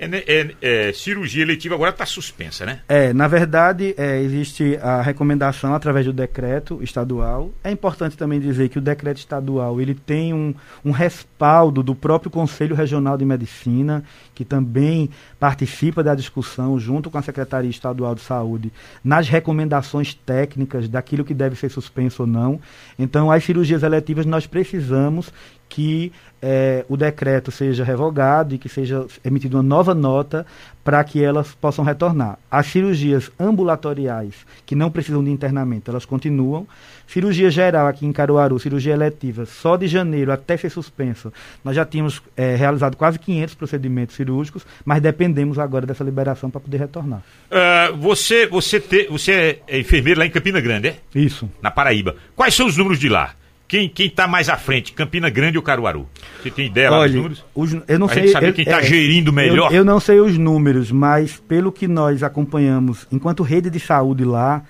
[0.00, 2.80] É, né, é, é, cirurgia eletiva agora está suspensa, né?
[2.88, 7.50] É, na verdade, é, existe a recomendação através do decreto estadual.
[7.62, 12.30] É importante também dizer que o decreto estadual ele tem um, um respaldo do próprio
[12.30, 14.02] Conselho Regional de Medicina,
[14.34, 18.72] que também participa da discussão junto com a Secretaria Estadual de Saúde
[19.04, 22.58] nas recomendações técnicas daquilo que deve ser suspenso ou não.
[22.98, 25.30] Então, as cirurgias eletivas nós precisamos
[25.70, 26.12] que
[26.42, 30.44] é, o decreto seja revogado e que seja emitida uma nova nota
[30.82, 32.38] para que elas possam retornar.
[32.50, 34.34] As cirurgias ambulatoriais,
[34.66, 36.66] que não precisam de internamento, elas continuam.
[37.06, 41.32] Cirurgia geral aqui em Caruaru, cirurgia eletiva, só de janeiro até ser suspenso,
[41.64, 46.60] nós já tínhamos é, realizado quase 500 procedimentos cirúrgicos, mas dependemos agora dessa liberação para
[46.60, 47.22] poder retornar.
[47.50, 50.96] Uh, você, você, te, você é enfermeiro lá em Campina Grande, é?
[51.14, 51.50] Isso.
[51.60, 52.16] Na Paraíba.
[52.34, 53.34] Quais são os números de lá?
[53.70, 56.08] Quem está mais à frente, Campina Grande ou Caruaru?
[56.42, 57.44] Você tem ideia Olha, dos números?
[57.54, 58.26] Os, eu não a sei.
[58.26, 59.70] Saber eu, quem está é, gerindo melhor.
[59.70, 64.24] Eu, eu, não sei os números, mas pelo que nós acompanhamos, enquanto rede de saúde
[64.24, 64.64] lá,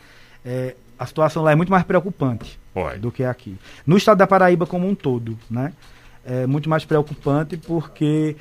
[0.45, 2.99] é, a situação lá é muito mais preocupante Pode.
[2.99, 3.57] do que aqui.
[3.87, 5.73] No estado da Paraíba como um todo, né?
[6.23, 8.37] É muito mais preocupante porque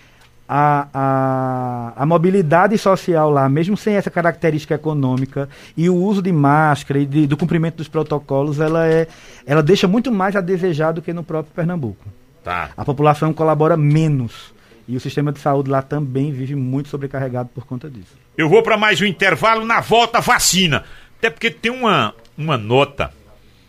[0.52, 5.48] a, a, a, mobilidade social lá, mesmo sem essa característica econômica,
[5.78, 9.08] e o uso de máscara e de, do cumprimento dos protocolos, ela, é,
[9.46, 12.04] ela deixa muito mais a desejar do que no próprio Pernambuco.
[12.44, 12.72] Tá.
[12.76, 14.52] A população colabora menos.
[14.88, 18.18] E o sistema de saúde lá também vive muito sobrecarregado por conta disso.
[18.36, 20.84] Eu vou para mais um intervalo, na volta vacina.
[21.20, 23.14] Até porque tem uma, uma nota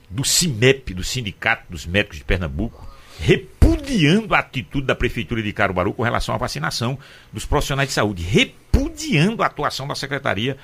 [0.08, 2.88] do CIMEP, do Sindicato dos Médicos de Pernambuco,
[3.70, 6.98] repudiando a atitude da Prefeitura de Caruaru com relação à vacinação
[7.32, 10.56] dos profissionais de saúde, repudiando a atuação da Secretaria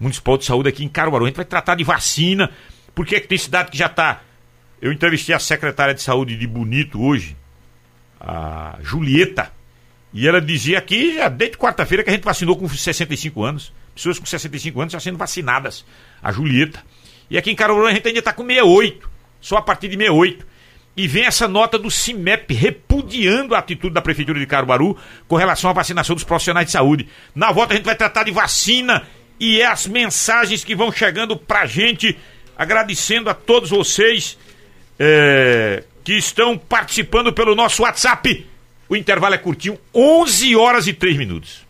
[0.00, 1.24] Municipal de Saúde aqui em Caruaru.
[1.24, 2.50] A gente vai tratar de vacina,
[2.94, 4.22] porque é que tem cidade que já está.
[4.80, 7.36] Eu entrevistei a secretária de saúde de Bonito hoje,
[8.20, 9.52] a Julieta,
[10.12, 13.72] e ela dizia aqui, já desde quarta-feira, que a gente vacinou com 65 anos.
[13.94, 15.84] Pessoas com 65 anos já sendo vacinadas.
[16.22, 16.82] A Julieta.
[17.28, 19.10] E aqui em Caruaru a gente ainda está com 68.
[19.40, 20.53] Só a partir de 68
[20.96, 25.70] e vem essa nota do CIMEP repudiando a atitude da Prefeitura de Caruaru com relação
[25.70, 27.08] à vacinação dos profissionais de saúde.
[27.34, 29.02] Na volta a gente vai tratar de vacina
[29.38, 32.16] e é as mensagens que vão chegando pra gente,
[32.56, 34.38] agradecendo a todos vocês
[34.98, 38.46] é, que estão participando pelo nosso WhatsApp.
[38.88, 41.64] O intervalo é curtinho, 11 horas e 3 minutos.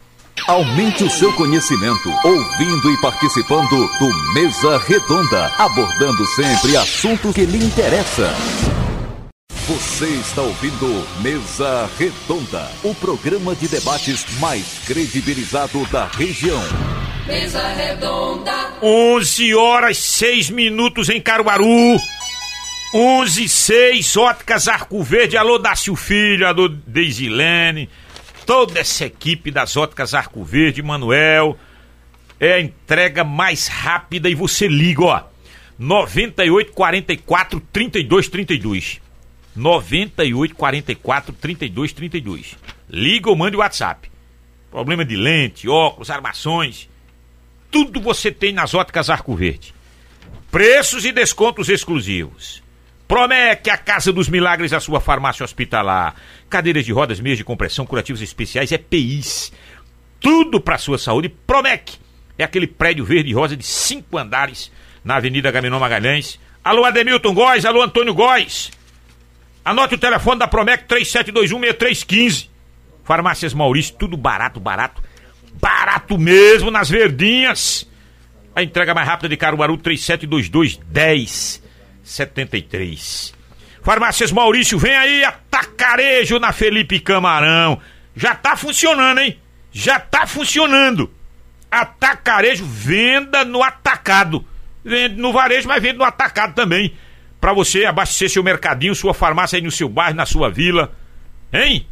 [0.49, 7.65] Aumente o seu conhecimento, ouvindo e participando do Mesa Redonda, abordando sempre assuntos que lhe
[7.65, 8.74] interessam.
[9.67, 10.87] Você está ouvindo
[11.23, 16.61] Mesa Redonda, o programa de debates mais credibilizado da região.
[17.27, 18.75] Mesa Redonda.
[18.83, 21.99] 11 horas 6 minutos em Caruaru.
[22.93, 25.39] 11 6 Óticas Arco Verde.
[25.39, 27.89] Alô, Dácio Filho, alô, Deisilene.
[28.45, 31.59] Toda essa equipe das Óticas Arco Verde, Manuel.
[32.39, 35.23] É a entrega mais rápida e você liga, ó.
[35.79, 39.04] 98 44 32 32.
[39.55, 42.57] 98 44 32 32.
[42.91, 44.11] Liga ou mande o WhatsApp.
[44.71, 46.89] Problema de lente, óculos, armações.
[47.71, 49.75] Tudo você tem nas óticas Arco Verde.
[50.51, 52.63] Preços e descontos exclusivos.
[53.07, 56.15] Promete a Casa dos Milagres, a sua farmácia hospitalar.
[56.49, 59.53] Cadeiras de rodas, meias de compressão, curativos especiais, EPIs.
[60.19, 61.29] Tudo para sua saúde.
[61.29, 61.99] Promec
[62.39, 64.73] é aquele prédio verde e rosa de cinco andares
[65.05, 66.41] na Avenida Gaminon Magalhães.
[66.63, 68.71] Alô, Ademilton Góes, alô, Antônio Góes.
[69.65, 72.51] Anote o telefone da Promec 37216315.
[73.03, 75.03] Farmácias Maurício, tudo barato, barato.
[75.55, 77.89] Barato mesmo nas verdinhas.
[78.55, 80.79] A entrega mais rápida de Caruaru 3722
[82.05, 83.33] 1073.
[83.83, 87.81] Farmácias Maurício, vem aí, atacarejo na Felipe Camarão.
[88.15, 89.39] Já tá funcionando, hein?
[89.73, 91.11] Já tá funcionando.
[91.71, 94.45] Atacarejo, venda no atacado.
[94.85, 96.95] Vende no varejo, mas vende no atacado também
[97.45, 100.97] para você abastecer seu mercadinho, sua farmácia aí no seu bairro, na sua vila.
[101.53, 101.87] Hein?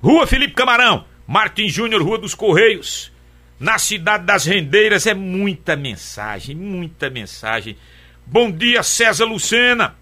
[0.00, 3.10] Rua Felipe Camarão, Martin Júnior, Rua dos Correios.
[3.58, 7.76] Na cidade das Rendeiras é muita mensagem, muita mensagem.
[8.24, 9.96] Bom dia, César Lucena,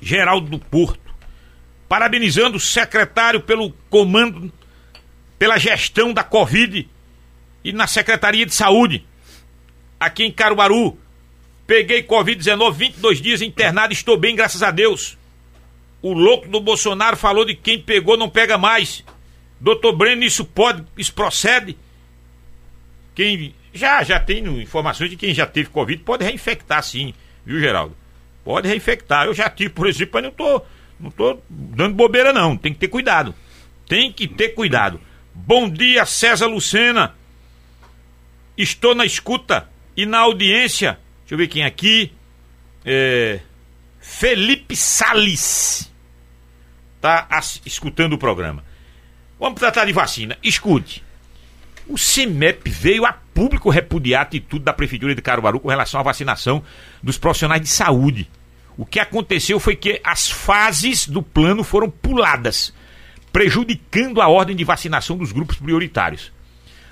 [0.00, 1.14] Geraldo do Porto.
[1.86, 4.50] Parabenizando o secretário pelo comando,
[5.38, 6.88] pela gestão da Covid
[7.62, 9.06] e na Secretaria de Saúde.
[10.00, 10.98] Aqui em Caruaru,
[11.66, 15.16] Peguei Covid-19, 22 dias internado, estou bem, graças a Deus.
[16.02, 19.02] O louco do Bolsonaro falou de quem pegou não pega mais.
[19.58, 21.78] Doutor Breno, isso pode, isso procede?
[23.14, 27.14] Quem já já tem informações de quem já teve Covid pode reinfectar sim,
[27.46, 27.96] viu, Geraldo?
[28.44, 29.24] Pode reinfectar.
[29.24, 30.62] Eu já tive, por exemplo, mas não tô,
[31.00, 32.56] não tô dando bobeira não.
[32.56, 33.34] Tem que ter cuidado.
[33.88, 35.00] Tem que ter cuidado.
[35.32, 37.14] Bom dia, César Lucena.
[38.58, 42.12] Estou na escuta e na audiência Deixa eu ver quem aqui.
[42.84, 43.40] É,
[43.98, 45.90] Felipe Sales.
[47.00, 47.26] Tá
[47.64, 48.62] escutando o programa.
[49.40, 50.36] Vamos tratar de vacina.
[50.42, 51.02] Escute.
[51.86, 56.02] O CIMEP veio a público repudiar a atitude da Prefeitura de Caruaru com relação à
[56.02, 56.62] vacinação
[57.02, 58.30] dos profissionais de saúde.
[58.76, 62.72] O que aconteceu foi que as fases do plano foram puladas,
[63.32, 66.32] prejudicando a ordem de vacinação dos grupos prioritários.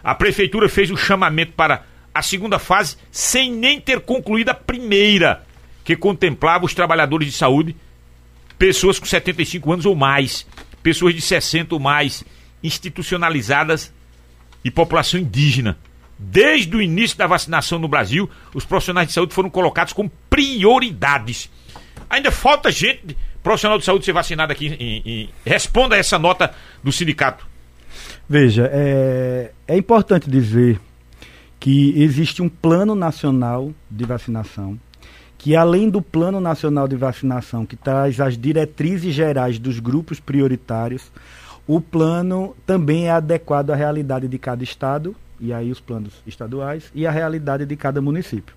[0.03, 1.85] A prefeitura fez o chamamento para
[2.15, 5.45] a segunda fase sem nem ter concluído a primeira,
[5.85, 7.75] que contemplava os trabalhadores de saúde,
[8.59, 10.47] pessoas com 75 anos ou mais,
[10.83, 12.25] pessoas de 60 ou mais,
[12.63, 13.93] institucionalizadas
[14.65, 15.79] e população indígena.
[16.19, 21.51] Desde o início da vacinação no Brasil, os profissionais de saúde foram colocados como prioridades.
[22.09, 24.69] Ainda falta gente, profissional de saúde, ser vacinado aqui.
[24.79, 25.31] Em, em...
[25.45, 26.55] Responda a essa nota
[26.85, 27.45] do sindicato.
[28.29, 30.81] Veja, é, é importante dizer
[31.63, 34.77] que existe um plano nacional de vacinação,
[35.39, 41.13] que além do plano nacional de vacinação, que traz as diretrizes gerais dos grupos prioritários,
[41.65, 46.91] o plano também é adequado à realidade de cada estado, e aí os planos estaduais,
[46.93, 48.57] e à realidade de cada município.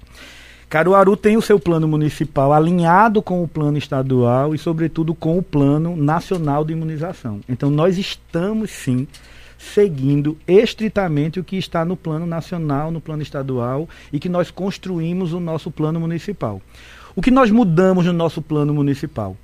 [0.68, 5.44] Caruaru tem o seu plano municipal alinhado com o plano estadual e, sobretudo, com o
[5.44, 7.40] plano nacional de imunização.
[7.48, 9.08] Então, nós estamos sim
[9.74, 15.34] seguindo estritamente o que está no plano nacional, no plano estadual e que nós construímos
[15.34, 16.62] o nosso plano municipal.
[17.16, 19.36] O que nós mudamos no nosso plano municipal?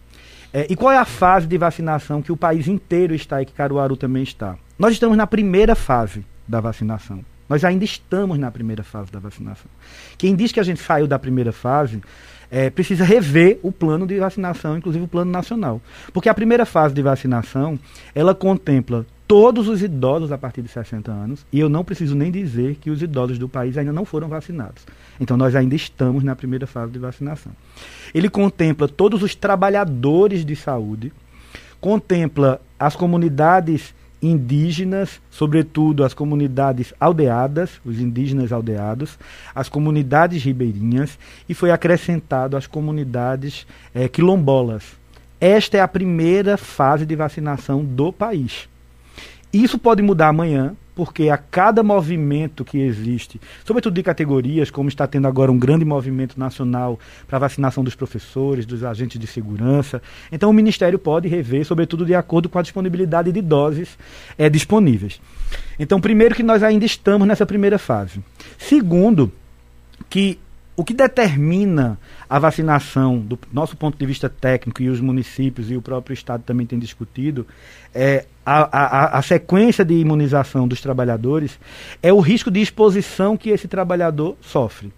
[0.54, 3.54] É, e qual é a fase de vacinação que o país inteiro está e que
[3.54, 4.58] Caruaru também está?
[4.78, 7.24] Nós estamos na primeira fase da vacinação.
[7.48, 9.70] Nós ainda estamos na primeira fase da vacinação.
[10.18, 12.02] Quem diz que a gente saiu da primeira fase
[12.50, 15.82] é, precisa rever o plano de vacinação, inclusive o plano nacional.
[16.14, 17.80] Porque a primeira fase de vacinação,
[18.14, 22.30] ela contempla todos os idosos a partir de 60 anos, e eu não preciso nem
[22.30, 24.86] dizer que os idosos do país ainda não foram vacinados.
[25.22, 27.54] Então nós ainda estamos na primeira fase de vacinação.
[28.14, 31.14] Ele contempla todos os trabalhadores de saúde,
[31.80, 39.18] contempla as comunidades indígenas, sobretudo as comunidades aldeadas, os indígenas aldeados,
[39.56, 41.18] as comunidades ribeirinhas
[41.48, 43.66] e foi acrescentado as comunidades
[43.96, 44.84] é, quilombolas.
[45.40, 48.70] Esta é a primeira fase de vacinação do país.
[49.54, 55.08] Isso pode mudar amanhã, porque a cada movimento que existe, sobretudo de categorias, como está
[55.08, 60.50] tendo agora um grande movimento nacional para vacinação dos professores, dos agentes de segurança, então
[60.50, 63.98] o Ministério pode rever, sobretudo de acordo com a disponibilidade de doses
[64.38, 65.20] é, disponíveis.
[65.80, 68.20] Então, primeiro, que nós ainda estamos nessa primeira fase.
[68.58, 69.32] Segundo,
[70.10, 70.38] que
[70.76, 72.00] o que determina
[72.30, 76.44] a vacinação, do nosso ponto de vista técnico, e os municípios e o próprio Estado
[76.44, 77.46] também têm discutido,
[77.94, 81.60] é, a, a, a, sequência de imunização dos trabalhadores
[82.02, 84.92] é o risco de exposição que esse trabalhador sofre.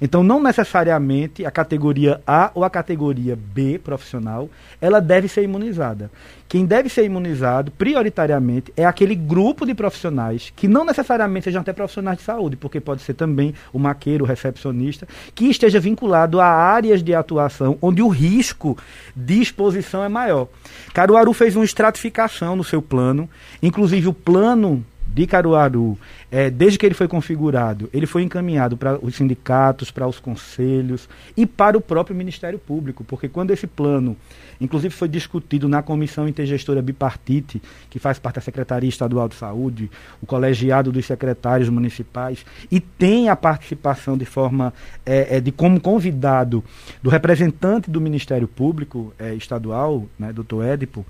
[0.00, 4.48] Então, não necessariamente a categoria A ou a categoria B profissional,
[4.80, 6.10] ela deve ser imunizada.
[6.48, 11.72] Quem deve ser imunizado, prioritariamente, é aquele grupo de profissionais, que não necessariamente sejam até
[11.72, 16.46] profissionais de saúde, porque pode ser também o maqueiro, o recepcionista, que esteja vinculado a
[16.46, 18.76] áreas de atuação onde o risco
[19.14, 20.48] de exposição é maior.
[20.92, 23.28] Caruaru fez uma estratificação no seu plano,
[23.62, 25.98] inclusive o plano de Caruaru,
[26.30, 31.08] é, desde que ele foi configurado, ele foi encaminhado para os sindicatos, para os conselhos
[31.36, 34.16] e para o próprio Ministério Público, porque quando esse plano,
[34.60, 39.90] inclusive foi discutido na Comissão Intergestora Bipartite, que faz parte da Secretaria Estadual de Saúde,
[40.20, 44.72] o colegiado dos secretários municipais, e tem a participação de forma
[45.06, 46.62] é, é, de como convidado
[47.02, 51.06] do representante do Ministério Público é, Estadual, né, doutor Édipo,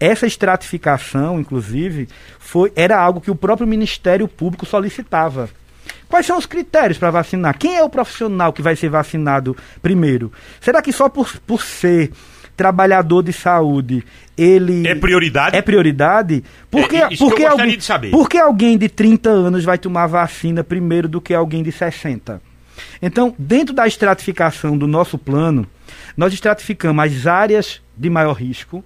[0.00, 5.48] essa estratificação, inclusive, foi, era algo que o próprio Ministério Público solicitava.
[6.08, 7.58] Quais são os critérios para vacinar?
[7.58, 10.32] Quem é o profissional que vai ser vacinado primeiro?
[10.60, 12.12] Será que só por, por ser
[12.56, 14.04] trabalhador de saúde,
[14.36, 15.56] ele é prioridade?
[15.56, 16.44] É prioridade?
[16.70, 18.10] Porque, é, porque, alguém, de saber.
[18.10, 22.40] porque alguém de 30 anos vai tomar vacina primeiro do que alguém de 60?
[23.00, 25.66] Então, dentro da estratificação do nosso plano,
[26.16, 28.84] nós estratificamos as áreas de maior risco,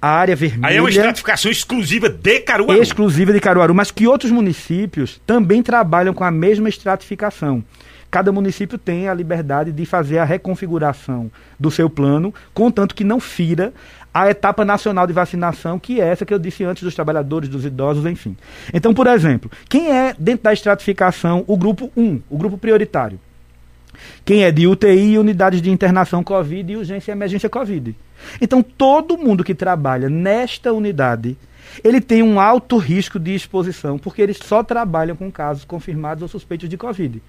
[0.00, 0.68] a área vermelha.
[0.68, 2.82] Aí é uma estratificação exclusiva de Caruaru.
[2.82, 7.62] Exclusiva de Caruaru, mas que outros municípios também trabalham com a mesma estratificação.
[8.10, 13.20] Cada município tem a liberdade de fazer a reconfiguração do seu plano, contanto que não
[13.20, 13.72] fira
[14.12, 17.64] a etapa nacional de vacinação, que é essa que eu disse antes dos trabalhadores, dos
[17.64, 18.36] idosos, enfim.
[18.74, 23.20] Então, por exemplo, quem é, dentro da estratificação, o grupo 1, o grupo prioritário?
[24.24, 27.94] Quem é de UTI, unidades de internação Covid e urgência e emergência Covid.
[28.40, 31.36] Então, todo mundo que trabalha nesta unidade,
[31.84, 36.28] ele tem um alto risco de exposição, porque eles só trabalham com casos confirmados ou
[36.28, 37.22] suspeitos de Covid.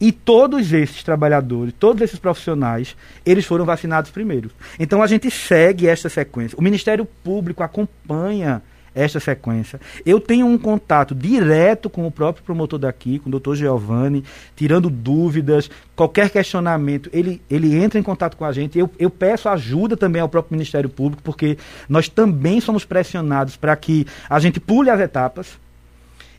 [0.00, 2.96] E todos esses trabalhadores, todos esses profissionais,
[3.26, 4.50] eles foram vacinados primeiro.
[4.78, 6.58] Então a gente segue esta sequência.
[6.58, 8.62] O Ministério Público acompanha
[8.94, 9.80] esta sequência.
[10.04, 14.24] Eu tenho um contato direto com o próprio promotor daqui, com o doutor Giovanni,
[14.56, 18.78] tirando dúvidas, qualquer questionamento, ele, ele entra em contato com a gente.
[18.78, 21.56] Eu, eu peço ajuda também ao próprio Ministério Público, porque
[21.88, 25.58] nós também somos pressionados para que a gente pule as etapas.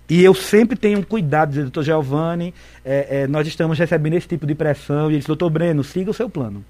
[0.10, 2.54] E eu sempre tenho cuidado, dizer, doutor Giovanni,
[2.84, 5.06] é, é, nós estamos recebendo esse tipo de pressão.
[5.06, 6.66] E ele disse, doutor Breno, siga o seu plano.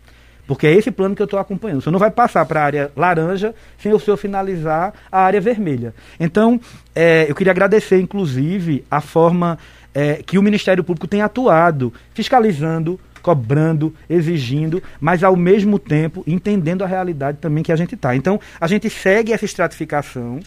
[0.45, 1.79] Porque é esse plano que eu estou acompanhando.
[1.79, 5.93] Senhor não vai passar para a área laranja sem o senhor finalizar a área vermelha.
[6.19, 6.59] Então,
[6.95, 9.59] é, eu queria agradecer, inclusive, a forma
[9.93, 16.83] é, que o Ministério Público tem atuado, fiscalizando, cobrando, exigindo, mas ao mesmo tempo entendendo
[16.83, 18.15] a realidade também que a gente está.
[18.15, 20.39] Então, a gente segue essa estratificação.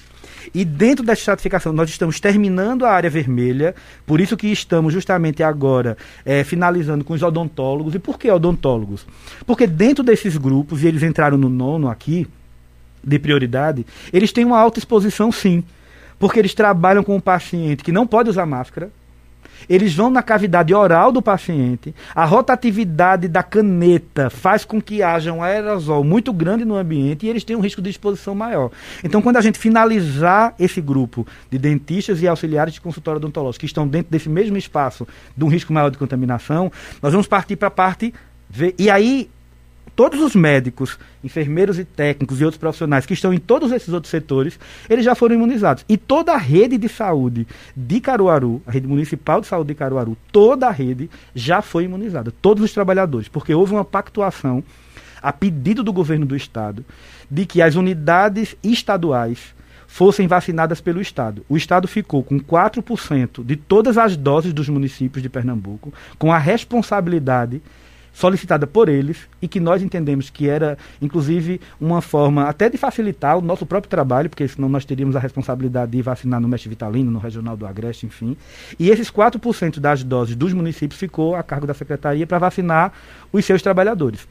[0.55, 3.75] E dentro dessa estratificação, nós estamos terminando a área vermelha,
[4.07, 7.95] por isso que estamos justamente agora é, finalizando com os odontólogos.
[7.95, 9.07] E por que odontólogos?
[9.47, 12.27] Porque dentro desses grupos, e eles entraram no nono aqui,
[13.05, 15.65] de prioridade, eles têm uma alta exposição sim.
[16.19, 18.91] Porque eles trabalham com um paciente que não pode usar máscara,
[19.69, 25.33] eles vão na cavidade oral do paciente, a rotatividade da caneta faz com que haja
[25.33, 28.71] um aerosol muito grande no ambiente e eles têm um risco de exposição maior.
[29.03, 33.67] Então, quando a gente finalizar esse grupo de dentistas e auxiliares de consultório odontológico que
[33.67, 35.07] estão dentro desse mesmo espaço
[35.37, 36.71] de um risco maior de contaminação,
[37.01, 38.13] nós vamos partir para a parte.
[38.79, 39.31] E aí,
[40.03, 44.11] todos os médicos, enfermeiros e técnicos e outros profissionais que estão em todos esses outros
[44.11, 44.59] setores,
[44.91, 45.85] eles já foram imunizados.
[45.89, 47.47] E toda a rede de saúde
[47.77, 52.33] de Caruaru, a rede municipal de saúde de Caruaru, toda a rede já foi imunizada,
[52.43, 54.65] todos os trabalhadores, porque houve uma pactuação
[55.23, 56.85] a pedido do governo do estado
[57.31, 59.55] de que as unidades estaduais
[59.87, 61.45] fossem vacinadas pelo Estado.
[61.49, 66.39] O Estado ficou com 4% de todas as doses dos municípios de Pernambuco, com a
[66.39, 67.63] responsabilidade
[68.13, 73.39] solicitada por eles e que nós entendemos que era, inclusive, uma forma até de facilitar
[73.39, 77.11] o nosso próprio trabalho, porque senão nós teríamos a responsabilidade de vacinar no Mestre Vitalino,
[77.11, 78.37] no Regional do Agreste, enfim.
[78.79, 82.93] E esses 4% das doses dos municípios ficou a cargo da Secretaria para vacinar
[83.33, 84.27] os seus trabalhadores.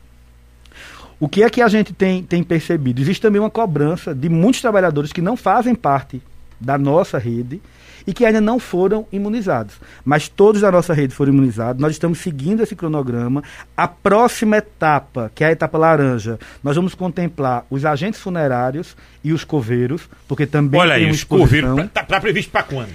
[1.20, 3.00] O que é que a gente tem, tem percebido?
[3.00, 6.22] Existe também uma cobrança de muitos trabalhadores que não fazem parte
[6.60, 7.62] da nossa rede
[8.06, 9.76] e que ainda não foram imunizados.
[10.04, 11.82] Mas todos da nossa rede foram imunizados.
[11.82, 13.44] Nós estamos seguindo esse cronograma.
[13.76, 19.34] A próxima etapa, que é a etapa laranja, nós vamos contemplar os agentes funerários e
[19.34, 22.92] os coveiros, porque também Olha aí, os coveiros, está tá previsto para quando?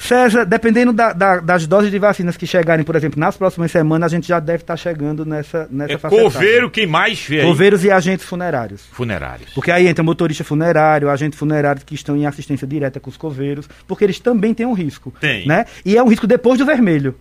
[0.00, 4.10] César, dependendo da, da, das doses de vacinas que chegarem, por exemplo, nas próximas semanas,
[4.10, 7.90] a gente já deve estar chegando nessa, nessa é Coveiro, quem mais vê Coveiros e
[7.90, 8.86] agentes funerários.
[8.92, 9.52] Funerários.
[9.52, 13.68] Porque aí entra motorista funerário, agentes funerários que estão em assistência direta com os coveiros,
[13.86, 15.12] porque eles também têm um risco.
[15.20, 15.46] Tem.
[15.46, 15.66] Né?
[15.84, 17.14] E é um risco depois do vermelho.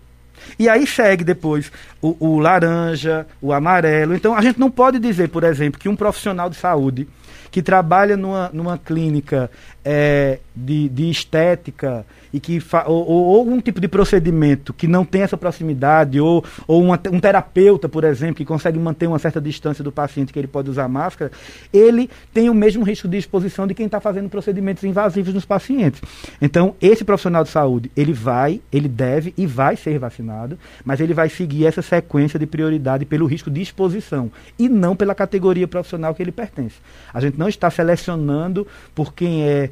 [0.58, 1.70] E aí segue depois
[2.02, 4.16] o, o laranja, o amarelo.
[4.16, 7.08] Então a gente não pode dizer, por exemplo, que um profissional de saúde
[7.52, 9.50] que trabalha numa, numa clínica
[9.84, 15.22] é, de, de estética e que ou, ou, algum tipo de procedimento que não tem
[15.22, 19.84] essa proximidade, ou, ou uma, um terapeuta, por exemplo, que consegue manter uma certa distância
[19.84, 21.32] do paciente que ele pode usar máscara,
[21.74, 26.02] ele tem o mesmo risco de exposição de quem está fazendo procedimentos invasivos nos pacientes.
[26.42, 31.14] Então, esse profissional de saúde, ele vai, ele deve e vai ser vacinado, mas ele
[31.14, 36.14] vai seguir essa sequência de prioridade pelo risco de exposição e não pela categoria profissional
[36.14, 36.76] que ele pertence.
[37.14, 39.70] A gente não está selecionando por quem é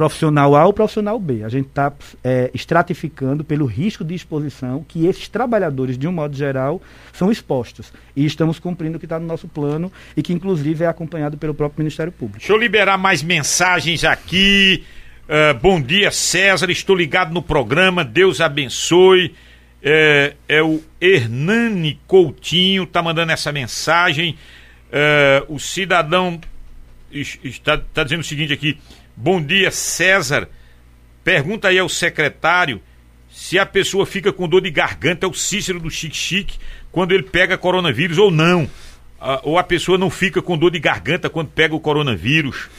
[0.00, 1.44] profissional A ou profissional B.
[1.44, 1.92] A gente está
[2.24, 6.80] é, estratificando pelo risco de exposição que esses trabalhadores, de um modo geral,
[7.12, 7.92] são expostos.
[8.16, 11.52] E estamos cumprindo o que está no nosso plano e que, inclusive, é acompanhado pelo
[11.52, 12.38] próprio Ministério Público.
[12.38, 14.84] Deixa eu liberar mais mensagens aqui.
[15.24, 16.70] Uh, bom dia, César.
[16.70, 18.02] Estou ligado no programa.
[18.02, 19.34] Deus abençoe.
[19.82, 24.34] É, é o Hernani Coutinho, está mandando essa mensagem.
[24.88, 26.40] Uh, o cidadão
[27.12, 28.78] está, está dizendo o seguinte aqui.
[29.22, 30.48] Bom dia, César.
[31.22, 32.80] Pergunta aí ao secretário
[33.30, 36.58] se a pessoa fica com dor de garganta, é o Cícero do Chique Chique,
[36.90, 38.66] quando ele pega coronavírus ou não.
[39.20, 42.70] Ah, ou a pessoa não fica com dor de garganta quando pega o coronavírus.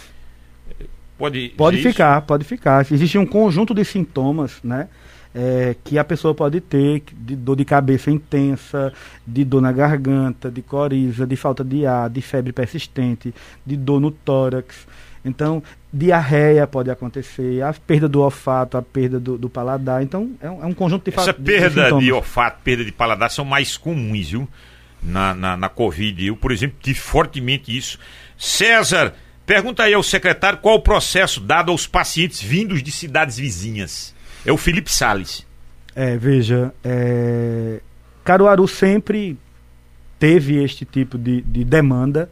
[1.16, 2.26] Pode, pode ficar, isso?
[2.26, 2.92] pode ficar.
[2.92, 4.90] Existe um conjunto de sintomas, né?
[5.36, 8.92] É, que a pessoa pode ter de dor de cabeça intensa,
[9.28, 13.32] de dor na garganta, de coriza, de falta de ar, de febre persistente,
[13.64, 14.88] de dor no tórax.
[15.24, 15.62] Então,
[15.94, 20.02] diarreia pode acontecer, a perda do olfato, a perda do, do paladar.
[20.02, 23.30] Então, é um, é um conjunto de Essa perda de, de, olfato, perda de paladar
[23.30, 24.48] são mais comuns, viu?
[25.02, 26.26] Na, na, na Covid.
[26.26, 27.98] Eu, por exemplo, tive fortemente isso.
[28.38, 29.14] César,
[29.46, 34.14] pergunta aí ao secretário qual o processo dado aos pacientes vindos de cidades vizinhas.
[34.46, 35.46] É o Felipe Sales.
[35.96, 37.80] É, veja, é...
[38.24, 39.38] Caruaru sempre
[40.20, 42.30] teve este tipo de, de demanda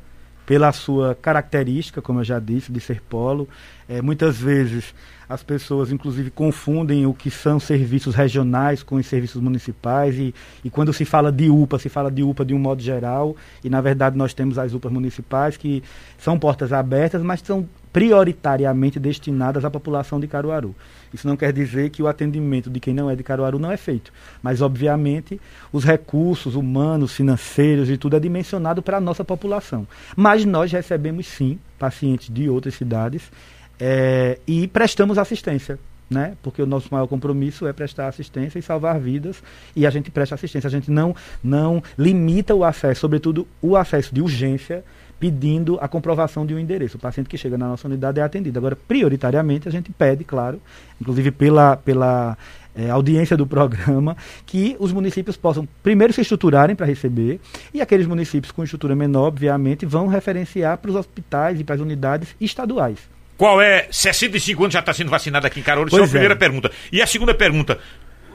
[0.49, 3.47] pela sua característica, como eu já disse, de ser polo.
[3.87, 4.95] É, muitas vezes
[5.29, 10.15] as pessoas, inclusive, confundem o que são serviços regionais com os serviços municipais.
[10.17, 13.35] E, e quando se fala de UPA, se fala de UPA de um modo geral.
[13.63, 15.83] E, na verdade, nós temos as UPAs municipais que
[16.17, 20.75] são portas abertas, mas são prioritariamente destinadas à população de Caruaru.
[21.13, 23.77] Isso não quer dizer que o atendimento de quem não é de Caruaru não é
[23.77, 24.13] feito,
[24.43, 25.41] mas obviamente
[25.71, 29.87] os recursos humanos, financeiros e tudo é dimensionado para a nossa população.
[30.15, 33.31] Mas nós recebemos sim pacientes de outras cidades
[33.79, 35.79] é, e prestamos assistência.
[36.09, 36.35] Né?
[36.41, 39.43] Porque o nosso maior compromisso é prestar assistência e salvar vidas,
[39.75, 40.67] e a gente presta assistência.
[40.67, 44.83] A gente não, não limita o acesso, sobretudo o acesso de urgência,
[45.19, 46.97] pedindo a comprovação de um endereço.
[46.97, 48.57] O paciente que chega na nossa unidade é atendido.
[48.57, 50.61] Agora, prioritariamente, a gente pede, claro,
[50.99, 52.37] inclusive pela, pela
[52.75, 54.15] é, audiência do programa,
[54.45, 57.39] que os municípios possam primeiro se estruturarem para receber,
[57.73, 61.81] e aqueles municípios com estrutura menor, obviamente, vão referenciar para os hospitais e para as
[61.81, 62.99] unidades estaduais.
[63.37, 63.87] Qual é?
[63.89, 65.89] 65 anos já está sendo vacinado aqui em Caruaru?
[65.89, 66.37] Essa é a primeira é.
[66.37, 66.71] pergunta.
[66.91, 67.79] E a segunda pergunta: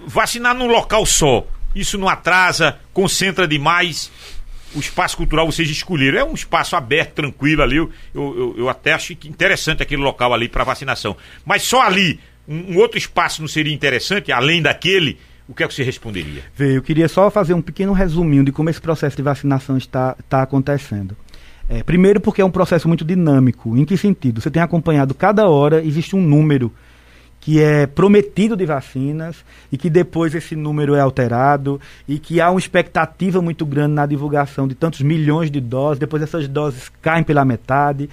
[0.06, 4.10] vacinar num local só, isso não atrasa, concentra demais?
[4.74, 6.18] O espaço cultural vocês escolheram.
[6.18, 7.76] É um espaço aberto, tranquilo ali.
[7.76, 11.16] Eu, eu, eu até acho interessante aquele local ali para vacinação.
[11.44, 12.18] Mas só ali,
[12.48, 15.18] um, um, outro espaço não seria interessante, além daquele?
[15.48, 16.42] O que é que você responderia?
[16.56, 20.16] Vê, eu queria só fazer um pequeno resuminho de como esse processo de vacinação está,
[20.18, 21.16] está acontecendo.
[21.68, 23.76] É, primeiro porque é um processo muito dinâmico.
[23.76, 24.40] Em que sentido?
[24.40, 26.72] Você tem acompanhado cada hora, existe um número
[27.44, 32.50] que é prometido de vacinas e que depois esse número é alterado e que há
[32.50, 37.22] uma expectativa muito grande na divulgação de tantos milhões de doses, depois essas doses caem
[37.22, 38.08] pela metade.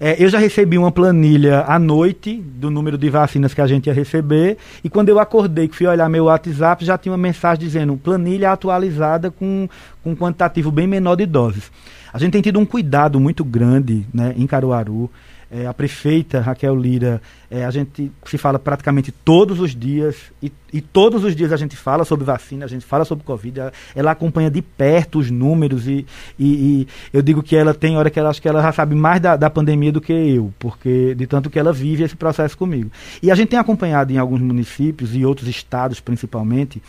[0.00, 3.86] É, eu já recebi uma planilha à noite do número de vacinas que a gente
[3.86, 7.64] ia receber e quando eu acordei que fui olhar meu WhatsApp já tinha uma mensagem
[7.64, 9.68] dizendo planilha atualizada com,
[10.02, 11.70] com um quantitativo bem menor de doses.
[12.12, 15.08] A gente tem tido um cuidado muito grande né, em Caruaru
[15.54, 20.52] é, a prefeita Raquel Lira, é, a gente se fala praticamente todos os dias, e,
[20.72, 23.72] e, todos os dias a gente fala sobre vacina, a gente fala sobre Covid, ela,
[23.94, 26.04] ela acompanha de perto os números, e,
[26.36, 28.96] e, e, eu digo que ela tem hora que ela acho que ela já sabe
[28.96, 32.58] mais da, da pandemia do que eu, porque de tanto que ela vive esse processo
[32.58, 32.90] comigo.
[33.22, 36.82] E a gente tem acompanhado em alguns municípios e outros estados principalmente,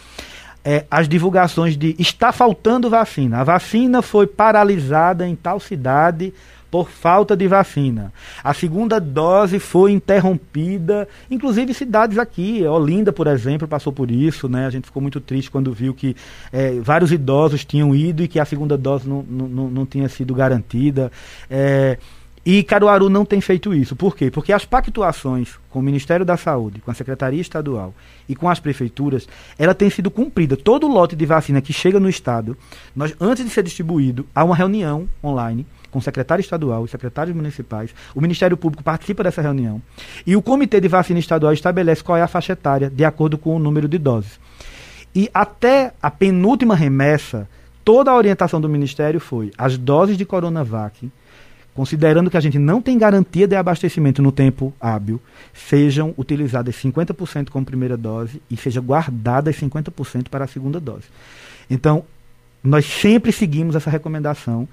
[0.64, 3.42] é, as divulgações de está faltando vacina.
[3.42, 6.34] A vacina foi paralisada em tal cidade
[6.70, 8.12] por falta de vacina.
[8.44, 14.66] A segunda dose foi interrompida, inclusive cidades aqui, Olinda, por exemplo, passou por isso, né?
[14.66, 16.16] A gente ficou muito triste quando viu que
[16.52, 20.34] é, vários idosos tinham ido e que a segunda dose não, não, não tinha sido
[20.34, 21.12] garantida.
[21.50, 21.98] É,
[22.46, 23.96] e Caruaru não tem feito isso.
[23.96, 24.30] Por quê?
[24.30, 27.92] Porque as pactuações com o Ministério da Saúde, com a Secretaria Estadual
[28.30, 29.28] e com as prefeituras,
[29.58, 30.56] ela tem sido cumprida.
[30.56, 32.56] Todo lote de vacina que chega no Estado,
[32.96, 35.66] nós, antes de ser distribuído, há uma reunião online
[35.96, 37.96] com o secretário estadual secretários municipais.
[38.14, 39.82] O Ministério Público participa dessa reunião.
[40.28, 43.56] E o Comitê de Vacina Estadual estabelece qual é a faixa etária, de acordo com
[43.56, 44.38] o número de doses.
[45.16, 47.48] E até a penúltima remessa,
[47.86, 51.10] toda a orientação do Ministério foi as doses de Coronavac,
[51.74, 55.22] considerando que a gente não tem garantia de abastecimento no tempo hábil,
[55.54, 61.06] sejam utilizadas 50% como primeira dose e seja guardadas 50% para a segunda dose.
[61.70, 62.04] Então,
[62.62, 64.68] nós sempre seguimos essa recomendação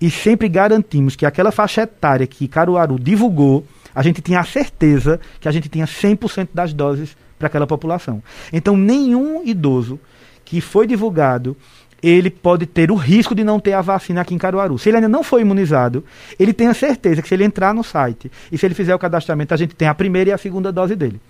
[0.00, 5.20] e sempre garantimos que aquela faixa etária que Caruaru divulgou, a gente tinha a certeza
[5.40, 8.22] que a gente tinha 100% das doses para aquela população.
[8.52, 9.98] Então, nenhum idoso
[10.44, 11.56] que foi divulgado,
[12.02, 14.78] ele pode ter o risco de não ter a vacina aqui em Caruaru.
[14.78, 16.04] Se ele ainda não foi imunizado,
[16.38, 18.98] ele tem a certeza que se ele entrar no site e se ele fizer o
[18.98, 21.20] cadastramento, a gente tem a primeira e a segunda dose dele.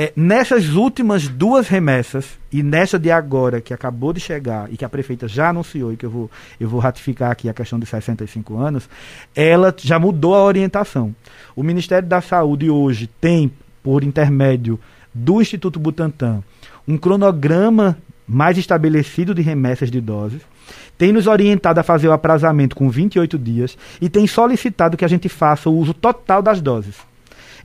[0.00, 4.84] É, nessas últimas duas remessas, e nessa de agora, que acabou de chegar, e que
[4.84, 6.30] a prefeita já anunciou, e que eu vou,
[6.60, 8.88] eu vou ratificar aqui a questão dos 65 anos,
[9.34, 11.12] ela já mudou a orientação.
[11.56, 13.50] O Ministério da Saúde hoje tem,
[13.82, 14.78] por intermédio
[15.12, 16.44] do Instituto Butantan,
[16.86, 20.42] um cronograma mais estabelecido de remessas de doses,
[20.96, 25.08] tem nos orientado a fazer o aprazamento com 28 dias e tem solicitado que a
[25.08, 26.94] gente faça o uso total das doses.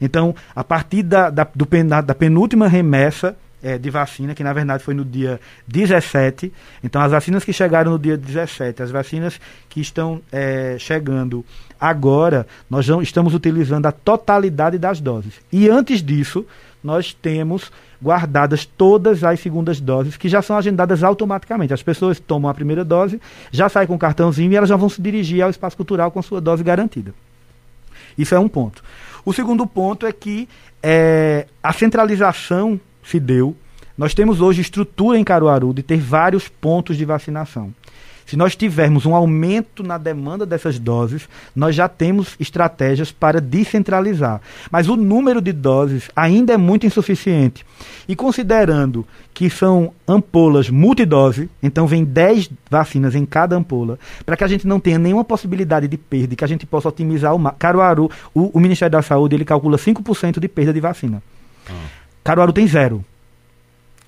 [0.01, 1.67] Então, a partir da, da, do,
[2.05, 6.51] da penúltima remessa é, de vacina, que na verdade foi no dia 17.
[6.83, 9.39] Então, as vacinas que chegaram no dia 17, as vacinas
[9.69, 11.45] que estão é, chegando
[11.79, 15.33] agora, nós estamos utilizando a totalidade das doses.
[15.51, 16.45] E antes disso,
[16.83, 17.71] nós temos
[18.03, 21.73] guardadas todas as segundas doses, que já são agendadas automaticamente.
[21.73, 24.89] As pessoas tomam a primeira dose, já saem com o cartãozinho e elas já vão
[24.89, 27.13] se dirigir ao espaço cultural com sua dose garantida.
[28.17, 28.83] Isso é um ponto.
[29.25, 30.47] O segundo ponto é que
[30.81, 33.55] é, a centralização se deu.
[33.97, 37.73] Nós temos hoje estrutura em Caruaru de ter vários pontos de vacinação.
[38.25, 44.41] Se nós tivermos um aumento na demanda dessas doses, nós já temos estratégias para descentralizar.
[44.71, 47.65] Mas o número de doses ainda é muito insuficiente.
[48.07, 54.43] E considerando que são ampolas multidose, então vem 10 vacinas em cada ampola, para que
[54.43, 58.09] a gente não tenha nenhuma possibilidade de perda, que a gente possa otimizar o Caruaru,
[58.33, 61.21] o, o Ministério da Saúde, ele calcula 5% de perda de vacina.
[61.69, 61.73] Ah.
[62.23, 63.03] Caruaru tem zero.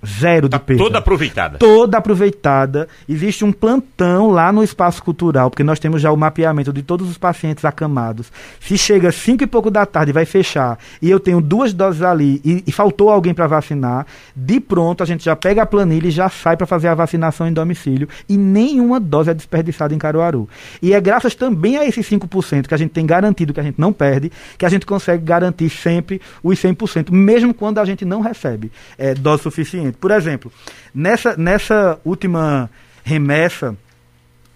[0.05, 0.83] Zero tá de perda.
[0.83, 1.57] Toda aproveitada.
[1.57, 2.87] Toda aproveitada.
[3.07, 7.09] Existe um plantão lá no espaço cultural, porque nós temos já o mapeamento de todos
[7.09, 8.31] os pacientes acamados.
[8.59, 12.41] Se chega cinco e pouco da tarde, vai fechar, e eu tenho duas doses ali
[12.43, 14.05] e, e faltou alguém para vacinar,
[14.35, 17.47] de pronto a gente já pega a planilha e já sai para fazer a vacinação
[17.47, 18.07] em domicílio.
[18.27, 20.47] E nenhuma dose é desperdiçada em Caruaru.
[20.81, 23.79] E é graças também a esses 5% que a gente tem garantido que a gente
[23.79, 28.21] não perde, que a gente consegue garantir sempre os 100%, mesmo quando a gente não
[28.21, 29.94] recebe é, dose suficiente.
[29.95, 30.51] Por exemplo,
[30.93, 32.69] nessa, nessa última
[33.03, 33.75] remessa,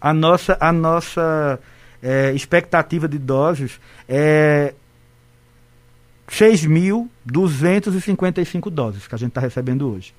[0.01, 1.59] a nossa, a nossa
[2.01, 4.73] é, expectativa de doses é
[6.29, 10.13] 6.255 doses que a gente está recebendo hoje.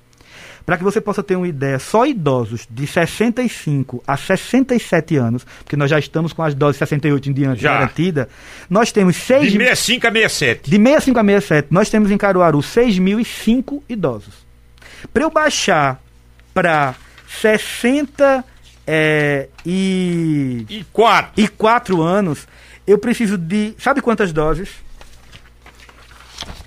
[0.65, 5.75] Para que você possa ter uma ideia, só idosos de 65 a 67 anos, porque
[5.75, 7.73] nós já estamos com as doses 68 em diante já.
[7.73, 8.29] garantida,
[8.69, 9.51] nós temos 6...
[9.51, 10.69] De 65 a 67.
[10.69, 14.50] De 65 a 67, nós temos em Caruaru 6.005 idosos.
[15.13, 16.01] Para eu baixar
[16.53, 16.95] para
[17.27, 18.43] 60
[18.85, 21.31] é, e, e, quatro.
[21.37, 22.45] e quatro anos,
[22.85, 23.73] eu preciso de.
[23.77, 24.69] Sabe quantas doses?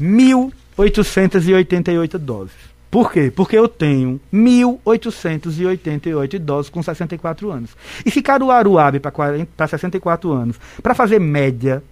[0.01, 2.56] 1.888 doses.
[2.90, 3.31] Por quê?
[3.35, 7.77] Porque eu tenho 1.888 idosos com 64 anos.
[8.06, 11.82] E se Caruaru abre para 64 anos, para fazer média,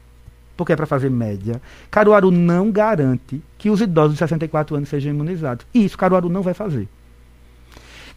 [0.57, 1.61] porque é para fazer média,
[1.91, 5.67] Caruaru não garante que os idosos de 64 anos sejam imunizados.
[5.73, 6.89] E isso Caruaru não vai fazer.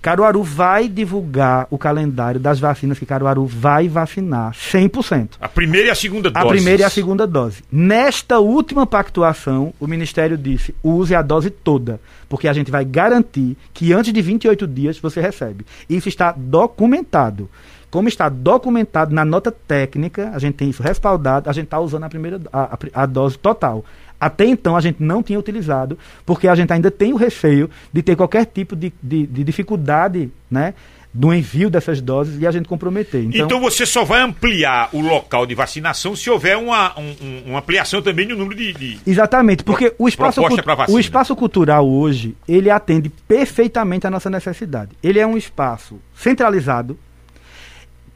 [0.06, 5.30] Caruaru vai divulgar o calendário das vacinas que Caruaru vai vacinar 100%.
[5.42, 6.46] A primeira e a segunda dose.
[6.46, 7.64] A primeira e a segunda dose.
[7.72, 12.00] Nesta última pactuação, o Ministério disse: use a dose toda,
[12.30, 15.66] porque a gente vai garantir que antes de 28 dias você recebe.
[15.90, 17.50] Isso está documentado.
[17.96, 22.04] Como está documentado na nota técnica, a gente tem isso respaldado, a gente está usando
[22.04, 23.86] a primeira a, a, a dose total.
[24.20, 28.04] Até então a gente não tinha utilizado, porque a gente ainda tem o receio de
[28.04, 30.74] ter qualquer tipo de, de, de dificuldade, né?
[31.14, 33.24] do envio dessas doses e a gente comprometer.
[33.24, 37.60] Então, então você só vai ampliar o local de vacinação se houver uma, um, uma
[37.60, 40.42] ampliação também no número de, de exatamente porque o espaço
[40.90, 44.92] o espaço cultural hoje ele atende perfeitamente à nossa necessidade.
[45.02, 47.00] Ele é um espaço centralizado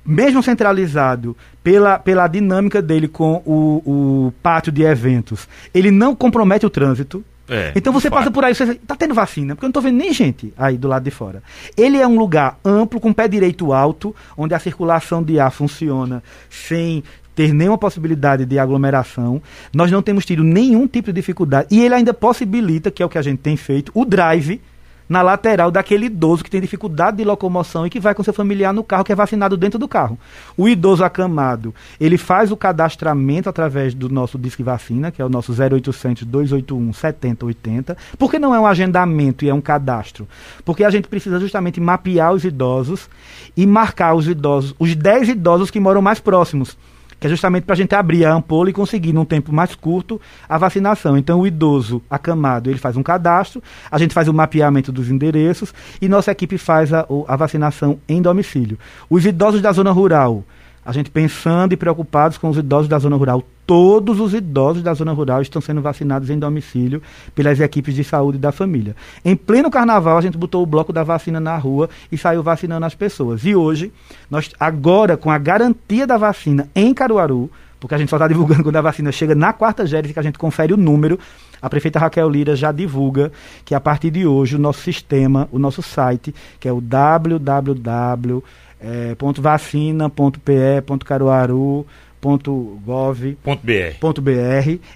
[0.05, 6.65] mesmo centralizado pela, pela dinâmica dele com o, o pátio de eventos, ele não compromete
[6.65, 7.23] o trânsito.
[7.51, 9.97] É, então você passa por aí, você tá tendo vacina, porque eu não estou vendo
[9.97, 11.41] nem gente aí do lado de fora.
[11.75, 16.21] Ele é um lugar amplo, com pé direito alto, onde a circulação de ar funciona
[16.47, 17.03] sem
[17.39, 19.41] ter nenhuma possibilidade de aglomeração.
[19.73, 21.69] Nós não temos tido nenhum tipo de dificuldade.
[21.71, 24.61] E ele ainda possibilita, que é o que a gente tem feito, o drive
[25.09, 28.71] na lateral daquele idoso que tem dificuldade de locomoção e que vai com seu familiar
[28.71, 30.19] no carro, que é vacinado dentro do carro.
[30.55, 35.29] O idoso acamado, ele faz o cadastramento através do nosso Disque Vacina, que é o
[35.29, 37.97] nosso 0800 281 7080.
[38.17, 40.27] Por que não é um agendamento e é um cadastro?
[40.63, 43.09] Porque a gente precisa justamente mapear os idosos
[43.57, 46.77] e marcar os idosos, os 10 idosos que moram mais próximos
[47.19, 50.19] que é justamente para a gente abrir a ampola e conseguir, num tempo mais curto,
[50.47, 51.17] a vacinação.
[51.17, 55.73] Então, o idoso acamado, ele faz um cadastro, a gente faz o mapeamento dos endereços
[56.01, 58.79] e nossa equipe faz a, a vacinação em domicílio.
[59.09, 60.43] Os idosos da zona rural,
[60.85, 63.43] a gente pensando e preocupados com os idosos da zona rural.
[63.65, 67.01] Todos os idosos da zona rural estão sendo vacinados em domicílio
[67.35, 68.95] pelas equipes de saúde da família.
[69.23, 72.85] Em pleno carnaval, a gente botou o bloco da vacina na rua e saiu vacinando
[72.85, 73.45] as pessoas.
[73.45, 73.91] E hoje,
[74.29, 78.63] nós agora, com a garantia da vacina em Caruaru, porque a gente só está divulgando
[78.63, 81.19] quando a vacina chega na quarta génese, que a gente confere o número.
[81.61, 83.31] A prefeita Raquel Lira já divulga
[83.63, 88.43] que a partir de hoje o nosso sistema, o nosso site, que é o www
[88.81, 91.85] é, ponto vacina, ponto PE, ponto Caruaru,
[92.19, 93.95] ponto gov ponto br.
[93.99, 94.31] Ponto br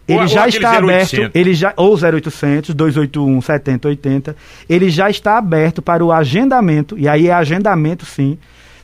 [0.08, 1.32] ele ou, já ou está aberto 0800.
[1.34, 4.36] ele já ou 0800 281 7080
[4.70, 8.38] ele já está aberto para o agendamento e aí é agendamento sim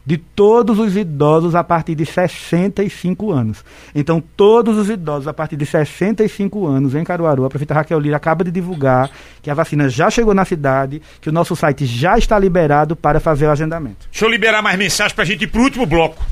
[0.09, 3.63] de todos os idosos a partir de 65 anos.
[3.93, 8.17] Então, todos os idosos a partir de 65 anos em Caruaru, a prefeita Raquel Lira
[8.17, 12.17] acaba de divulgar que a vacina já chegou na cidade, que o nosso site já
[12.17, 14.07] está liberado para fazer o agendamento.
[14.11, 16.25] Deixa eu liberar mais mensagens para a gente ir para o último bloco.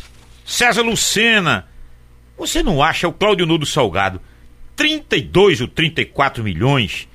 [0.44, 1.68] César Lucena,
[2.36, 4.20] você não acha o Cláudio Nudo Salgado
[4.76, 7.08] 32 ou 34 milhões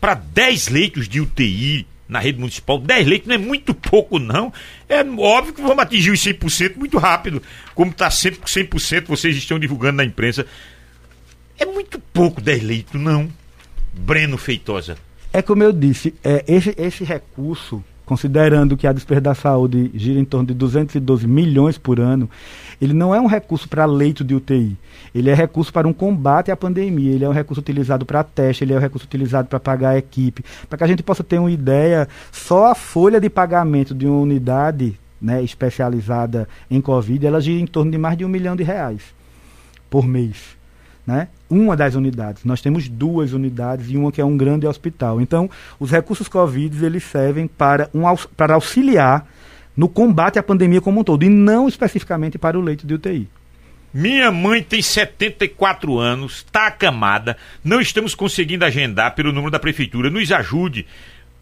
[0.00, 2.78] para 10 leitos de UTI na rede municipal.
[2.78, 4.52] 10 leitos não é muito pouco, não.
[4.88, 7.42] É óbvio que vamos atingir os 100% muito rápido,
[7.74, 10.46] como está sempre com 100%, vocês estão divulgando na imprensa.
[11.58, 13.28] É muito pouco 10 leitos, não.
[13.92, 14.96] Breno Feitosa.
[15.32, 20.18] É como eu disse, é, esse, esse recurso, considerando que a despesa da saúde gira
[20.18, 22.28] em torno de 212 milhões por ano,
[22.80, 24.76] ele não é um recurso para leito de UTI.
[25.14, 27.12] Ele é recurso para um combate à pandemia.
[27.12, 29.98] Ele é um recurso utilizado para teste, ele é um recurso utilizado para pagar a
[29.98, 30.44] equipe.
[30.68, 34.20] Para que a gente possa ter uma ideia, só a folha de pagamento de uma
[34.20, 38.62] unidade né, especializada em Covid, ela gira em torno de mais de um milhão de
[38.62, 39.02] reais
[39.88, 40.53] por mês
[41.06, 41.28] né?
[41.48, 42.44] Uma das unidades.
[42.44, 45.20] Nós temos duas unidades e uma que é um grande hospital.
[45.20, 45.48] Então,
[45.78, 48.02] os recursos Covid eles servem para, um,
[48.36, 49.26] para auxiliar
[49.76, 53.28] no combate à pandemia como um todo e não especificamente para o leito de UTI.
[53.92, 60.10] Minha mãe tem 74 anos, está acamada, não estamos conseguindo agendar pelo número da prefeitura.
[60.10, 60.86] Nos ajude.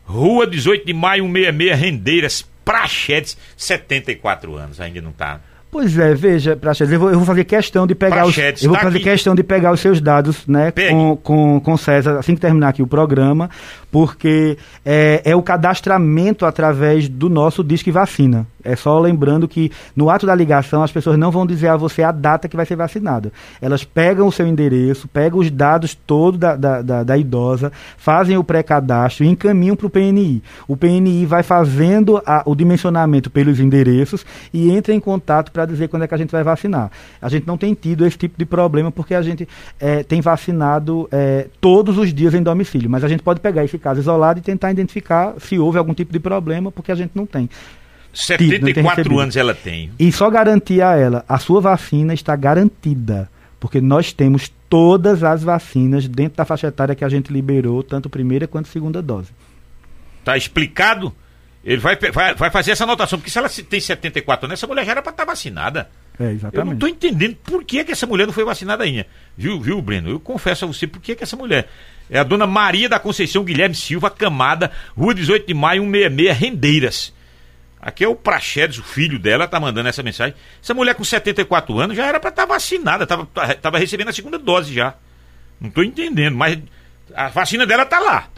[0.05, 5.41] Rua 18 de Maio 166, Rendeiras, Prachetes, 74 anos, ainda não está
[5.73, 8.69] Pois é, veja, Praxedes, eu vou, eu vou fazer questão de pegar Praxedes, os, eu
[8.69, 9.05] vou tá fazer aqui.
[9.05, 12.83] questão de pegar os seus dados, né, com, com, com César, assim que terminar aqui
[12.83, 13.49] o programa,
[13.91, 18.47] porque é, é o cadastramento através do nosso Disque Vacina.
[18.65, 22.03] É só lembrando que no ato da ligação as pessoas não vão dizer a você
[22.03, 23.33] a data que vai ser vacinada.
[23.61, 28.37] Elas pegam o seu endereço, pegam os dados todos da, da, da, da idosa, fazem
[28.37, 30.43] o pré-cadastro e encaminham para o PNI.
[30.69, 35.89] O PNI vai fazendo a, o dimensionamento pelos endereços e entra em contato para dizer
[35.89, 36.91] quando é que a gente vai vacinar.
[37.21, 39.49] A gente não tem tido esse tipo de problema porque a gente
[39.81, 42.91] é, tem vacinado é, todos os dias em domicílio.
[42.91, 46.13] Mas a gente pode pegar esse caso isolado e tentar identificar se houve algum tipo
[46.13, 47.49] de problema, porque a gente não tem.
[48.13, 49.91] 74 anos ela tem.
[49.99, 53.31] E só garantir a ela, a sua vacina está garantida.
[53.59, 58.11] Porque nós temos todas as vacinas dentro da faixa etária que a gente liberou, tanto
[58.11, 59.29] primeira quanto segunda dose.
[60.25, 61.15] Tá explicado?
[61.65, 64.85] Ele vai, vai, vai fazer essa anotação, porque se ela tem 74 anos, essa mulher
[64.85, 65.89] já era para estar tá vacinada.
[66.19, 66.57] É, exatamente.
[66.57, 69.07] Eu não estou entendendo por que, que essa mulher não foi vacinada ainda.
[69.37, 70.11] Viu, viu, Breno?
[70.11, 71.69] Eu confesso a você por que, que essa mulher.
[72.11, 77.15] É a dona Maria da Conceição Guilherme Silva, Camada, Rua 18 de Maio, 166, Rendeiras.
[77.83, 80.37] Aqui é o Praxedes, o filho dela, tá mandando essa mensagem.
[80.63, 83.27] Essa mulher com 74 anos já era para estar tá vacinada, tava,
[83.61, 84.95] tava recebendo a segunda dose já.
[85.61, 86.59] Não tô entendendo, mas
[87.13, 88.29] a vacina dela tá lá.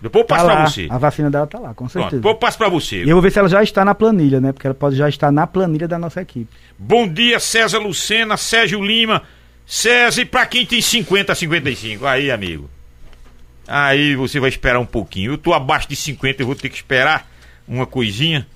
[0.00, 0.86] Depois eu passo tá pra você.
[0.90, 2.10] A vacina dela tá lá, com certeza.
[2.10, 3.02] Pronto, depois eu passo pra você.
[3.02, 4.52] E eu vou ver se ela já está na planilha, né?
[4.52, 6.54] Porque ela pode já estar na planilha da nossa equipe.
[6.78, 9.22] Bom dia, César Lucena, Sérgio Lima.
[9.64, 12.06] César, e pra quem tem 50 a 55?
[12.06, 12.68] Aí, amigo.
[13.66, 15.32] Aí você vai esperar um pouquinho.
[15.32, 17.26] Eu tô abaixo de 50, eu vou ter que esperar
[17.66, 18.46] uma coisinha.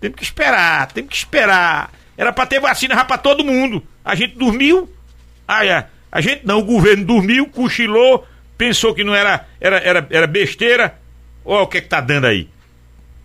[0.00, 1.92] Temos que esperar, temos que esperar.
[2.16, 3.82] Era para ter vacina já para todo mundo.
[4.04, 4.90] A gente dormiu.
[5.46, 5.86] Ah, é.
[6.10, 8.26] A gente não, o governo dormiu, cochilou,
[8.58, 10.98] pensou que não era era, era, era besteira.
[11.44, 12.48] Olha o que é que tá dando aí.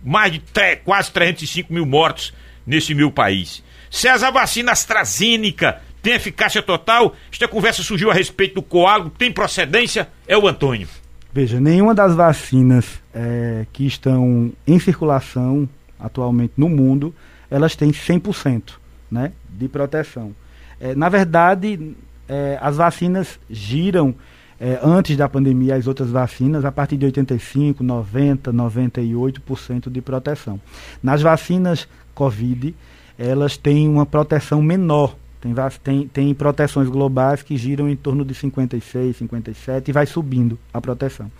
[0.04, 0.42] Mais de
[0.84, 2.32] quase 305 mil mortos
[2.66, 3.62] nesse meu país.
[3.90, 7.14] César, a vacina AstraZeneca tem eficácia total?
[7.32, 10.08] Esta conversa surgiu a respeito do coágulo, tem procedência?
[10.26, 10.88] É o Antônio.
[11.32, 17.14] Veja, nenhuma das vacinas é, que estão em circulação atualmente no mundo,
[17.50, 18.74] elas têm 100%
[19.10, 20.34] né, de proteção.
[20.80, 21.96] É, na verdade,
[22.28, 24.14] é, as vacinas giram
[24.60, 30.60] é, antes da pandemia as outras vacinas a partir de 85, 90, 98% de proteção.
[31.02, 32.74] Nas vacinas COVID,
[33.18, 38.34] elas têm uma proteção menor tem, tem, tem proteções globais que giram em torno de
[38.34, 41.30] 56, 57 e vai subindo a proteção.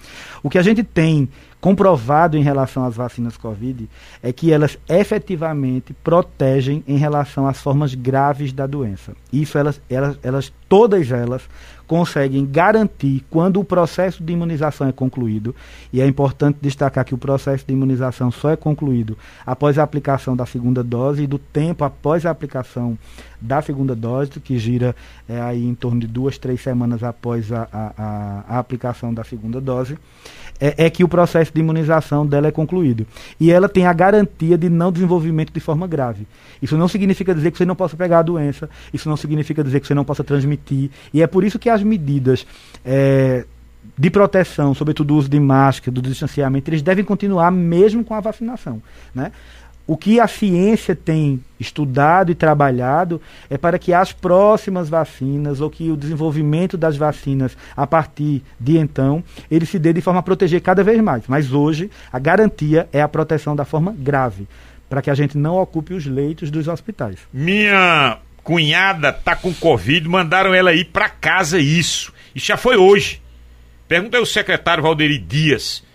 [0.43, 1.28] O que a gente tem
[1.66, 3.90] comprovado em relação às vacinas Covid
[4.22, 9.16] é que elas efetivamente protegem em relação às formas graves da doença.
[9.32, 11.43] Isso elas, elas, elas todas elas
[11.86, 15.55] conseguem garantir quando o processo de imunização é concluído,
[15.93, 20.36] e é importante destacar que o processo de imunização só é concluído após a aplicação
[20.36, 22.98] da segunda dose e do tempo após a aplicação
[23.40, 24.97] da segunda dose, que gira
[25.28, 29.22] é, aí em torno de duas, três semanas após a, a, a, a aplicação da
[29.22, 29.97] segunda dose,
[30.61, 33.07] é, é, que o processo de imunização dela é concluído.
[33.39, 36.27] E ela tem a garantia de não desenvolvimento de forma grave.
[36.61, 39.81] Isso não significa dizer que você não possa pegar a doença, isso não significa dizer
[39.81, 40.91] que você não possa transmitir.
[41.12, 42.47] E é por isso que as medidas
[42.85, 43.45] é,
[43.97, 48.20] de proteção, sobretudo o uso de máscara, do distanciamento, eles devem continuar mesmo com a
[48.20, 48.83] vacinação.
[49.15, 49.33] Né?
[49.87, 55.71] O que a ciência tem estudado e trabalhado é para que as próximas vacinas, ou
[55.71, 60.23] que o desenvolvimento das vacinas a partir de então, ele se dê de forma a
[60.25, 61.23] proteger cada vez mais.
[61.29, 64.49] Mas hoje, a garantia é a proteção da forma grave,
[64.91, 67.19] para que a gente não ocupe os leitos dos hospitais.
[67.33, 72.13] Minha cunhada tá com Covid, mandaram ela ir para casa isso.
[72.35, 73.23] Isso já foi hoje.
[73.87, 75.86] Pergunta aí o secretário Valderi Dias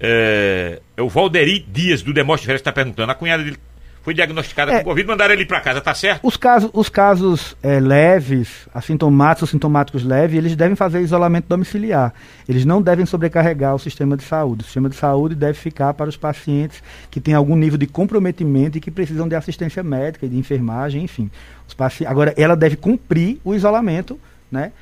[0.00, 3.12] É, é o Valderi Dias, do Demóstenes está perguntando.
[3.12, 3.58] A cunhada dele
[4.02, 4.78] foi diagnosticada É.
[4.78, 6.26] com Covid, mandaram ele para casa, tá certo?
[6.26, 12.14] Os casos, os casos é, leves, assintomáticos sintomáticos leves, eles devem fazer isolamento domiciliar.
[12.48, 14.62] Eles não devem sobrecarregar o sistema de saúde.
[14.62, 18.78] O sistema de saúde deve ficar para os pacientes que têm algum nível de comprometimento
[18.78, 21.30] e que precisam de assistência médica e de enfermagem, enfim.
[21.68, 22.06] Os paci...
[22.06, 24.18] Agora, ela deve cumprir o isolamento,
[24.50, 24.72] né?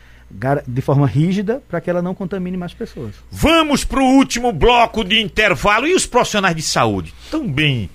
[0.67, 3.15] De forma rígida para que ela não contamine mais pessoas.
[3.31, 5.87] Vamos para o último bloco de intervalo.
[5.87, 7.15] E os profissionais de saúde?
[7.31, 7.89] Tão bem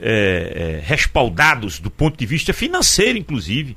[0.00, 3.76] é, é, respaldados do ponto de vista financeiro, inclusive.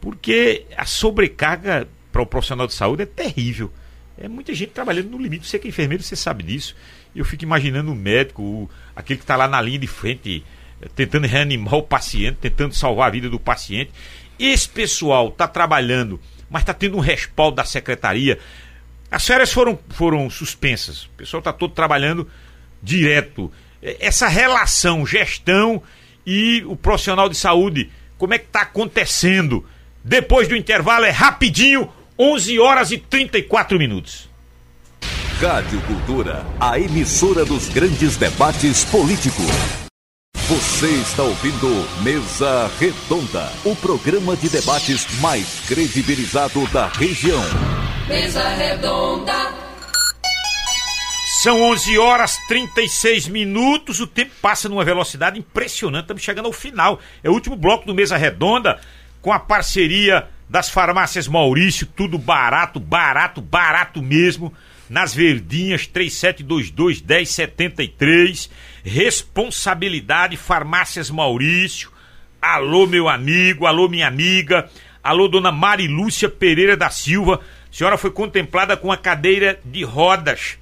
[0.00, 3.72] Porque a sobrecarga para o profissional de saúde é terrível.
[4.18, 5.46] É muita gente trabalhando no limite.
[5.46, 6.74] Você que é enfermeiro, você sabe disso.
[7.14, 10.44] Eu fico imaginando o médico, o- aquele que está lá na linha de frente,
[10.80, 13.90] eh, tentando reanimar o paciente, tentando salvar a vida do paciente.
[14.38, 16.20] Esse pessoal está trabalhando,
[16.50, 18.38] mas está tendo um respaldo da secretaria.
[19.10, 21.04] As férias foram, foram suspensas.
[21.04, 22.28] O pessoal está todo trabalhando
[22.82, 23.52] direto.
[23.82, 25.82] Essa relação, gestão
[26.26, 29.64] e o profissional de saúde, como é que está acontecendo?
[30.02, 34.28] Depois do intervalo é rapidinho, 11 horas e 34 minutos.
[35.40, 39.85] Rádio Cultura, a emissora dos grandes debates políticos.
[40.48, 41.66] Você está ouvindo
[42.04, 47.42] Mesa Redonda, o programa de debates mais credibilizado da região.
[48.06, 49.32] Mesa redonda,
[51.42, 53.98] São 11 horas 36 minutos.
[53.98, 56.04] O tempo passa numa velocidade impressionante.
[56.04, 57.00] Estamos chegando ao final.
[57.24, 58.78] É o último bloco do Mesa Redonda
[59.20, 61.88] com a parceria das farmácias Maurício.
[61.88, 64.54] Tudo barato, barato, barato mesmo.
[64.88, 68.48] Nas Verdinhas 3722 1073.
[68.86, 71.90] Responsabilidade Farmácias Maurício.
[72.40, 74.70] Alô, meu amigo, alô, minha amiga,
[75.02, 77.40] alô, dona Marilúcia Pereira da Silva.
[77.68, 80.56] A senhora foi contemplada com a cadeira de rodas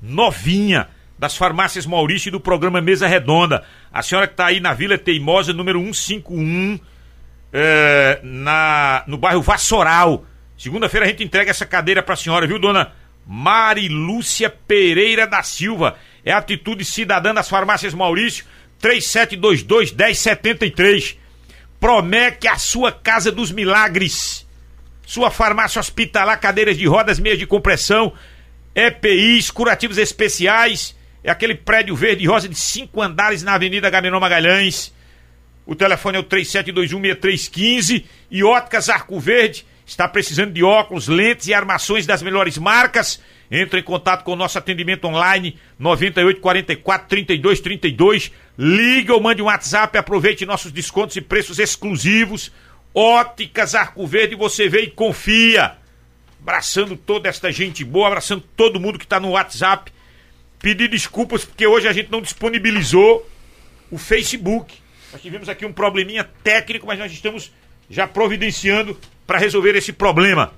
[0.00, 0.88] novinha
[1.18, 3.62] das farmácias Maurício e do programa Mesa Redonda.
[3.92, 6.80] A senhora que está aí na Vila Teimosa, número 151,
[7.52, 10.24] é, na, no bairro Vassoural.
[10.56, 12.92] Segunda-feira a gente entrega essa cadeira para a senhora, viu, dona
[13.26, 15.96] Marilúcia Pereira da Silva.
[16.26, 18.44] É a atitude cidadã das farmácias Maurício,
[18.80, 21.16] 3722 1073.
[21.78, 24.44] Promete a sua Casa dos Milagres.
[25.06, 28.12] Sua farmácia hospitalar, cadeiras de rodas, meias de compressão,
[28.74, 30.96] EPIs, curativos especiais.
[31.22, 34.92] É aquele prédio verde e rosa de cinco andares na Avenida Gaminão Magalhães.
[35.64, 39.64] O telefone é o 37216315 e Óticas Arco Verde.
[39.86, 43.20] Está precisando de óculos, lentes e armações das melhores marcas?
[43.50, 48.32] Entre em contato com o nosso atendimento online 9844 3232.
[48.58, 52.50] Ligue ou mande um WhatsApp, aproveite nossos descontos e preços exclusivos.
[52.94, 55.76] Óticas Arco Verde, você vê e confia.
[56.40, 59.92] Abraçando toda esta gente boa, abraçando todo mundo que está no WhatsApp.
[60.58, 63.28] Pedir desculpas porque hoje a gente não disponibilizou
[63.90, 64.74] o Facebook.
[65.12, 67.52] Nós tivemos aqui um probleminha técnico, mas nós estamos
[67.88, 70.52] já providenciando para resolver esse problema.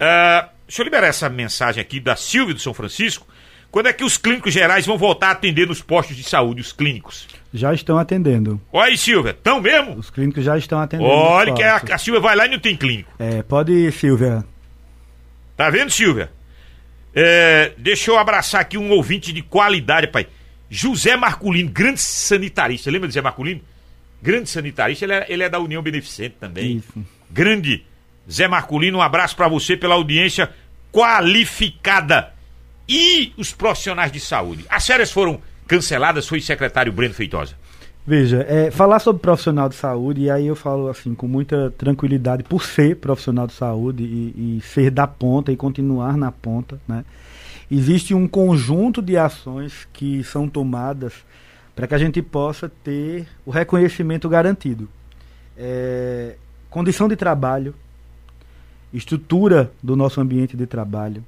[0.00, 3.26] Ah, deixa eu liberar essa mensagem aqui da Silvia do São Francisco.
[3.70, 6.72] Quando é que os clínicos gerais vão voltar a atender nos postos de saúde, os
[6.72, 7.26] clínicos?
[7.52, 8.60] Já estão atendendo.
[8.72, 9.96] Olha aí, Silvia, tão mesmo?
[9.96, 11.08] Os clínicos já estão atendendo.
[11.08, 13.12] Olha que a, a Silvia vai lá e não tem clínico.
[13.18, 14.44] É, pode ir, Silvia.
[15.56, 16.30] Tá vendo, Silvia?
[17.14, 20.26] É, deixa eu abraçar aqui um ouvinte de qualidade, pai.
[20.68, 22.90] José Marculino, grande sanitarista.
[22.90, 23.60] Lembra de Zé Marculino?
[24.20, 25.04] Grande sanitarista.
[25.04, 26.78] Ele é, ele é da União Beneficente também.
[26.78, 27.06] Isso.
[27.30, 27.84] Grande
[28.30, 30.50] Zé Marculino, um abraço pra você pela audiência
[30.92, 32.32] qualificada.
[32.88, 34.64] E os profissionais de saúde?
[34.68, 37.54] As férias foram canceladas, foi o secretário Breno Feitosa.
[38.06, 42.44] Veja, é, falar sobre profissional de saúde, e aí eu falo assim com muita tranquilidade
[42.44, 47.04] por ser profissional de saúde e, e ser da ponta e continuar na ponta, né?
[47.68, 51.14] Existe um conjunto de ações que são tomadas
[51.74, 54.88] para que a gente possa ter o reconhecimento garantido.
[55.58, 56.36] É,
[56.70, 57.74] condição de trabalho,
[58.92, 61.24] estrutura do nosso ambiente de trabalho,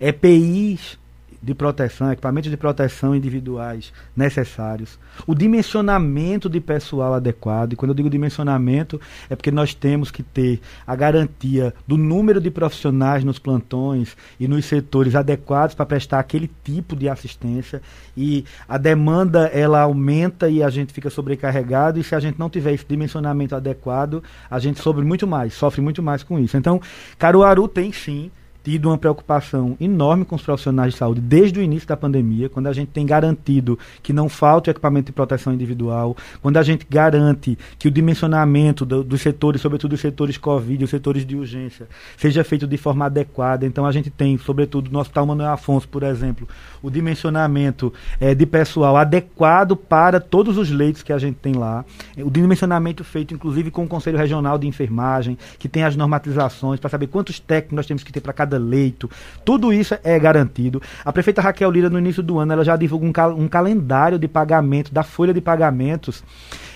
[0.00, 0.98] EPIs
[1.40, 7.72] de proteção, equipamentos de proteção individuais necessários, o dimensionamento de pessoal adequado.
[7.72, 9.00] E quando eu digo dimensionamento,
[9.30, 14.48] é porque nós temos que ter a garantia do número de profissionais nos plantões e
[14.48, 17.80] nos setores adequados para prestar aquele tipo de assistência.
[18.16, 22.00] E a demanda ela aumenta e a gente fica sobrecarregado.
[22.00, 25.80] E se a gente não tiver esse dimensionamento adequado, a gente sofre muito mais, sofre
[25.80, 26.56] muito mais com isso.
[26.56, 26.80] Então,
[27.16, 28.30] Caruaru tem sim
[28.68, 32.66] tido uma preocupação enorme com os profissionais de saúde desde o início da pandemia, quando
[32.66, 37.58] a gente tem garantido que não falte equipamento de proteção individual, quando a gente garante
[37.78, 41.88] que o dimensionamento do, dos setores, sobretudo os setores Covid, os setores de urgência,
[42.18, 43.64] seja feito de forma adequada.
[43.64, 46.46] Então a gente tem, sobretudo no Hospital Manuel Afonso, por exemplo,
[46.82, 47.90] o dimensionamento
[48.20, 51.86] é, de pessoal adequado para todos os leitos que a gente tem lá,
[52.18, 56.90] o dimensionamento feito inclusive com o Conselho Regional de Enfermagem, que tem as normatizações para
[56.90, 59.10] saber quantos técnicos nós temos que ter para cada leito.
[59.44, 60.82] Tudo isso é garantido.
[61.04, 64.18] A prefeita Raquel Lira, no início do ano, ela já divulga um, cal um calendário
[64.18, 66.22] de pagamento, da folha de pagamentos.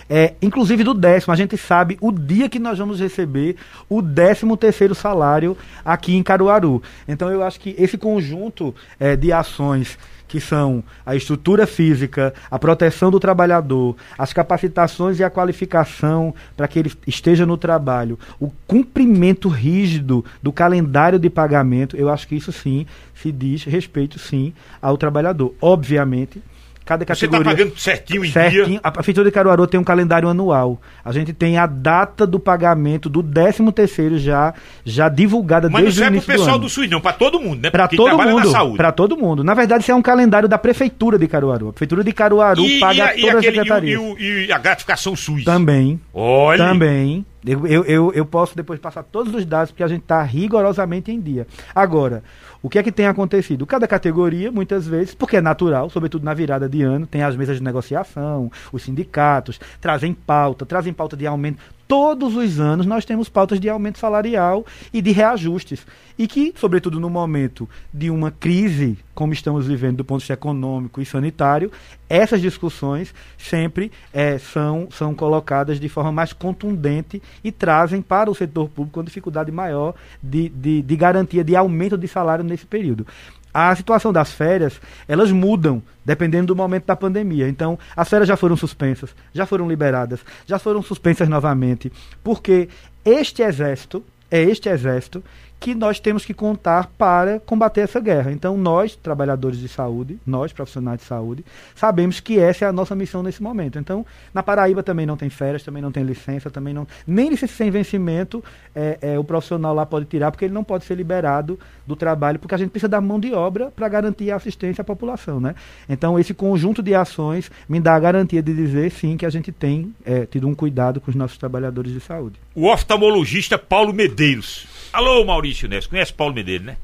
[0.09, 3.57] É, inclusive do décimo, a gente sabe o dia que nós vamos receber
[3.89, 6.83] o décimo terceiro salário aqui em Caruaru.
[7.09, 9.99] Então eu acho que esse conjunto é, de ações
[10.33, 16.67] que são a estrutura física, a proteção do trabalhador, as capacitações e a qualificação para
[16.67, 22.35] que ele esteja no trabalho, o cumprimento rígido do calendário de pagamento, eu acho que
[22.35, 25.55] isso sim se diz respeito sim ao trabalhador.
[25.61, 26.43] Obviamente,
[26.85, 27.39] Cada categoria.
[27.39, 28.67] Você está pagando certinho em certinho.
[28.67, 28.81] dia?
[28.83, 30.81] A Prefeitura de Caruaru tem um calendário anual.
[31.05, 34.53] A gente tem a data do pagamento do 13 terceiro já,
[34.85, 36.91] já divulgada Mas desde o início Mas não é para o pessoal do, do SUS,
[36.91, 37.71] não, para todo mundo, né?
[37.71, 38.77] Para todo mundo.
[38.77, 39.45] Para todo mundo.
[39.45, 41.69] Na verdade, isso é um calendário da Prefeitura de Caruaru.
[41.69, 44.01] A Prefeitura de Caruaru e, paga e, todas as secretarias.
[44.01, 45.45] E, e, e, a gratificação SUS?
[45.45, 46.01] Também.
[46.13, 46.59] Olha.
[46.59, 47.25] Também.
[47.45, 51.11] Eu, eu, eu, eu posso depois passar todos os dados, porque a gente está rigorosamente
[51.11, 51.47] em dia.
[51.75, 52.23] Agora,
[52.63, 53.67] o que é que tem acontecido?
[53.67, 57.57] Cada categoria, muitas vezes, porque é natural, sobretudo na virada de ano, tem as mesas
[57.57, 61.59] de negociação, os sindicatos trazem pauta, trazem pauta de aumento
[61.93, 64.65] todos os anos nós temos pautas de aumento salarial
[64.95, 65.87] e de reajustes.
[66.19, 70.35] E que, sobretudo no momento de uma crise, como estamos vivendo do ponto de vista
[70.35, 71.71] econômico e sanitário,
[72.09, 78.35] essas discussões sempre é, são, são colocadas de forma mais contundente e trazem para o
[78.35, 83.07] setor público uma dificuldade maior de, de, de garantia de aumento de salário nesse período
[83.53, 87.49] a situação das férias, elas mudam dependendo do momento da pandemia.
[87.49, 91.93] Então, as férias já foram suspensas, já foram liberadas, já foram suspensas novamente,
[92.25, 92.69] porque
[93.05, 95.23] este exército, é este exército
[95.63, 98.33] que nós temos que contar para combater essa guerra.
[98.33, 101.45] Então, nós, trabalhadores de saúde, nós, profissionais de saúde,
[101.77, 103.79] sabemos que essa é a nossa missão nesse momento.
[103.79, 106.85] Então, na Paraíba também não tem férias, também não tem licença, também não.
[107.07, 108.43] Nem licença sem vencimento
[108.75, 111.57] é, é, o profissional lá pode tirar, porque ele não pode ser liberado
[111.87, 114.85] do trabalho, porque a gente precisa da mão de obra para garantir a assistência à
[114.85, 115.39] população.
[115.39, 115.55] Né?
[115.89, 119.53] Então, esse conjunto de ações me dá a garantia de dizer, sim, que a gente
[119.53, 122.41] tem é, tido um cuidado com os nossos trabalhadores de saúde.
[122.53, 124.72] O oftalmologista Paulo Medeiros.
[124.93, 125.69] Alô, Maurício.
[125.69, 125.87] Neves.
[125.87, 126.77] Conhece Paulo Medeiros, né?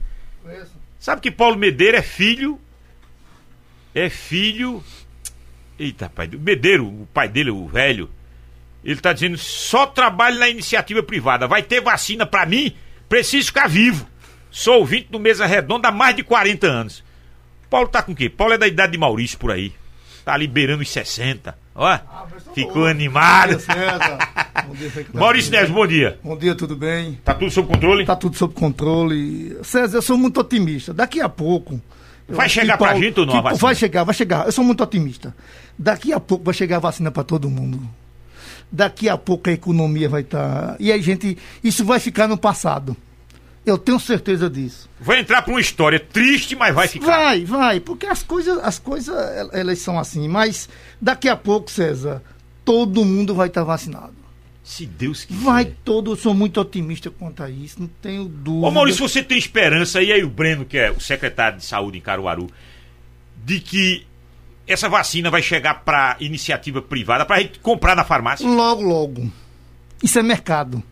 [0.43, 0.72] Conheço.
[0.98, 2.60] Sabe que Paulo Medeiros é filho.
[3.94, 4.82] É filho.
[5.78, 6.28] Eita, pai.
[6.35, 8.10] O Medeiro, o pai dele, o velho.
[8.85, 11.47] Ele tá dizendo: só trabalho na iniciativa privada.
[11.47, 12.74] Vai ter vacina para mim?
[13.09, 14.09] Preciso ficar vivo.
[14.51, 17.05] Sou ouvinte do Mesa Redonda há mais de 40 anos.
[17.68, 18.28] Paulo tá com o quê?
[18.30, 19.72] Paulo é da idade de Maurício por aí.
[20.24, 21.56] Tá liberando os 60.
[21.74, 23.59] Ó, ah, ficou animado.
[24.66, 26.18] Bom dia, Maurício Neves, bom dia.
[26.22, 27.18] Bom dia, tudo bem?
[27.24, 28.05] Tá tudo sob controle?
[28.05, 29.56] Tá tudo sob controle.
[29.62, 30.93] César, eu sou muito otimista.
[30.93, 31.80] Daqui a pouco.
[32.28, 33.55] Vai chegar pra Paulo, gente ou não a?
[33.55, 34.47] Vai chegar, vai chegar.
[34.47, 35.35] Eu sou muito otimista.
[35.78, 37.80] Daqui a pouco vai chegar a vacina para todo mundo.
[38.70, 40.72] Daqui a pouco a economia vai estar.
[40.72, 40.76] Tá...
[40.78, 42.97] E aí, gente, isso vai ficar no passado.
[43.64, 44.89] Eu tenho certeza disso.
[45.01, 47.06] Vai entrar para uma história triste, mas vai ficar.
[47.06, 49.14] Vai, vai, porque as coisas, as coisas
[49.52, 50.28] elas são assim.
[50.28, 50.68] Mas
[51.01, 52.22] daqui a pouco, César,
[52.64, 54.18] todo mundo vai estar vacinado.
[54.69, 55.43] Se Deus quiser.
[55.43, 58.66] Vai todo, eu sou muito otimista quanto a isso, não tenho dúvida.
[58.66, 61.97] Ô Maurício, você tem esperança, e aí o Breno, que é o secretário de saúde
[61.97, 62.51] em Caruaru,
[63.43, 64.07] de que
[64.66, 68.47] essa vacina vai chegar para iniciativa privada, para a gente comprar na farmácia?
[68.47, 69.32] Logo, logo.
[70.03, 70.82] Isso é mercado.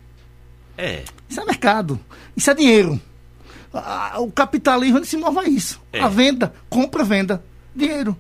[0.78, 1.03] É.
[1.28, 2.01] Isso é mercado.
[2.35, 2.98] Isso é dinheiro.
[4.19, 5.82] O capitalismo se move a isso.
[5.93, 6.01] É.
[6.01, 7.44] A venda, compra, venda.
[7.74, 8.16] Dinheiro.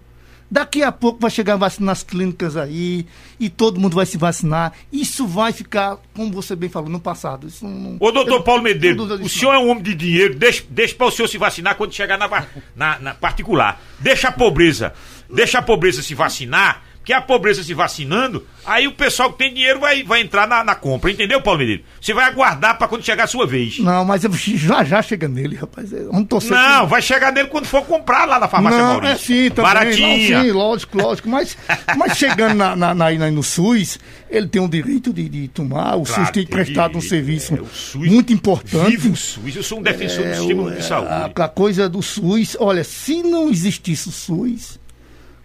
[0.50, 3.06] Daqui a pouco vai chegar a vacina nas clínicas aí
[3.38, 4.72] e todo mundo vai se vacinar.
[4.92, 7.48] Isso vai ficar, como você bem falou, no passado.
[7.48, 10.62] Isso não, Ô, doutor eu, Paulo Medeiros, o senhor é um homem de dinheiro, deixa,
[10.68, 12.46] deixa para o senhor se vacinar quando chegar na,
[12.76, 13.80] na, na particular.
[13.98, 14.94] Deixa a pobreza,
[15.28, 19.54] deixa a pobreza se vacinar que a pobreza se vacinando, aí o pessoal que tem
[19.54, 21.84] dinheiro vai, vai entrar na, na compra, entendeu, Paulo Medeiros?
[22.00, 23.78] Você vai aguardar para quando chegar a sua vez.
[23.78, 25.90] Não, mas já já chega nele, rapaz.
[26.28, 26.90] Torcer não, que...
[26.90, 29.14] vai chegar nele quando for comprar lá na farmácia não, Maurício.
[29.14, 29.72] É sim, também.
[29.72, 30.38] Baratinha.
[30.38, 31.28] Não, sim, lógico, lógico.
[31.28, 31.56] Mas,
[31.96, 35.94] mas chegando na, na, na, no SUS, ele tem o direito de, de tomar.
[35.94, 38.96] O claro, SUS tem prestado um serviço é, SUS, muito importante.
[38.96, 41.12] Viva o SUS, eu sou um defensor é, do sistema de saúde.
[41.12, 44.84] A, a coisa do SUS, olha, se não existisse o SUS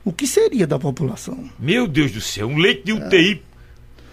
[0.03, 1.49] o que seria da população?
[1.59, 3.39] Meu Deus do céu, um leite de UTI é.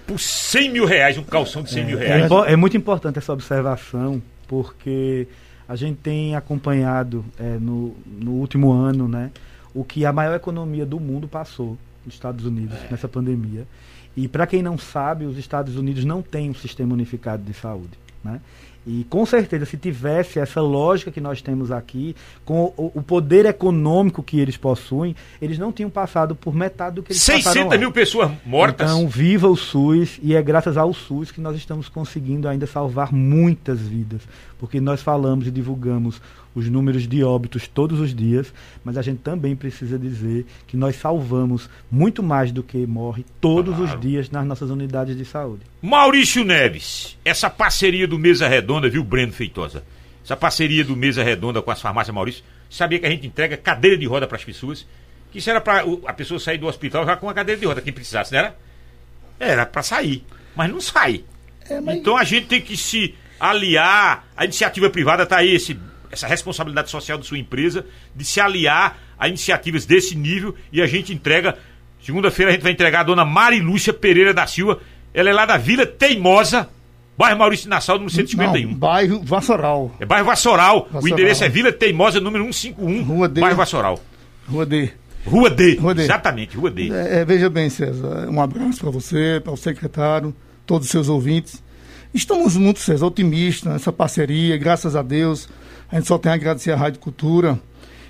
[0.06, 2.30] por 100 mil reais, um calção de 100 é, mil reais.
[2.30, 5.26] É, é, muito importante essa observação, porque
[5.68, 9.30] A gente tem acompanhado é, no, no último ano né,
[9.74, 12.88] o que a maior economia do mundo passou, nos Estados Unidos, é.
[12.90, 13.66] nessa pandemia.
[14.16, 17.98] E para quem não sabe, os Estados Unidos não têm um sistema unificado de saúde.
[18.24, 18.40] Né?
[18.88, 23.44] E com certeza, se tivesse essa lógica que nós temos aqui, com o, o, poder
[23.44, 27.70] econômico que eles possuem, eles não tinham passado por metade do que eles 600 passaram.
[27.70, 28.90] 600 mil pessoas mortas.
[28.90, 33.12] Então, viva o SUS e é graças ao SUS que nós estamos conseguindo ainda salvar
[33.12, 34.22] muitas vidas.
[34.58, 36.20] Porque nós falamos e divulgamos
[36.54, 38.52] os números de óbitos todos os dias,
[38.84, 43.76] mas a gente também precisa dizer que nós salvamos muito mais do que morre todos
[43.76, 43.94] claro.
[43.94, 45.62] os dias nas nossas unidades de saúde.
[45.80, 49.84] Maurício Neves, essa parceria do Mesa Redonda, viu, Breno Feitosa?
[50.24, 53.96] Essa parceria do Mesa Redonda com as farmácias Maurício, sabia que a gente entrega cadeira
[53.96, 54.86] de roda para as pessoas?
[55.30, 57.80] Que isso era para a pessoa sair do hospital já com a cadeira de roda,
[57.80, 58.56] quem precisasse, não era?
[59.38, 60.24] Era para sair,
[60.56, 61.24] mas não sai.
[61.68, 61.98] É, mas...
[61.98, 64.26] Então a gente tem que se aliar.
[64.36, 65.78] A iniciativa privada está aí, esse
[66.10, 67.84] essa responsabilidade social da sua empresa
[68.14, 71.56] de se aliar a iniciativas desse nível e a gente entrega.
[72.02, 74.80] Segunda-feira a gente vai entregar a dona Marilúcia Pereira da Silva.
[75.12, 76.68] Ela é lá da Vila Teimosa,
[77.16, 78.70] bairro Maurício Nassau, número 151.
[78.70, 79.94] Não, bairro Vassoural.
[79.98, 80.82] É bairro Vassoural.
[80.84, 81.02] Vassoural.
[81.02, 83.40] O endereço é Vila Teimosa, número 151, Rua D.
[83.40, 84.00] bairro Vassoural.
[84.48, 84.92] Rua D.
[85.26, 85.74] Rua D.
[85.74, 86.02] Rua D.
[86.02, 86.90] Exatamente, Rua D.
[86.90, 90.34] É, é, veja bem, César, um abraço para você, para o secretário,
[90.64, 91.62] todos os seus ouvintes.
[92.18, 95.48] Estamos muito, César, otimistas nessa parceria, graças a Deus.
[95.88, 97.56] A gente só tem a agradecer à Rádio Cultura.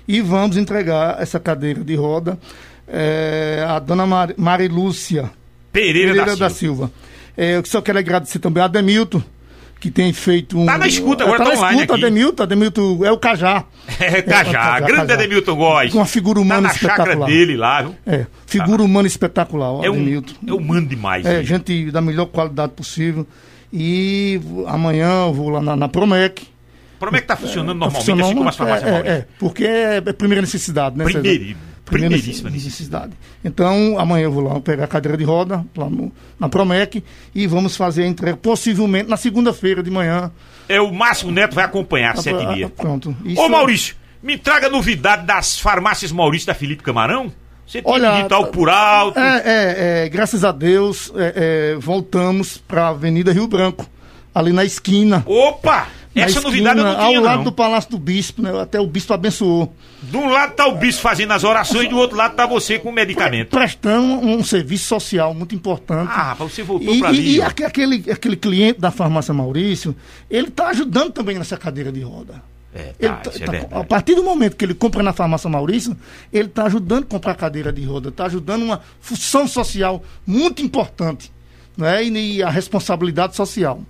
[0.07, 2.39] E vamos entregar essa cadeira de roda
[2.87, 5.29] é, à dona Mar Marilúcia
[5.71, 6.87] Pereira, Pereira da, da Silva.
[6.87, 6.91] Silva.
[7.37, 9.21] É, eu só quero agradecer também a Demilton,
[9.79, 10.65] que tem feito um.
[10.65, 11.81] Tá na escuta, agora tá, tá online.
[11.81, 12.05] Escuta, aqui.
[12.05, 13.63] Ademilton, Ademilton é o Cajá.
[13.99, 15.13] É, Cajá, é, grande Cajá.
[15.13, 15.93] Ademilton Góes.
[15.93, 17.27] Uma figura humana tá espetacular.
[17.27, 17.95] dele lá, viu?
[18.07, 18.83] É, figura tá.
[18.83, 20.33] humana espetacular, é Ademilton.
[20.41, 21.27] Um, é humano demais.
[21.27, 23.27] É, gente da melhor qualidade possível.
[23.71, 26.47] E amanhã eu vou lá na, na Promec
[27.01, 30.01] é que está funcionando é, normalmente, funcionando, assim como as farmácias é, é, porque é
[30.01, 31.05] primeira necessidade, né?
[31.05, 31.55] Primeiro,
[31.85, 33.13] primeiríssima necessidade.
[33.43, 37.47] Então, amanhã eu vou lá pegar a cadeira de roda, lá no, na Promec, e
[37.47, 40.31] vamos fazer a entrega, possivelmente na segunda-feira de manhã.
[40.67, 42.69] É, o Máximo Neto vai acompanhar às sete e meia.
[42.69, 43.15] Pronto.
[43.25, 47.31] Isso Ô, Maurício, me traga novidade das farmácias Maurício da Felipe Camarão?
[47.69, 49.19] Você tem Olha, digital por alto.
[49.19, 53.85] É, é, é graças a Deus, é, é, voltamos para a Avenida Rio Branco,
[54.33, 55.23] ali na esquina.
[55.27, 55.87] Opa!
[56.15, 57.43] Essa esquina, novidade eu não tinha, Ao lado não.
[57.43, 58.59] do Palácio do Bispo, né?
[58.59, 59.71] Até o Bispo abençoou.
[60.01, 62.79] De um lado tá o Bispo fazendo as orações e do outro lado tá você
[62.79, 63.51] com o medicamento.
[63.51, 66.11] Prestando um serviço social muito importante.
[66.11, 67.35] Ah, você voltou para ali.
[67.35, 69.95] E aquele, aquele cliente da farmácia Maurício,
[70.27, 72.41] ele tá ajudando também nessa cadeira de roda.
[72.73, 75.97] É, tá, tá, é tá, a partir do momento que ele compra na farmácia Maurício,
[76.31, 81.31] ele está ajudando a comprar cadeira de roda, está ajudando uma função social muito importante
[81.75, 82.03] né?
[82.03, 83.81] e, e a responsabilidade social.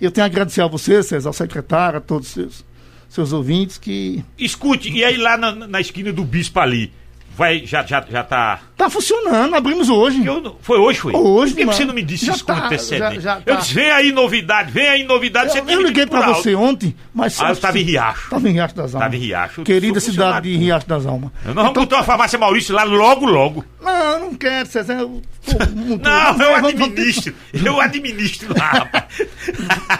[0.00, 2.64] Eu tenho a agradecer a você, César, ao secretário, a todos os seus,
[3.08, 4.24] seus ouvintes que.
[4.38, 6.92] Escute, e aí lá na, na esquina do Bispo ali,
[7.36, 8.60] vai, já, já, já tá.
[8.76, 10.24] Tá funcionando, abrimos hoje.
[10.24, 11.12] Eu, foi hoje, foi?
[11.14, 13.20] Hoje, Por que, você não me disse isso tá, com antecedência?
[13.20, 13.60] Já, já eu tá.
[13.60, 15.56] disse, vem aí novidade, vem aí novidade.
[15.56, 17.40] Eu, eu liguei pra você ontem, mas.
[17.40, 18.24] Ah, eu estava em Riacho.
[18.24, 19.06] Estava em Riacho das Almas.
[19.06, 19.62] Estava em Riacho.
[19.62, 21.30] Querida cidade de Riacho das Almas.
[21.44, 23.64] Nós vamos então, botar uma farmácia Maurício lá logo, logo.
[23.82, 24.94] Não, não quero, César.
[24.94, 25.22] Eu,
[26.02, 27.34] não, eu administro.
[27.52, 29.04] Eu administro lá, rapaz.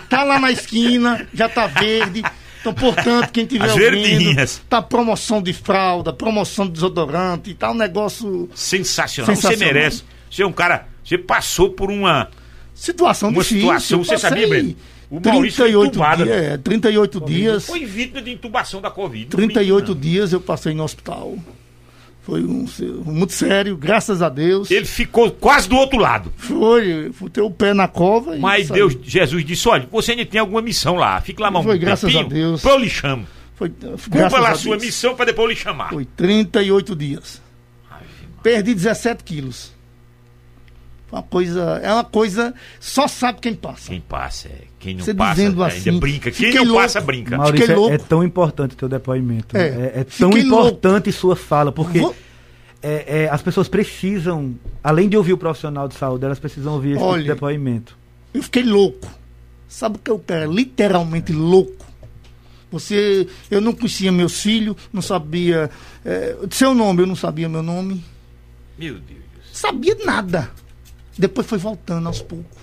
[0.09, 2.23] tá lá na esquina, já tá verde.
[2.65, 4.63] Então, portanto, quem tiver As ouvindo, verdinhas.
[4.71, 9.35] tá promoção de fralda, promoção de desodorante, tá um negócio sensacional.
[9.37, 9.59] sensacional.
[9.59, 10.03] Você merece.
[10.31, 12.31] Você é um cara, você passou por uma
[12.75, 13.61] situação uma difícil.
[13.61, 14.75] situação, você sabia, Breno?
[15.11, 17.67] O 38 dias, é, 38 dias.
[17.67, 19.27] Foi vítima de intubação da Covid.
[19.27, 21.37] 38 dias eu passei no hospital.
[22.25, 22.67] Foi um,
[23.05, 24.71] muito sério, graças a Deus.
[24.71, 26.33] Ele ficou quase do outro lado.
[26.39, 28.35] Foi, ter o pé na cova.
[28.39, 32.11] Mas Deus, Jesus disse: olha, você ainda tem alguma missão lá, fique lá, Foi graças
[32.11, 32.63] tempinho, a Deus.
[32.63, 33.27] Depois eu lhe chamo.
[33.55, 34.87] Foi, Cumpra lá a sua Deus.
[34.87, 35.91] missão para depois eu lhe chamar.
[35.91, 37.43] Foi 38 dias.
[37.91, 38.01] Ai,
[38.43, 39.74] Perdi 17 quilos.
[41.15, 43.89] Uma coisa, é uma coisa, só sabe quem passa.
[43.89, 44.63] Quem passa, é.
[44.81, 46.29] Quem não Você passa, dizendo assim, ainda brinca.
[46.33, 46.81] Quem não louco.
[46.81, 47.39] passa, brinca.
[47.39, 49.57] Maurício, é, é, tão importante o teu depoimento.
[49.57, 51.21] É, é, é tão importante louco.
[51.21, 52.17] sua fala, porque Vou...
[52.83, 56.91] é, é, as pessoas precisam, além de ouvir o profissional de saúde, elas precisam ouvir
[56.91, 57.97] esse tipo Olha, tipo de depoimento.
[58.35, 59.09] Eu fiquei louco.
[59.69, 60.51] Sabe o que eu quero?
[60.51, 61.87] Literalmente louco.
[62.73, 65.71] Você, eu não conhecia meus filhos, não sabia
[66.05, 68.03] é, seu nome, eu não sabia meu nome.
[68.77, 69.23] Meu Deus.
[69.53, 70.51] Sabia nada.
[71.19, 72.63] Depois foi voltando aos poucos.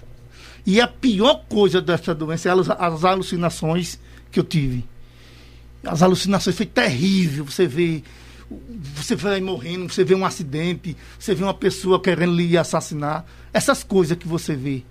[0.66, 4.00] E a pior coisa dessa doença é as, as alucinações
[4.32, 4.84] que eu tive.
[5.84, 7.46] As alucinações foi terrível.
[7.46, 8.04] Você vê
[8.94, 13.26] você vai morrendo, você vê um acidente, você vê uma pessoa querendo lhe assassinar.
[13.54, 14.84] Essas coisas que você vê,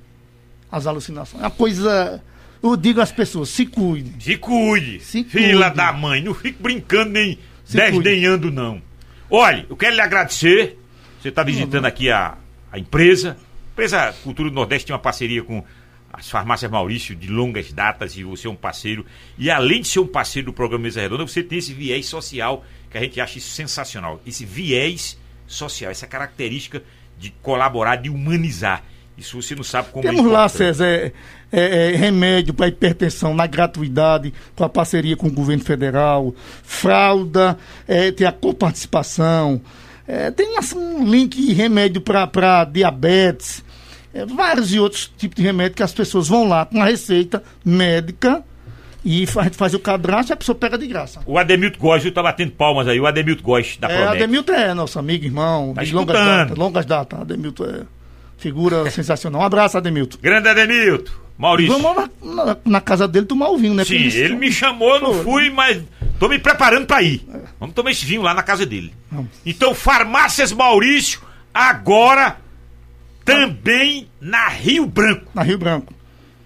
[0.72, 1.42] as alucinações.
[1.42, 2.22] É uma coisa
[2.62, 4.22] eu digo às pessoas, se cuide.
[4.22, 5.00] Se cuide.
[5.00, 5.74] Se cuide.
[5.74, 6.20] da mãe.
[6.20, 8.82] Não fique brincando nem Se desdenhando, não.
[9.30, 10.78] Olha, eu quero lhe agradecer.
[11.20, 12.36] Você está visitando aqui a,
[12.70, 13.36] a empresa.
[13.70, 15.64] A empresa Cultura do Nordeste tem uma parceria com
[16.12, 19.06] as farmácias Maurício de longas datas e você é um parceiro.
[19.38, 22.64] E além de ser um parceiro do programa Mesa Redonda, você tem esse viés social
[22.90, 24.20] que a gente acha isso sensacional.
[24.26, 25.16] Esse viés
[25.46, 26.82] social, essa característica
[27.16, 28.82] de colaborar, de humanizar.
[29.16, 30.56] Isso você não sabe como é Temos lá, importante.
[30.56, 31.12] César, é,
[31.52, 37.56] é, é, remédio para hipertensão na gratuidade, com a parceria com o governo federal, fralda,
[37.86, 39.60] é, tem a coparticipação,
[40.12, 43.62] é, tem assim, um link de remédio para diabetes,
[44.12, 47.42] é, vários e outros tipos de remédio que as pessoas vão lá com a receita
[47.64, 48.42] médica
[49.04, 51.20] e a gente faz o cadastro e a pessoa pega de graça.
[51.24, 52.12] O Ademilton Góes, viu?
[52.12, 53.00] Tá batendo palmas aí.
[53.00, 54.16] O Ademilton Góes da É, Promec.
[54.16, 57.20] Ademilton é nosso amigo, irmão, Tá de longas datas, longas datas.
[57.20, 57.80] Ademilton é
[58.36, 59.40] figura sensacional.
[59.40, 60.18] Um abraço, Ademilton.
[60.20, 61.12] Grande Ademilton.
[61.38, 61.78] Maurício.
[61.78, 63.84] Vamos na, na- na casa dele tomar o vinho, né?
[63.84, 65.80] Sim, ele me chamou, não fui, mas
[66.20, 67.26] tô me preparando pra ir.
[67.58, 68.94] Vamos tomar esse vinho lá na casa dele.
[69.44, 71.20] Então, Farmácias Maurício,
[71.52, 72.36] agora
[73.24, 75.92] também na Rio Branco, Na Rio Branco.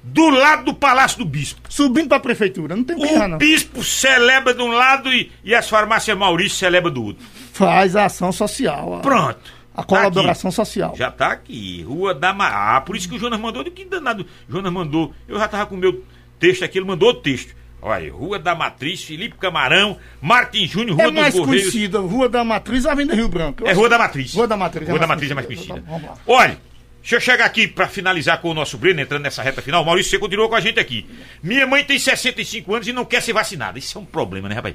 [0.03, 1.61] do lado do Palácio do Bispo.
[1.69, 3.39] Subindo pra prefeitura, não tem que errar, O não.
[3.39, 7.25] bispo celebra de um lado e, e as farmácias Maurício celebra do outro.
[7.53, 8.97] Faz a ação social.
[8.97, 9.39] A, Pronto.
[9.75, 10.95] a colaboração Tá social.
[10.97, 11.83] Já tá aqui.
[11.83, 12.77] Rua da Ma...
[12.77, 13.63] Ah, por isso que o Jonas mandou.
[13.63, 14.27] Olha Que danado.
[14.49, 15.15] Jonas mandou.
[15.29, 16.05] Eu já tava com o meu
[16.39, 17.55] texto aqui, ele mandou outro texto.
[17.87, 21.71] Olha, aí, Rua da Matriz, Felipe Camarão, Martin Júnior, Rua É mais dos Correios.
[21.71, 23.63] conhecida, Rua da Matriz, Avenida Rio Branco.
[23.63, 24.33] Eu É Rua da Matriz.
[24.33, 25.85] Rua da Matriz é Rua da mais Matriz é mais conhecida.
[25.87, 26.17] Vamos lá.
[26.27, 26.59] Olha,
[27.03, 29.85] deixa eu chegar aqui pra finalizar com o nosso Breno, entrando nessa reta final.
[29.85, 31.07] Maurício, você continua com a gente aqui.
[31.43, 33.79] Minha mãe tem 65 anos e não quer ser vacinada.
[33.79, 34.75] Isso é um problema, né, rapaz?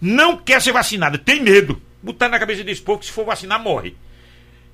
[0.00, 1.80] Não quer ser vacinada, tem medo.
[2.02, 3.94] Botar na cabeça desse povo que se for vacinar, morre.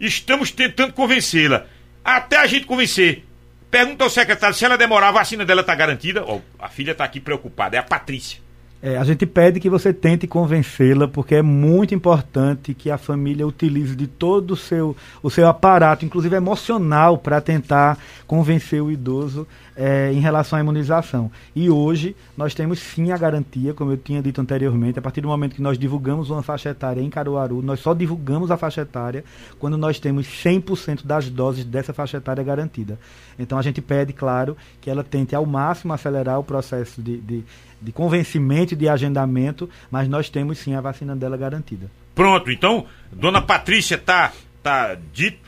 [0.01, 1.67] Estamos tentando convencê-la.
[2.03, 3.28] Até a gente convencer.
[3.71, 6.25] Pergunta ao secretário se ela demorar, a vacina dela tá garantida.
[6.25, 8.41] Ó, a filha tá aqui preocupada, é a Patrícia.
[8.81, 13.45] É, a gente pede que você tente convencê-la, porque é muito importante que a família
[13.45, 19.49] utilize de todo o seu, o seu aparato, inclusive emocional, para tentar convencer o idoso
[19.79, 21.29] é, em relação à imunização.
[21.57, 25.29] E hoje nós temos sim a garantia, como eu tinha dito anteriormente, a partir do
[25.29, 29.25] momento que nós divulgamos uma faixa etária em Caruaru, nós só divulgamos a faixa etária
[29.59, 32.97] quando nós temos 100% das doses dessa faixa etária garantida.
[33.39, 37.45] Então a gente pede, claro, que ela tente ao máximo acelerar o processo de, de,
[37.81, 41.91] de convencimento e de agendamento, mas nós temos sim a vacina dela garantida.
[42.15, 44.33] Pronto, então, dona Patrícia tá,
[44.63, 45.39] tá dito,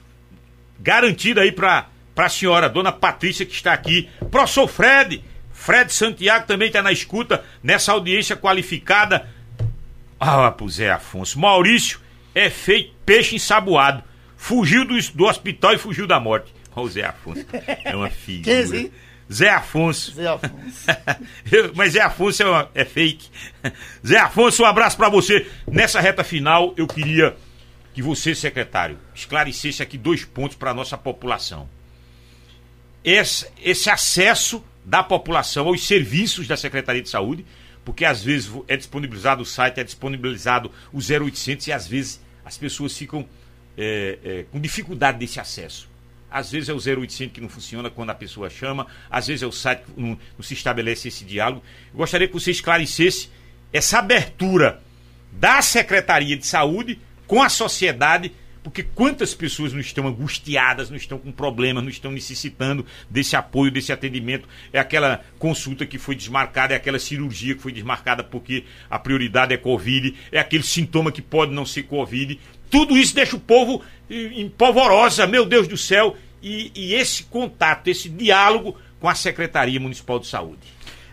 [0.78, 4.09] garantida aí pra, pra senhora, dona Patrícia que está aqui.
[4.31, 9.28] Professor Fred, Fred Santiago também está na escuta, nessa audiência qualificada.
[10.19, 11.39] Ah, pro Zé Afonso.
[11.39, 11.98] Maurício
[12.35, 14.05] é feito peixe ensaboado.
[14.36, 16.55] Fugiu do, do hospital e fugiu da morte.
[16.74, 17.44] Olha o Zé Afonso.
[17.85, 18.90] É uma figura.
[19.32, 20.12] Zé Afonso.
[20.15, 20.86] Zé Afonso.
[21.52, 23.28] Eu- Mas Zé Afonso é, uma- é fake.
[24.07, 25.47] Zé Afonso, um abraço pra você.
[25.66, 27.36] Nessa reta final, eu queria
[27.94, 31.69] que você, secretário, esclarecesse aqui dois pontos para nossa população.
[33.05, 37.44] Esse, esse acesso da população aos serviços da Secretaria de Saúde,
[37.85, 42.57] porque às vezes é disponibilizado o site, é disponibilizado o 0800 e às vezes as
[42.59, 43.27] pessoas ficam
[43.77, 45.89] é, é, com dificuldade desse acesso.
[46.31, 49.47] Às vezes é o 0800 que não funciona quando a pessoa chama, às vezes é
[49.47, 51.62] o site que não, não se estabelece esse diálogo.
[51.93, 53.28] Eu gostaria que você esclarecesse
[53.73, 54.81] essa abertura
[55.32, 58.32] da Secretaria de Saúde com a sociedade,
[58.62, 63.70] porque quantas pessoas não estão angustiadas, não estão com problemas, não estão necessitando desse apoio,
[63.70, 64.48] desse atendimento.
[64.73, 69.55] É aquela consulta que foi desmarcada, é aquela cirurgia que foi desmarcada porque a prioridade
[69.55, 72.39] é Covid, é aquele sintoma que pode não ser Covid.
[72.70, 76.16] Tudo isso deixa o povo em em polvorosa, meu Deus do céu.
[76.42, 80.59] E, e esse contato, esse diálogo com a Secretaria Municipal de Saúde.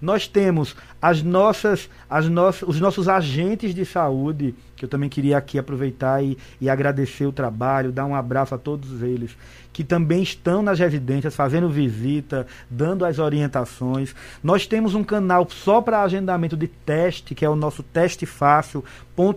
[0.01, 5.39] Nós temos as nossas, as nossas, os nossos agentes de saúde, que eu também queria
[5.39, 9.37] aqui aproveitar e, e agradecer o trabalho, dar um abraço a todos eles,
[9.73, 14.15] que também estão nas residências, fazendo visita, dando as orientações.
[14.43, 18.85] Nós temos um canal só para agendamento de teste, que é o nosso teste fácil,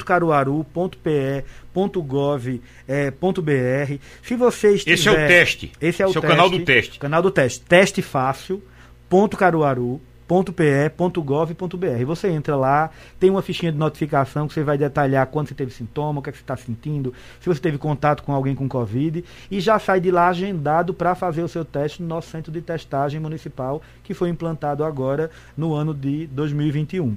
[0.06, 2.60] .caruaru.pe.gov.br.
[2.88, 3.14] É,
[4.22, 5.72] Se vocês Esse é o teste.
[5.80, 6.99] Esse é o, esse teste, é o canal do teste.
[6.99, 7.61] Canal do teste.
[7.61, 8.61] Teste fácil.
[9.10, 12.06] Ponto Caruaru .pe.gov.br.
[12.06, 15.72] Você entra lá, tem uma fichinha de notificação que você vai detalhar quando você teve
[15.72, 18.68] sintoma, o que, é que você está sentindo, se você teve contato com alguém com
[18.68, 22.52] Covid, e já sai de lá agendado para fazer o seu teste no nosso centro
[22.52, 27.15] de testagem municipal, que foi implantado agora no ano de 2021.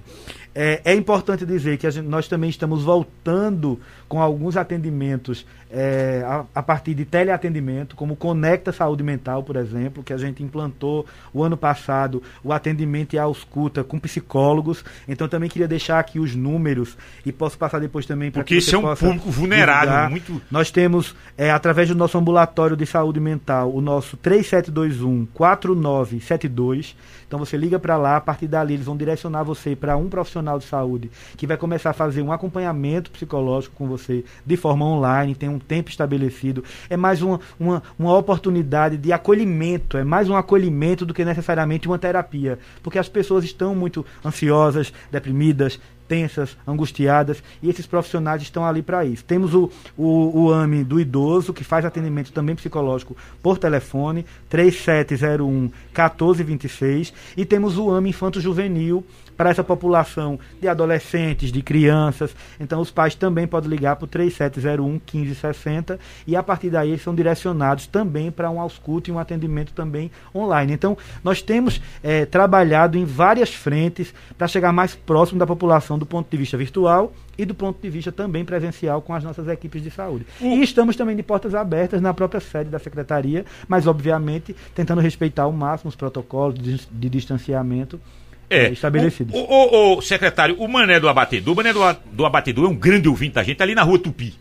[0.54, 6.44] É, é importante dizer que gente, nós também estamos voltando com alguns atendimentos é, a,
[6.54, 11.42] a, partir de teleatendimento, como Conecta Saúde Mental, por exemplo, que a gente implantou o
[11.42, 14.84] ano passado, o atendimento e a ausculta com psicólogos.
[15.06, 18.58] Então também queria deixar aqui os números e posso passar depois também para que Porque
[18.58, 20.10] isso é um público vulnerável.
[20.10, 20.40] Muito...
[20.50, 26.96] Nós temos, é, através do nosso ambulatório de saúde mental, o nosso 3721 4972
[27.28, 30.58] então você liga para lá, a partir dali eles vão direcionar você para um profissional
[30.58, 35.34] de saúde que vai começar a fazer um acompanhamento psicológico com você de forma online,
[35.34, 36.64] tem um tempo estabelecido.
[36.88, 41.86] É mais uma, uma, uma oportunidade de acolhimento, é mais um acolhimento do que necessariamente
[41.86, 42.58] uma terapia.
[42.82, 45.78] Porque as pessoas estão muito ansiosas, deprimidas,
[46.08, 49.24] tensas, angustiadas, e esses profissionais estão ali para isso.
[49.24, 55.48] Temos o, o, o AME do idoso, que faz atendimento também psicológico por telefone, 3701
[55.50, 59.04] 1426, e temos o AME Infanto Juvenil,
[59.38, 62.34] para essa população de adolescentes, de crianças.
[62.58, 67.02] Então, os pais também podem ligar para o 3701 1560 e a partir daí eles
[67.02, 70.72] são direcionados também para um ausculto e um atendimento também online.
[70.72, 76.04] Então, nós temos é, trabalhado em várias frentes para chegar mais próximo da população do
[76.04, 79.80] ponto de vista virtual e do ponto de vista também presencial com as nossas equipes
[79.80, 80.26] de saúde.
[80.40, 85.44] E estamos também de portas abertas na própria sede da secretaria, mas obviamente tentando respeitar
[85.44, 88.00] ao máximo os protocolos de, de distanciamento
[88.50, 89.34] é, estabelecidos.
[89.34, 91.80] O, o, o, secretário, o Mané do Abatedor, o Mané do,
[92.12, 94.34] do Abatedor é um grande ouvinte da gente, ali na rua Tupi.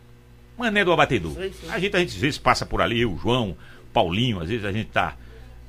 [0.58, 1.34] Mané do Abatedor.
[1.38, 3.56] A gente, a gente às vezes passa por ali, eu, o João,
[3.94, 5.16] Paulinho, às vezes a gente tá.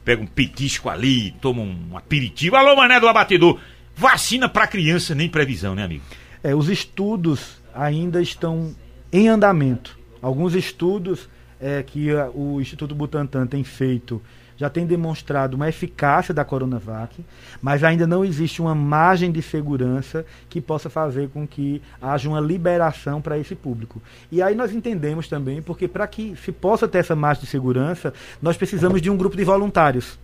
[0.04, 2.56] Pega um petisco ali, toma um aperitivo.
[2.56, 3.60] Alô, Mané do Abatedor.
[3.94, 6.04] Vacina para criança, nem previsão, né, amigo?
[6.42, 8.74] É, os estudos ainda estão
[9.12, 9.98] em andamento.
[10.22, 11.28] Alguns estudos
[11.60, 14.22] é, que a, o Instituto Butantan tem feito
[14.58, 17.24] já tem demonstrado uma eficácia da Coronavac,
[17.62, 22.40] mas ainda não existe uma margem de segurança que possa fazer com que haja uma
[22.40, 24.02] liberação para esse público.
[24.30, 28.12] E aí nós entendemos também, porque para que se possa ter essa margem de segurança,
[28.42, 30.18] nós precisamos de um grupo de voluntários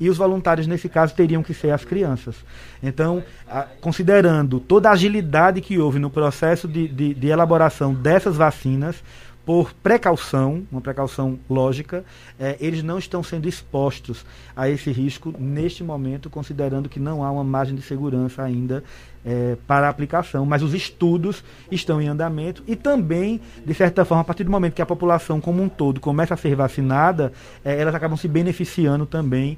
[0.00, 2.36] e os voluntários, nesse caso, teriam que ser as crianças.
[2.82, 8.36] Então, a, considerando toda a agilidade que houve no processo de, de, de elaboração dessas
[8.36, 9.02] vacinas,
[9.48, 12.04] por precaução, uma precaução lógica,
[12.38, 14.22] é, eles não estão sendo expostos
[14.54, 18.84] a esse risco neste momento, considerando que não há uma margem de segurança ainda
[19.24, 20.44] é, para a aplicação.
[20.44, 21.42] Mas os estudos
[21.72, 25.40] estão em andamento e também, de certa forma, a partir do momento que a população
[25.40, 27.32] como um todo começa a ser vacinada,
[27.64, 29.56] é, elas acabam se beneficiando também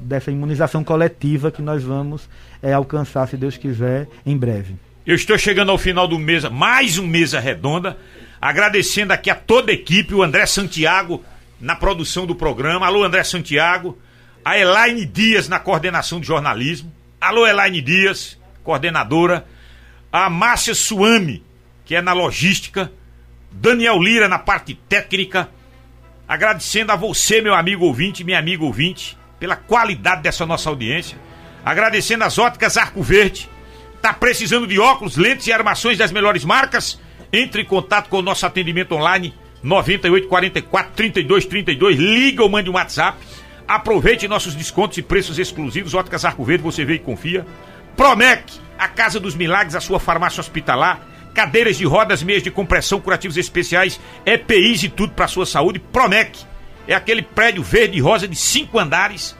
[0.00, 2.26] dessa imunização coletiva que nós vamos
[2.74, 4.76] alcançar, se Deus quiser, em breve.
[5.06, 7.98] Eu estou chegando ao final do mês, mais um mesa redonda.
[8.40, 11.22] Agradecendo aqui a toda a equipe, o André Santiago
[11.60, 12.86] na produção do programa.
[12.86, 13.98] Alô, André Santiago.
[14.42, 16.90] A Elaine Dias na coordenação de jornalismo.
[17.20, 19.46] Alô, Elaine Dias, coordenadora.
[20.10, 21.44] A Márcia Suami,
[21.84, 22.90] que é na logística.
[23.52, 25.50] Daniel Lira na parte técnica.
[26.26, 31.18] Agradecendo a você, meu amigo ouvinte, minha amiga ouvinte, pela qualidade dessa nossa audiência.
[31.62, 33.50] Agradecendo as óticas Arco Verde.
[34.00, 36.98] Tá precisando de óculos, lentes e armações das melhores marcas?
[37.32, 41.98] Entre em contato com o nosso atendimento online 9844 3232.
[41.98, 43.18] Liga ou mande um WhatsApp.
[43.66, 45.94] Aproveite nossos descontos e preços exclusivos.
[45.94, 47.46] Óticas Arco Verde, você vê e confia.
[47.96, 51.06] Promec, a Casa dos Milagres, a sua farmácia hospitalar.
[51.32, 55.78] Cadeiras de rodas, meias de compressão, curativos especiais, EPIs e tudo para sua saúde.
[55.78, 56.40] Promec
[56.88, 59.36] é aquele prédio verde e rosa de cinco andares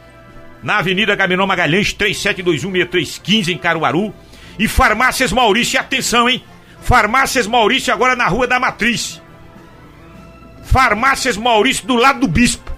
[0.62, 4.14] na Avenida Gaminão Magalhães, 37216315 em Caruaru.
[4.58, 6.44] E Farmácias Maurício, atenção, hein?
[6.82, 9.20] Farmácias Maurício agora na Rua da Matriz.
[10.64, 12.70] Farmácias Maurício do lado do Bispo.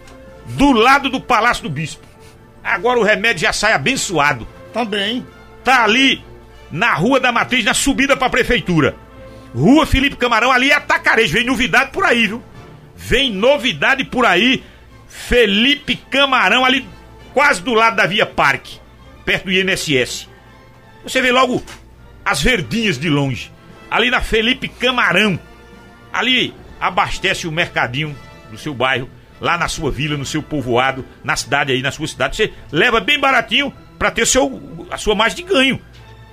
[0.46, 2.06] Do lado do Palácio do Bispo.
[2.62, 4.46] Agora o remédio já sai abençoado.
[4.72, 5.26] Também.
[5.64, 6.24] Tá ali
[6.70, 8.96] na Rua da Matriz, na subida pra prefeitura.
[9.54, 11.34] Rua Felipe Camarão, ali é atacarejo.
[11.34, 12.42] Vem novidade por aí, viu?
[12.96, 14.64] Vem novidade por aí.
[15.06, 16.86] Felipe Camarão, ali
[17.34, 18.80] quase do lado da Via Parque.
[19.24, 20.28] perto do INSS.
[21.04, 21.62] Você vê logo
[22.24, 23.51] as verdinhas de longe.
[23.92, 25.38] Ali na Felipe Camarão.
[26.10, 28.16] Ali abastece o mercadinho
[28.50, 29.06] do seu bairro,
[29.38, 32.36] lá na sua vila, no seu povoado, na cidade aí, na sua cidade.
[32.36, 35.78] Você leva bem baratinho para ter seu, a sua margem de ganho.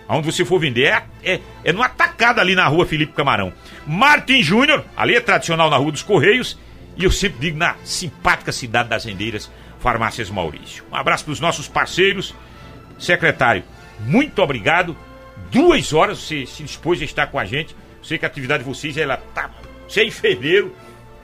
[0.08, 3.52] Aonde você for vender é, é, é no atacado ali na rua Felipe Camarão.
[3.86, 6.58] Martin Júnior, ali é tradicional na rua dos Correios.
[6.96, 10.86] E eu sempre digo na simpática cidade das Rendeiras, Farmácias Maurício.
[10.90, 12.34] Um abraço para os nossos parceiros.
[12.98, 13.64] Secretário,
[14.00, 14.96] muito obrigado.
[15.52, 17.76] Duas horas você se dispôs a estar com a gente.
[18.02, 19.50] Sei que a atividade de vocês ela tá.
[19.88, 20.74] Você é enfermeiro,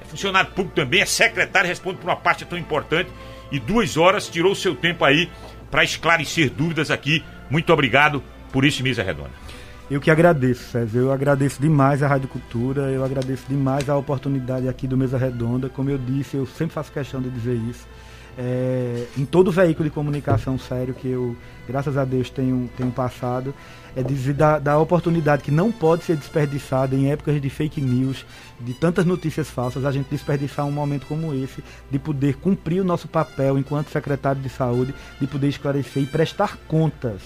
[0.01, 3.09] é funcionário público também, é secretário, responde por uma parte tão importante.
[3.51, 5.29] E duas horas tirou o seu tempo aí
[5.69, 7.23] para esclarecer dúvidas aqui.
[7.49, 9.31] Muito obrigado por isso, Mesa Redonda.
[9.89, 10.97] Eu que agradeço, César.
[10.97, 15.69] Eu agradeço demais a Rádio Cultura, eu agradeço demais a oportunidade aqui do Mesa Redonda.
[15.69, 17.85] Como eu disse, eu sempre faço questão de dizer isso.
[18.37, 21.35] É, em todo veículo de comunicação sério que eu,
[21.67, 23.53] graças a Deus, tenho, tenho passado,
[23.95, 28.25] é dizer da, da oportunidade que não pode ser desperdiçada em épocas de fake news,
[28.59, 32.85] de tantas notícias falsas, a gente desperdiçar um momento como esse, de poder cumprir o
[32.85, 37.21] nosso papel enquanto secretário de saúde, de poder esclarecer e prestar contas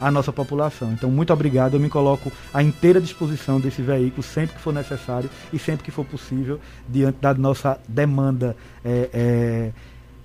[0.00, 0.92] à nossa população.
[0.92, 1.74] Então, muito obrigado.
[1.74, 5.90] Eu me coloco à inteira disposição desse veículo sempre que for necessário e sempre que
[5.90, 6.58] for possível,
[6.88, 8.56] diante da nossa demanda.
[8.84, 9.72] É, é,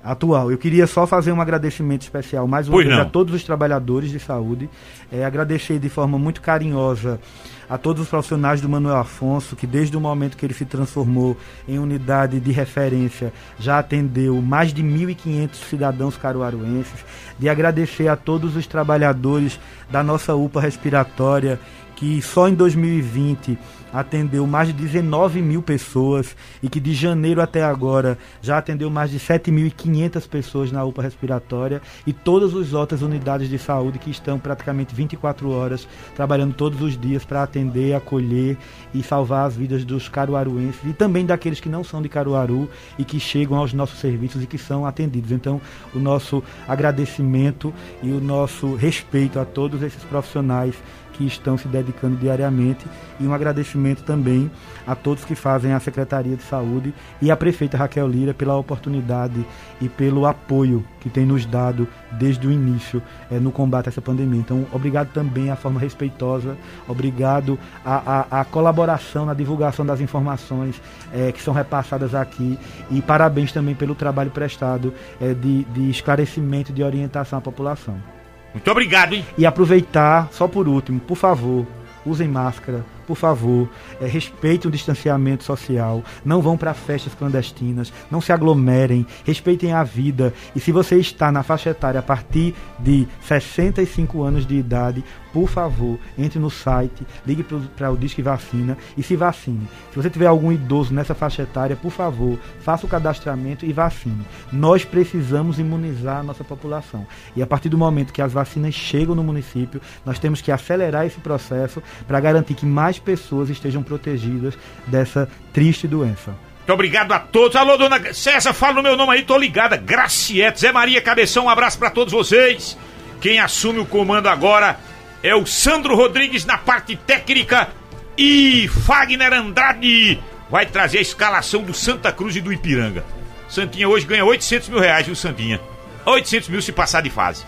[0.05, 0.51] atual.
[0.51, 3.05] Eu queria só fazer um agradecimento especial mais uma Pois vez não.
[3.05, 4.69] a todos os trabalhadores de saúde.
[5.11, 7.19] É, agradecer de forma muito carinhosa
[7.67, 11.35] a todos os profissionais do Manuel Afonso, que desde o momento que ele se transformou
[11.67, 17.03] em unidade de referência, já atendeu mais de 1.500 cidadãos caruaruenses.
[17.39, 19.59] De agradecer a todos os trabalhadores
[19.89, 21.59] da nossa UPA respiratória,
[21.95, 23.57] que só em 2020
[23.93, 29.09] atendeu mais de 19 mil pessoas e que de janeiro até agora já atendeu mais
[29.09, 34.37] de 7.500 pessoas na UPA respiratória e todas as outras unidades de saúde que estão
[34.37, 38.57] praticamente 24 horas trabalhando todos os dias para atender, acolher
[38.93, 42.69] e salvar as vidas dos caruaruenses e também daqueles que não são de Caruaru
[42.99, 45.31] e que chegam aos nossos serviços e que são atendidos.
[45.31, 45.61] Então,
[45.93, 47.73] o nosso agradecimento
[48.03, 50.75] e o nosso respeito a todos esses profissionais
[51.17, 52.85] que estão se dedicando diariamente
[53.19, 54.51] e um agradecimento também
[54.85, 59.45] a todos que fazem a Secretaria de Saúde e a prefeita Raquel Lira pela oportunidade
[59.81, 63.01] e pelo apoio que tem nos dado desde o início
[63.31, 64.39] eh, no combate a essa pandemia.
[64.39, 70.81] Então, obrigado também à forma respeitosa, obrigado à, à- à colaboração na divulgação das informações
[71.13, 72.57] eh, que são repassadas aqui
[72.91, 78.14] e parabéns também pelo trabalho prestado eh, de, de esclarecimento de orientação à população.
[78.55, 79.25] Muito obrigado, hein?
[79.37, 81.67] E aproveitar, só por último, por favor,
[82.05, 83.69] usem máscara, por favor,
[83.99, 89.83] eh, respeitem o distanciamento social, não vão para festas clandestinas, não se aglomerem, respeitem a
[89.83, 90.33] vida.
[90.55, 95.03] E se você está na faixa etária a partir de 65 anos de idade,
[95.35, 97.45] por favor, entre no site, ligue
[97.75, 99.67] para o Disque Vacina e se vacine.
[99.91, 104.25] Se você tiver algum idoso nessa faixa etária, por favor, faça o cadastramento e vacine.
[104.49, 107.05] Nós precisamos imunizar a nossa população.
[107.35, 111.05] E a partir do momento que as vacinas chegam no município, nós temos que acelerar
[111.05, 114.57] esse processo para garantir que mais pessoas estejam protegidas
[114.87, 116.33] dessa triste doença.
[116.59, 117.57] Muito obrigado a todos.
[117.57, 119.75] Alô, dona César, fala no meu nome aí, tô ligada.
[119.75, 122.77] Graciete, Zé Maria Cabeção, um abraço pra todos vocês.
[123.19, 124.79] Quem assume o comando agora
[125.27, 127.69] é o Sandro Rodrigues na parte técnica
[128.17, 130.19] e Fagner Andrade
[130.49, 133.03] vai trazer a escalação do Santa Cruz e do Ipiranga.
[133.49, 135.59] Santinha hoje ganha 800 mil reais, viu, Santinha?
[136.05, 137.43] 800 mil se passar de fase.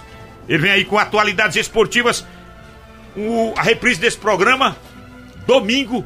[0.48, 2.26] Ele vem aí com atualidades esportivas.
[3.16, 4.76] O- a reprise desse programa,
[5.46, 6.06] domingo,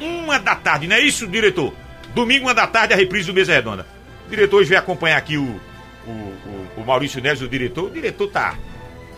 [0.00, 1.72] uma da tarde, não é isso, diretor?
[2.14, 3.86] Domingo, uma da tarde, a reprise do Mesa Redonda.
[4.26, 5.60] O diretor hoje vai acompanhar aqui o,
[6.06, 7.84] o, o- o Maurício Neves, o diretor.
[7.84, 8.54] O diretor tá.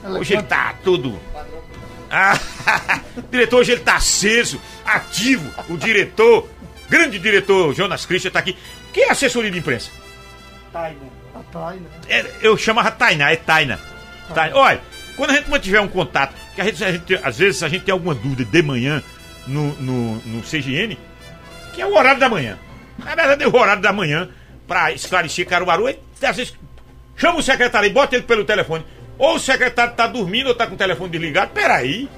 [0.04, 1.18] Hoje ele tá todo.
[2.10, 2.38] Ah,
[3.16, 5.52] o diretor hoje ele tá aceso, ativo.
[5.68, 6.48] O diretor,
[6.88, 8.56] grande diretor Jonas Christian tá aqui.
[8.92, 9.90] Quem é a assessoria de imprensa?
[11.34, 11.88] Atrás, né?
[12.08, 13.78] É, eu chamava Tainá, é Taina.
[14.34, 14.56] Taina.
[14.56, 14.80] Olha,
[15.16, 17.84] quando a gente mantiver um contato, que a gente, a gente- às vezes a gente
[17.84, 19.02] tem alguma dúvida de manhã
[19.46, 20.98] no, no, no CGN,
[21.74, 22.58] que é o horário da manhã.
[22.98, 24.28] Na verdade, é o horário da manhã
[24.66, 25.88] pra esclarecer Caruaru.
[25.90, 26.54] E, às vezes,
[27.16, 28.84] chama o secretário e bota ele pelo telefone.
[29.18, 31.50] Ou o secretário tá dormindo ou tá com o telefone desligado.
[31.52, 32.08] Peraí.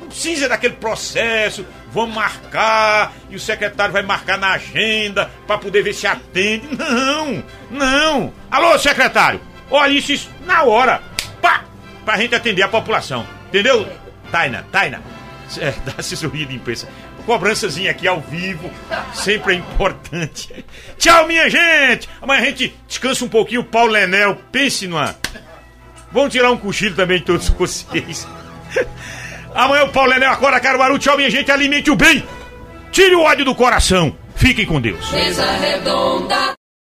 [0.00, 5.82] Não precisa daquele processo, vamos marcar, e o secretário vai marcar na agenda para poder
[5.82, 6.66] ver se atende.
[6.76, 8.32] Não, não.
[8.50, 9.40] Alô, secretário,
[9.70, 11.02] olha isso, isso na hora,
[11.42, 11.64] pá,
[12.04, 13.26] pra gente atender a população.
[13.48, 13.86] Entendeu?
[14.32, 15.02] Taina, Taina,
[15.58, 16.88] é, da assessoria de imprensa.
[17.26, 18.70] Cobrançazinha aqui ao vivo,
[19.12, 20.64] sempre é importante.
[20.96, 22.08] Tchau, minha gente!
[22.20, 23.62] Amanhã a gente descansa um pouquinho.
[23.62, 25.14] Paulo Lenel, pense numa
[26.12, 28.26] Vamos tirar um cochilo também de todos vocês.
[29.54, 30.98] Amanhã o Paulo Enel acorda, Caruaru.
[30.98, 31.50] Tchau, minha gente.
[31.50, 32.24] Alimente o bem.
[32.90, 34.16] Tire o ódio do coração.
[34.34, 35.12] Fiquem com Deus.